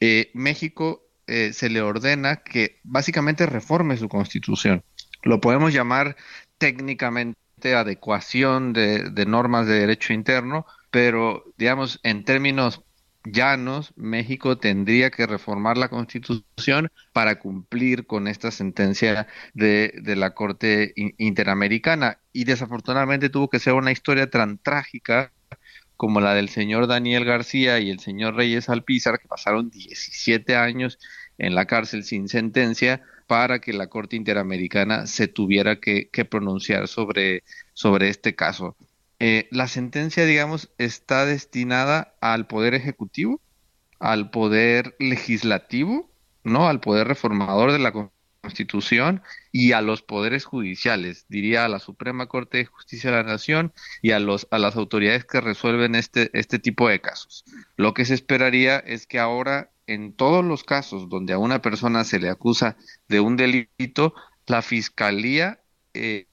Eh, 0.00 0.30
México 0.34 1.02
eh, 1.26 1.52
se 1.52 1.68
le 1.68 1.82
ordena 1.82 2.36
que 2.36 2.80
básicamente 2.84 3.46
reforme 3.46 3.96
su 3.96 4.08
constitución. 4.08 4.84
Lo 5.24 5.40
podemos 5.40 5.72
llamar 5.72 6.16
técnicamente 6.58 7.43
adecuación 7.72 8.72
de, 8.72 9.24
normas 9.26 9.66
de 9.66 9.78
derecho 9.78 10.12
interno, 10.12 10.66
pero 10.90 11.44
digamos, 11.56 12.00
en 12.02 12.24
términos 12.24 12.82
llanos, 13.24 13.94
México 13.96 14.58
tendría 14.58 15.10
que 15.10 15.26
reformar 15.26 15.78
la 15.78 15.88
constitución 15.88 16.90
para 17.14 17.38
cumplir 17.38 18.06
con 18.06 18.28
esta 18.28 18.50
sentencia 18.50 19.26
de, 19.54 20.02
la 20.16 20.34
Corte 20.34 20.92
Interamericana. 21.16 22.18
Y 22.32 22.44
desafortunadamente 22.44 23.30
tuvo 23.30 23.48
que 23.48 23.60
ser 23.60 23.72
una 23.72 23.92
historia 23.92 24.28
tan 24.28 24.58
trágica 24.58 25.32
como 25.96 26.20
la 26.20 26.34
del 26.34 26.48
señor 26.48 26.86
Daniel 26.86 27.24
García 27.24 27.78
y 27.78 27.88
el 27.88 28.00
señor 28.00 28.34
Reyes 28.34 28.68
Alpizar, 28.68 29.18
que 29.18 29.28
pasaron 29.28 29.70
17 29.70 30.56
años 30.56 30.98
en 31.38 31.54
la 31.54 31.64
cárcel 31.64 32.04
sin 32.04 32.28
sentencia 32.28 33.02
para 33.26 33.60
que 33.60 33.72
la 33.72 33.88
Corte 33.88 34.16
Interamericana 34.16 35.06
se 35.06 35.28
tuviera 35.28 35.80
que, 35.80 36.08
pronunciar 36.28 36.88
sobre, 36.88 37.42
sobre 37.72 38.08
este 38.08 38.34
caso. 38.34 38.76
Eh, 39.18 39.48
la 39.50 39.68
sentencia, 39.68 40.26
digamos, 40.26 40.70
está 40.78 41.24
destinada 41.24 42.14
al 42.20 42.46
poder 42.46 42.74
ejecutivo, 42.74 43.40
al 43.98 44.30
poder 44.30 44.96
legislativo, 44.98 46.10
¿no? 46.42 46.68
Al 46.68 46.80
poder 46.80 47.08
reformador 47.08 47.72
de 47.72 47.78
la 47.78 47.92
Constitución 48.44 49.22
y 49.52 49.72
a 49.72 49.80
los 49.80 50.02
poderes 50.02 50.44
judiciales, 50.44 51.24
diría 51.28 51.64
a 51.64 51.68
la 51.68 51.78
Suprema 51.78 52.26
Corte 52.26 52.58
de 52.58 52.66
Justicia 52.66 53.10
de 53.10 53.16
la 53.16 53.22
Nación 53.22 53.72
y 54.02 54.10
a 54.10 54.20
los 54.20 54.46
a 54.50 54.58
las 54.58 54.76
autoridades 54.76 55.24
que 55.24 55.40
resuelven 55.40 55.94
este 55.94 56.30
este 56.38 56.58
tipo 56.58 56.88
de 56.88 57.00
casos. 57.00 57.44
Lo 57.76 57.94
que 57.94 58.04
se 58.04 58.12
esperaría 58.12 58.78
es 58.78 59.06
que 59.06 59.18
ahora 59.18 59.70
en 59.86 60.14
todos 60.14 60.44
los 60.44 60.64
casos 60.64 61.08
donde 61.08 61.32
a 61.32 61.38
una 61.38 61.62
persona 61.62 62.04
se 62.04 62.18
le 62.18 62.28
acusa 62.28 62.76
de 63.08 63.20
un 63.20 63.36
delito, 63.36 64.14
la 64.46 64.62
fiscalía 64.62 65.60
eh, 65.92 66.26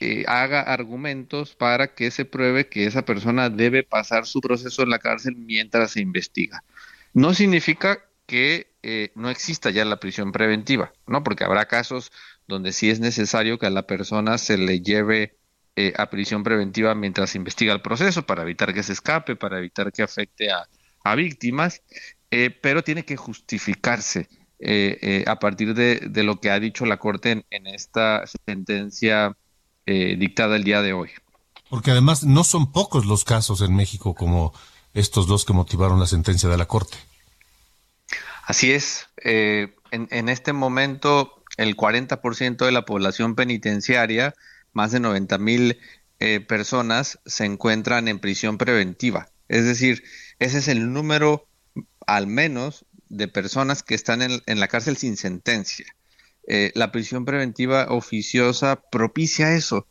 eh, 0.00 0.24
haga 0.26 0.60
argumentos 0.60 1.54
para 1.54 1.94
que 1.94 2.10
se 2.10 2.24
pruebe 2.24 2.68
que 2.68 2.86
esa 2.86 3.04
persona 3.04 3.48
debe 3.48 3.84
pasar 3.84 4.26
su 4.26 4.40
proceso 4.40 4.82
en 4.82 4.90
la 4.90 4.98
cárcel 4.98 5.36
mientras 5.36 5.92
se 5.92 6.00
investiga. 6.00 6.64
No 7.12 7.32
significa 7.32 8.04
que 8.26 8.72
eh, 8.82 9.12
no 9.14 9.30
exista 9.30 9.70
ya 9.70 9.84
la 9.84 10.00
prisión 10.00 10.32
preventiva, 10.32 10.92
¿no? 11.06 11.22
Porque 11.22 11.44
habrá 11.44 11.66
casos 11.66 12.12
donde 12.46 12.72
sí 12.72 12.90
es 12.90 13.00
necesario 13.00 13.58
que 13.58 13.66
a 13.66 13.70
la 13.70 13.86
persona 13.86 14.36
se 14.36 14.58
le 14.58 14.80
lleve 14.80 15.36
eh, 15.76 15.92
a 15.96 16.10
prisión 16.10 16.42
preventiva 16.42 16.94
mientras 16.94 17.30
se 17.30 17.38
investiga 17.38 17.72
el 17.72 17.80
proceso 17.80 18.26
para 18.26 18.42
evitar 18.42 18.74
que 18.74 18.82
se 18.82 18.92
escape, 18.92 19.36
para 19.36 19.58
evitar 19.58 19.92
que 19.92 20.02
afecte 20.02 20.50
a, 20.50 20.68
víctimas, 21.14 21.82
pero 22.62 22.82
tiene 22.82 23.04
que 23.04 23.16
justificarse 23.16 24.28
a 25.26 25.38
partir 25.38 25.74
de, 25.74 26.22
lo 26.22 26.40
que 26.40 26.50
ha 26.50 26.58
dicho 26.58 26.86
la 26.86 26.96
Corte 26.96 27.44
en 27.50 27.66
esta 27.66 28.24
sentencia 28.46 29.36
eh, 29.86 30.16
dictada 30.18 30.56
el 30.56 30.64
día 30.64 30.80
de 30.80 30.94
hoy. 30.94 31.10
Porque 31.68 31.90
además 31.90 32.24
no 32.24 32.42
son 32.42 32.72
pocos 32.72 33.04
los 33.04 33.24
casos 33.24 33.60
en 33.60 33.76
México 33.76 34.14
como 34.14 34.54
estos 34.94 35.26
dos 35.26 35.44
que 35.44 35.52
motivaron 35.52 36.00
la 36.00 36.06
sentencia 36.06 36.48
de 36.48 36.56
la 36.56 36.64
Corte. 36.64 36.96
Así 38.46 38.72
es. 38.72 39.08
Eh, 39.22 39.74
en, 39.90 40.28
este 40.30 40.54
momento, 40.54 41.42
el 41.58 41.76
40% 41.76 42.64
de 42.64 42.72
la 42.72 42.86
población 42.86 43.34
penitenciaria, 43.34 44.34
más 44.72 44.90
de 44.92 45.00
90 45.00 45.36
mil 45.38 45.78
eh, 46.18 46.40
personas, 46.40 47.18
se 47.26 47.44
encuentran 47.44 48.08
en 48.08 48.20
prisión 48.20 48.56
preventiva. 48.56 49.28
Es 49.48 49.64
decir, 49.64 50.04
ese 50.38 50.58
es 50.58 50.68
el 50.68 50.92
número, 50.92 51.48
al 52.06 52.26
menos, 52.26 52.86
de 53.08 53.28
personas 53.28 53.82
que 53.82 53.94
están 53.94 54.22
en 54.22 54.60
la 54.60 54.68
cárcel 54.68 54.96
sin 54.96 55.16
sentencia. 55.16 55.86
Eh, 56.46 56.72
la 56.74 56.92
prisión 56.92 57.24
preventiva 57.24 57.86
oficiosa 57.88 58.82
propicia 58.90 59.54
eso. 59.54 59.88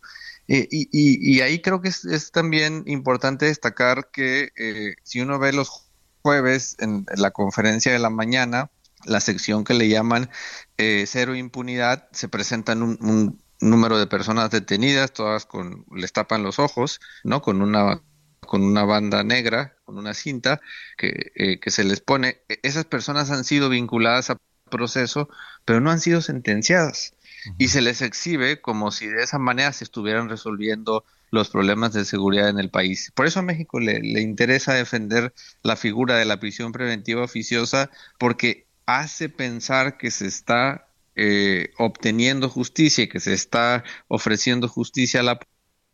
Eh, 0.47 0.67
y, 0.69 1.39
ahí 1.41 1.61
creo 1.61 1.81
que 1.81 1.89
es, 1.89 2.31
también 2.31 2.83
importante 2.85 3.45
destacar 3.45 4.09
que 4.11 4.51
eh, 4.57 4.95
si 5.03 5.21
uno 5.21 5.39
ve 5.39 5.53
los 5.53 5.89
jueves 6.21 6.75
en, 6.79 7.05
la 7.15 7.31
conferencia 7.31 7.91
de 7.91 7.99
la 7.99 8.09
mañana, 8.09 8.69
la 9.05 9.19
sección 9.19 9.63
que 9.63 9.73
le 9.73 9.89
llaman 9.89 10.29
cero 10.77 11.35
impunidad, 11.35 12.07
se 12.11 12.27
presentan 12.27 12.83
un, 12.83 13.41
número 13.61 13.97
de 13.97 14.07
personas 14.07 14.51
detenidas, 14.51 15.13
todas 15.13 15.45
con 15.45 15.85
les 15.95 16.11
tapan 16.11 16.43
los 16.43 16.59
ojos, 16.59 16.99
¿no? 17.23 17.41
Con 17.41 17.61
una 17.61 18.01
con 18.45 18.63
una 18.63 18.83
banda 18.83 19.23
negra, 19.23 19.77
con 19.85 19.97
una 19.97 20.13
cinta 20.13 20.61
que, 20.97 21.59
que 21.61 21.71
se 21.71 21.83
les 21.83 22.01
pone. 22.01 22.41
E, 22.49 22.59
esas 22.63 22.85
personas 22.85 23.31
han 23.31 23.43
sido 23.43 23.69
vinculadas 23.69 24.29
a 24.29 24.37
proceso, 24.73 25.29
pero 25.65 25.79
no 25.79 25.91
han 25.91 25.99
sido 25.99 26.21
sentenciadas. 26.21 27.13
Y 27.57 27.67
se 27.67 27.81
les 27.81 28.01
exhibe 28.01 28.61
como 28.61 28.91
si 28.91 29.07
de 29.07 29.21
esa 29.21 29.37
manera 29.37 29.73
se 29.73 29.83
estuvieran 29.83 30.29
resolviendo 30.29 31.03
los 31.29 31.49
problemas 31.49 31.93
de 31.93 32.05
seguridad 32.05 32.49
en 32.49 32.59
el 32.59 32.69
país. 32.69 33.11
Por 33.15 33.25
eso 33.25 33.39
a 33.39 33.43
México 33.43 33.79
le, 33.79 33.99
interesa 34.21 34.73
defender 34.73 35.33
la 35.61 35.75
figura 35.75 36.15
de 36.15 36.25
la 36.25 36.39
prisión 36.39 36.71
preventiva 36.71 37.23
oficiosa, 37.23 37.89
porque 38.17 38.67
hace 38.85 39.29
pensar 39.29 39.97
que 39.97 40.11
se 40.11 40.27
está 40.27 40.87
eh, 41.15 41.71
obteniendo 41.77 42.49
justicia 42.49 43.03
y 43.03 43.09
que 43.09 43.19
se 43.19 43.33
está 43.33 43.83
ofreciendo 44.07 44.67
justicia 44.67 45.19
a 45.19 45.23
la 45.23 45.39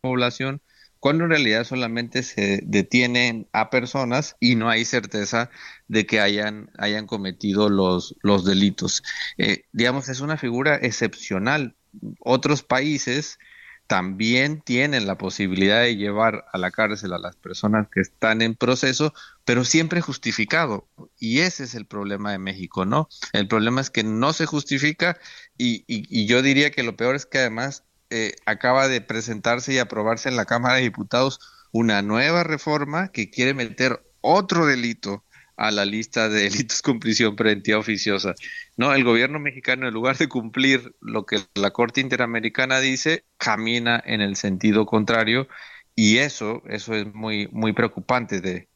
población, 0.00 0.62
cuando 1.00 1.24
en 1.24 1.30
realidad 1.30 1.64
solamente 1.64 2.22
se 2.22 2.60
detienen 2.62 3.48
a 3.52 3.70
personas 3.70 4.36
y 4.38 4.54
no 4.54 4.68
hay 4.68 4.84
certeza 4.84 5.50
de 5.88 6.06
que 6.06 6.20
hayan, 6.20 6.70
hayan 6.78 7.06
cometido 7.06 7.70
los, 7.70 8.14
los 8.22 8.44
delitos. 8.44 9.02
Eh, 9.38 9.64
digamos, 9.72 10.10
es 10.10 10.20
una 10.20 10.36
figura 10.36 10.76
excepcional. 10.76 11.74
Otros 12.20 12.62
países 12.62 13.38
también 13.86 14.60
tienen 14.60 15.06
la 15.06 15.18
posibilidad 15.18 15.80
de 15.80 15.96
llevar 15.96 16.44
a 16.52 16.58
la 16.58 16.70
cárcel 16.70 17.14
a 17.14 17.18
las 17.18 17.34
personas 17.34 17.88
que 17.92 18.00
están 18.00 18.42
en 18.42 18.54
proceso, 18.54 19.14
pero 19.44 19.64
siempre 19.64 20.02
justificado. 20.02 20.86
Y 21.18 21.40
ese 21.40 21.64
es 21.64 21.74
el 21.74 21.86
problema 21.86 22.30
de 22.30 22.38
México, 22.38 22.84
¿no? 22.84 23.08
El 23.32 23.48
problema 23.48 23.80
es 23.80 23.90
que 23.90 24.04
no 24.04 24.32
se 24.32 24.46
justifica 24.46 25.18
y, 25.56 25.84
y 25.88 26.26
yo 26.26 26.42
diría 26.42 26.70
que 26.70 26.84
lo 26.84 26.94
peor 26.94 27.16
es 27.16 27.26
que 27.26 27.38
además 27.38 27.84
eh, 28.10 28.34
acaba 28.46 28.88
de 28.88 29.00
presentarse 29.00 29.72
y 29.72 29.78
aprobarse 29.78 30.28
en 30.28 30.36
la 30.36 30.44
Cámara 30.44 30.76
de 30.76 30.82
Diputados 30.82 31.40
una 31.72 32.02
nueva 32.02 32.42
reforma 32.42 33.08
que 33.08 33.30
quiere 33.30 33.54
meter 33.54 34.02
otro 34.20 34.66
delito 34.66 35.24
a 35.56 35.70
la 35.70 35.84
lista 35.84 36.28
de 36.28 36.44
delitos 36.44 36.82
con 36.82 36.98
prisión 37.00 37.36
preventiva 37.36 37.78
oficiosa. 37.78 38.34
No, 38.76 38.94
el 38.94 39.04
gobierno 39.04 39.38
mexicano 39.38 39.86
en 39.86 39.94
lugar 39.94 40.16
de 40.16 40.28
cumplir 40.28 40.96
lo 41.00 41.26
que 41.26 41.38
la 41.54 41.70
Corte 41.70 42.00
Interamericana 42.00 42.80
dice, 42.80 43.24
camina 43.36 44.02
en 44.04 44.22
el 44.22 44.36
sentido 44.36 44.86
contrario 44.86 45.48
y 45.94 46.16
eso, 46.18 46.62
eso 46.66 46.94
es 46.94 47.12
muy, 47.14 47.46
muy 47.52 47.74
preocupante 47.74 48.40
de, 48.40 48.68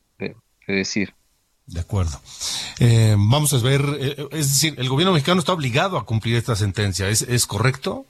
decir. 0.68 1.14
De 1.66 1.80
acuerdo. 1.80 2.20
Eh, 2.78 3.16
vamos 3.16 3.54
a 3.54 3.58
ver, 3.58 3.82
eh, 3.98 4.28
es 4.32 4.48
decir, 4.48 4.74
el 4.76 4.88
gobierno 4.90 5.14
mexicano 5.14 5.40
está 5.40 5.54
obligado 5.54 5.96
a 5.96 6.04
cumplir 6.04 6.36
esta 6.36 6.54
sentencia, 6.54 7.08
¿es, 7.08 7.22
es 7.22 7.46
correcto? 7.46 8.06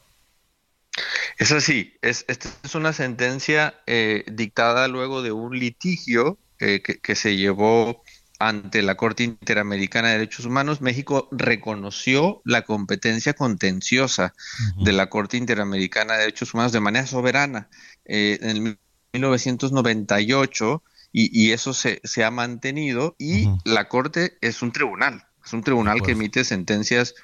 Es 1.38 1.52
así, 1.52 1.94
es, 2.02 2.24
esta 2.28 2.48
es 2.62 2.74
una 2.74 2.92
sentencia 2.92 3.74
eh, 3.86 4.24
dictada 4.30 4.88
luego 4.88 5.22
de 5.22 5.32
un 5.32 5.58
litigio 5.58 6.38
eh, 6.60 6.80
que, 6.80 7.14
se 7.16 7.36
llevó 7.36 8.02
ante 8.38 8.82
la 8.82 8.96
Corte 8.96 9.24
Interamericana 9.24 10.08
de 10.08 10.18
Derechos 10.18 10.46
Humanos. 10.46 10.80
México 10.80 11.28
reconoció 11.32 12.40
la 12.44 12.62
competencia 12.62 13.32
contenciosa 13.34 14.34
de 14.76 14.92
la 14.92 15.08
Corte 15.10 15.36
Interamericana 15.36 16.14
de 16.14 16.20
Derechos 16.20 16.54
Humanos 16.54 16.72
de 16.72 16.80
manera 16.80 17.06
soberana 17.06 17.68
eh, 18.04 18.38
en 18.42 18.78
1998 19.12 20.82
y, 21.16 21.52
eso 21.52 21.74
se, 21.74 22.00
ha 22.24 22.30
mantenido 22.32 23.14
y 23.18 23.48
la 23.64 23.88
Corte 23.88 24.36
es 24.40 24.62
un 24.62 24.72
tribunal, 24.72 25.24
es 25.44 25.52
un 25.52 25.62
tribunal 25.62 26.02
que 26.02 26.12
emite 26.12 26.42
sentencias 26.42 27.14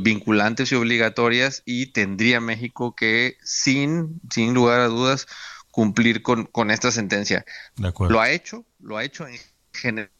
vinculantes 0.00 0.72
y 0.72 0.74
obligatorias 0.74 1.62
y 1.64 1.86
tendría 1.86 2.40
México 2.40 2.94
que, 2.94 3.36
sin, 3.42 4.20
sin 4.30 4.54
lugar 4.54 4.80
a 4.80 4.88
dudas, 4.88 5.26
cumplir 5.70 6.22
con, 6.22 6.46
con 6.46 6.70
esta 6.70 6.90
sentencia. 6.90 7.44
Lo 7.76 8.20
ha 8.20 8.30
hecho, 8.30 8.64
lo 8.80 8.96
ha 8.96 9.04
hecho 9.04 9.26
en 9.26 9.38
general. 9.72 10.10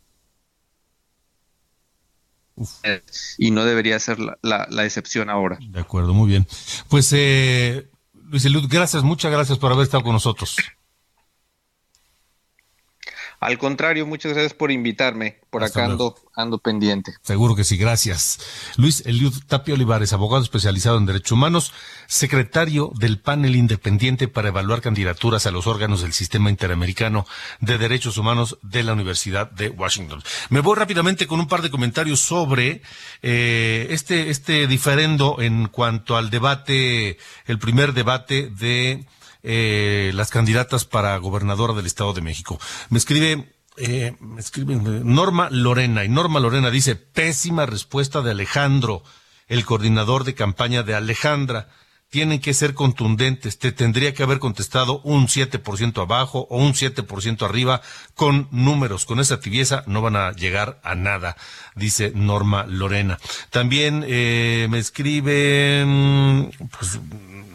Y 3.38 3.50
no 3.50 3.64
debería 3.64 3.98
ser 3.98 4.18
la, 4.20 4.38
la, 4.42 4.84
excepción 4.84 5.28
ahora. 5.28 5.58
De 5.60 5.80
acuerdo, 5.80 6.14
muy 6.14 6.28
bien. 6.28 6.46
Pues, 6.88 7.12
eh, 7.12 7.88
Luis 8.12 8.44
Elud, 8.44 8.66
gracias, 8.68 9.02
muchas 9.02 9.32
gracias 9.32 9.58
por 9.58 9.72
haber 9.72 9.84
estado 9.84 10.04
con 10.04 10.12
nosotros. 10.12 10.56
Al 13.44 13.58
contrario, 13.58 14.06
muchas 14.06 14.32
gracias 14.32 14.54
por 14.54 14.70
invitarme. 14.70 15.36
Por 15.50 15.64
acá 15.64 15.84
ando, 15.84 16.16
ando 16.34 16.56
pendiente. 16.58 17.12
Seguro 17.20 17.54
que 17.54 17.62
sí, 17.62 17.76
gracias. 17.76 18.38
Luis 18.78 19.04
Eliud 19.04 19.34
Tapio 19.46 19.74
Olivares, 19.74 20.14
abogado 20.14 20.42
especializado 20.42 20.96
en 20.96 21.04
derechos 21.04 21.32
humanos, 21.32 21.74
secretario 22.06 22.90
del 22.98 23.20
panel 23.20 23.54
independiente 23.54 24.28
para 24.28 24.48
evaluar 24.48 24.80
candidaturas 24.80 25.44
a 25.44 25.50
los 25.50 25.66
órganos 25.66 26.00
del 26.00 26.14
Sistema 26.14 26.48
Interamericano 26.48 27.26
de 27.60 27.76
Derechos 27.76 28.16
Humanos 28.16 28.58
de 28.62 28.82
la 28.82 28.94
Universidad 28.94 29.50
de 29.50 29.68
Washington. 29.68 30.22
Me 30.48 30.60
voy 30.60 30.76
rápidamente 30.76 31.26
con 31.26 31.38
un 31.38 31.46
par 31.46 31.60
de 31.60 31.70
comentarios 31.70 32.20
sobre 32.20 32.80
eh, 33.20 33.88
este, 33.90 34.30
este 34.30 34.66
diferendo 34.66 35.36
en 35.42 35.68
cuanto 35.68 36.16
al 36.16 36.30
debate, 36.30 37.18
el 37.44 37.58
primer 37.58 37.92
debate 37.92 38.48
de 38.48 39.04
eh, 39.44 40.10
las 40.14 40.30
candidatas 40.30 40.86
para 40.86 41.16
gobernadora 41.18 41.74
del 41.74 41.86
Estado 41.86 42.14
de 42.14 42.22
México. 42.22 42.58
Me 42.88 42.98
escribe, 42.98 43.54
eh, 43.76 44.16
me 44.18 44.40
escribe 44.40 44.74
Norma 44.76 45.48
Lorena, 45.50 46.02
y 46.02 46.08
Norma 46.08 46.40
Lorena 46.40 46.70
dice, 46.70 46.96
pésima 46.96 47.66
respuesta 47.66 48.22
de 48.22 48.30
Alejandro, 48.30 49.02
el 49.46 49.66
coordinador 49.66 50.24
de 50.24 50.34
campaña 50.34 50.82
de 50.82 50.94
Alejandra 50.94 51.68
tienen 52.14 52.38
que 52.38 52.54
ser 52.54 52.74
contundentes. 52.74 53.58
Te 53.58 53.72
tendría 53.72 54.14
que 54.14 54.22
haber 54.22 54.38
contestado 54.38 55.00
un 55.00 55.26
7% 55.26 56.00
abajo 56.00 56.46
o 56.48 56.58
un 56.58 56.72
7% 56.72 57.44
arriba 57.44 57.82
con 58.14 58.46
números. 58.52 59.04
Con 59.04 59.18
esa 59.18 59.40
tibieza 59.40 59.82
no 59.88 60.00
van 60.00 60.14
a 60.14 60.30
llegar 60.30 60.78
a 60.84 60.94
nada, 60.94 61.36
dice 61.74 62.12
Norma 62.14 62.66
Lorena. 62.68 63.18
También 63.50 64.04
eh, 64.06 64.68
me 64.70 64.78
escriben, 64.78 66.52
pues 66.70 67.00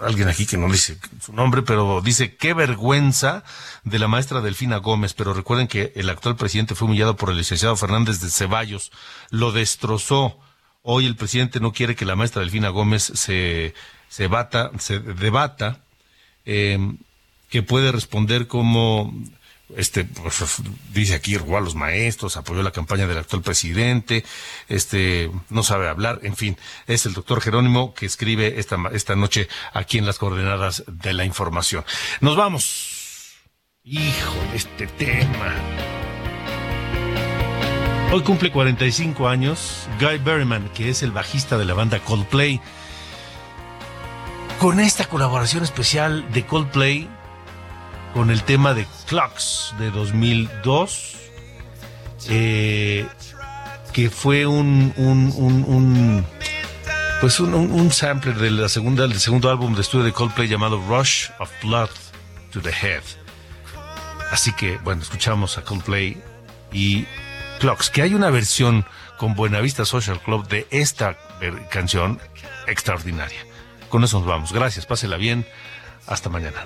alguien 0.01 0.27
aquí 0.27 0.45
que 0.45 0.57
no 0.57 0.69
dice 0.69 0.97
su 1.21 1.31
nombre, 1.31 1.61
pero 1.61 2.01
dice 2.01 2.35
qué 2.35 2.53
vergüenza 2.53 3.45
de 3.85 3.97
la 3.97 4.09
maestra 4.09 4.41
Delfina 4.41 4.75
Gómez. 4.75 5.13
Pero 5.13 5.33
recuerden 5.33 5.69
que 5.69 5.93
el 5.95 6.09
actual 6.09 6.35
presidente 6.35 6.75
fue 6.75 6.89
humillado 6.89 7.15
por 7.15 7.29
el 7.29 7.37
licenciado 7.37 7.77
Fernández 7.77 8.19
de 8.19 8.29
Ceballos. 8.29 8.91
Lo 9.29 9.53
destrozó. 9.53 10.37
Hoy 10.81 11.05
el 11.05 11.15
presidente 11.15 11.61
no 11.61 11.71
quiere 11.71 11.95
que 11.95 12.03
la 12.03 12.17
maestra 12.17 12.41
Delfina 12.41 12.67
Gómez 12.67 13.03
se 13.15 13.73
se, 14.09 14.27
bata, 14.27 14.71
se 14.79 14.99
debata, 14.99 15.79
em, 16.45 16.97
que 17.49 17.63
puede 17.63 17.91
responder 17.91 18.47
como 18.47 19.13
este 19.75 20.03
pues, 20.03 20.61
dice 20.93 21.13
aquí 21.13 21.37
robó 21.37 21.57
a 21.57 21.61
los 21.61 21.75
maestros, 21.75 22.37
apoyó 22.37 22.63
la 22.63 22.71
campaña 22.71 23.07
del 23.07 23.19
actual 23.19 23.41
presidente, 23.41 24.25
este 24.67 25.31
no 25.49 25.63
sabe 25.63 25.87
hablar, 25.87 26.19
en 26.23 26.35
fin, 26.35 26.57
es 26.87 27.05
el 27.05 27.13
doctor 27.13 27.41
Jerónimo 27.41 27.93
que 27.93 28.05
escribe 28.05 28.59
esta, 28.59 28.77
esta 28.91 29.15
noche 29.15 29.47
aquí 29.73 29.97
en 29.97 30.05
las 30.05 30.17
coordenadas 30.17 30.83
de 30.87 31.13
la 31.13 31.25
información. 31.25 31.85
Nos 32.21 32.35
vamos. 32.35 33.35
Hijo, 33.83 34.35
este 34.53 34.87
tema. 34.87 35.55
Hoy 38.11 38.21
cumple 38.23 38.51
45 38.51 39.27
años 39.27 39.87
Guy 39.99 40.17
Berryman, 40.17 40.69
que 40.73 40.89
es 40.89 41.03
el 41.03 41.11
bajista 41.11 41.59
de 41.59 41.65
la 41.65 41.75
banda 41.75 41.99
Coldplay. 41.99 42.59
Con 44.59 44.81
esta 44.81 45.05
colaboración 45.05 45.63
especial 45.63 46.29
de 46.33 46.45
Coldplay 46.45 47.07
con 48.13 48.29
el 48.29 48.43
tema 48.43 48.73
de 48.73 48.85
Clocks 49.07 49.73
de 49.79 49.89
2002, 49.89 51.15
eh, 52.27 53.07
que 53.93 54.09
fue 54.09 54.45
un, 54.45 54.93
un, 54.97 56.25
pues 57.21 57.39
un, 57.39 57.91
sampler 57.91 58.35
de 58.35 58.51
la 58.51 58.67
segunda, 58.67 59.07
del 59.07 59.19
segundo 59.21 59.49
álbum 59.49 59.75
de 59.75 59.81
estudio 59.81 60.03
de 60.03 60.11
Coldplay 60.11 60.49
llamado 60.49 60.81
Rush 60.89 61.29
of 61.39 61.49
Blood 61.63 61.89
to 62.51 62.61
the 62.61 62.71
Head. 62.71 63.03
Así 64.29 64.51
que, 64.51 64.77
bueno, 64.79 65.01
escuchamos 65.01 65.57
a 65.57 65.63
Coldplay 65.63 66.21
y 66.73 67.05
Clocks, 67.59 67.89
que 67.89 68.01
hay 68.01 68.13
una 68.13 68.29
versión 68.29 68.85
con 69.17 69.35
Buenavista 69.35 69.85
Social 69.85 70.19
Club 70.19 70.47
de 70.49 70.67
esta 70.69 71.17
canción 71.69 72.19
extraordinaria. 72.67 73.48
Con 73.89 74.03
eso 74.03 74.19
nos 74.19 74.27
vamos. 74.27 74.53
Gracias, 74.53 74.85
pásela 74.85 75.17
bien. 75.17 75.45
Hasta 76.07 76.29
mañana. 76.29 76.65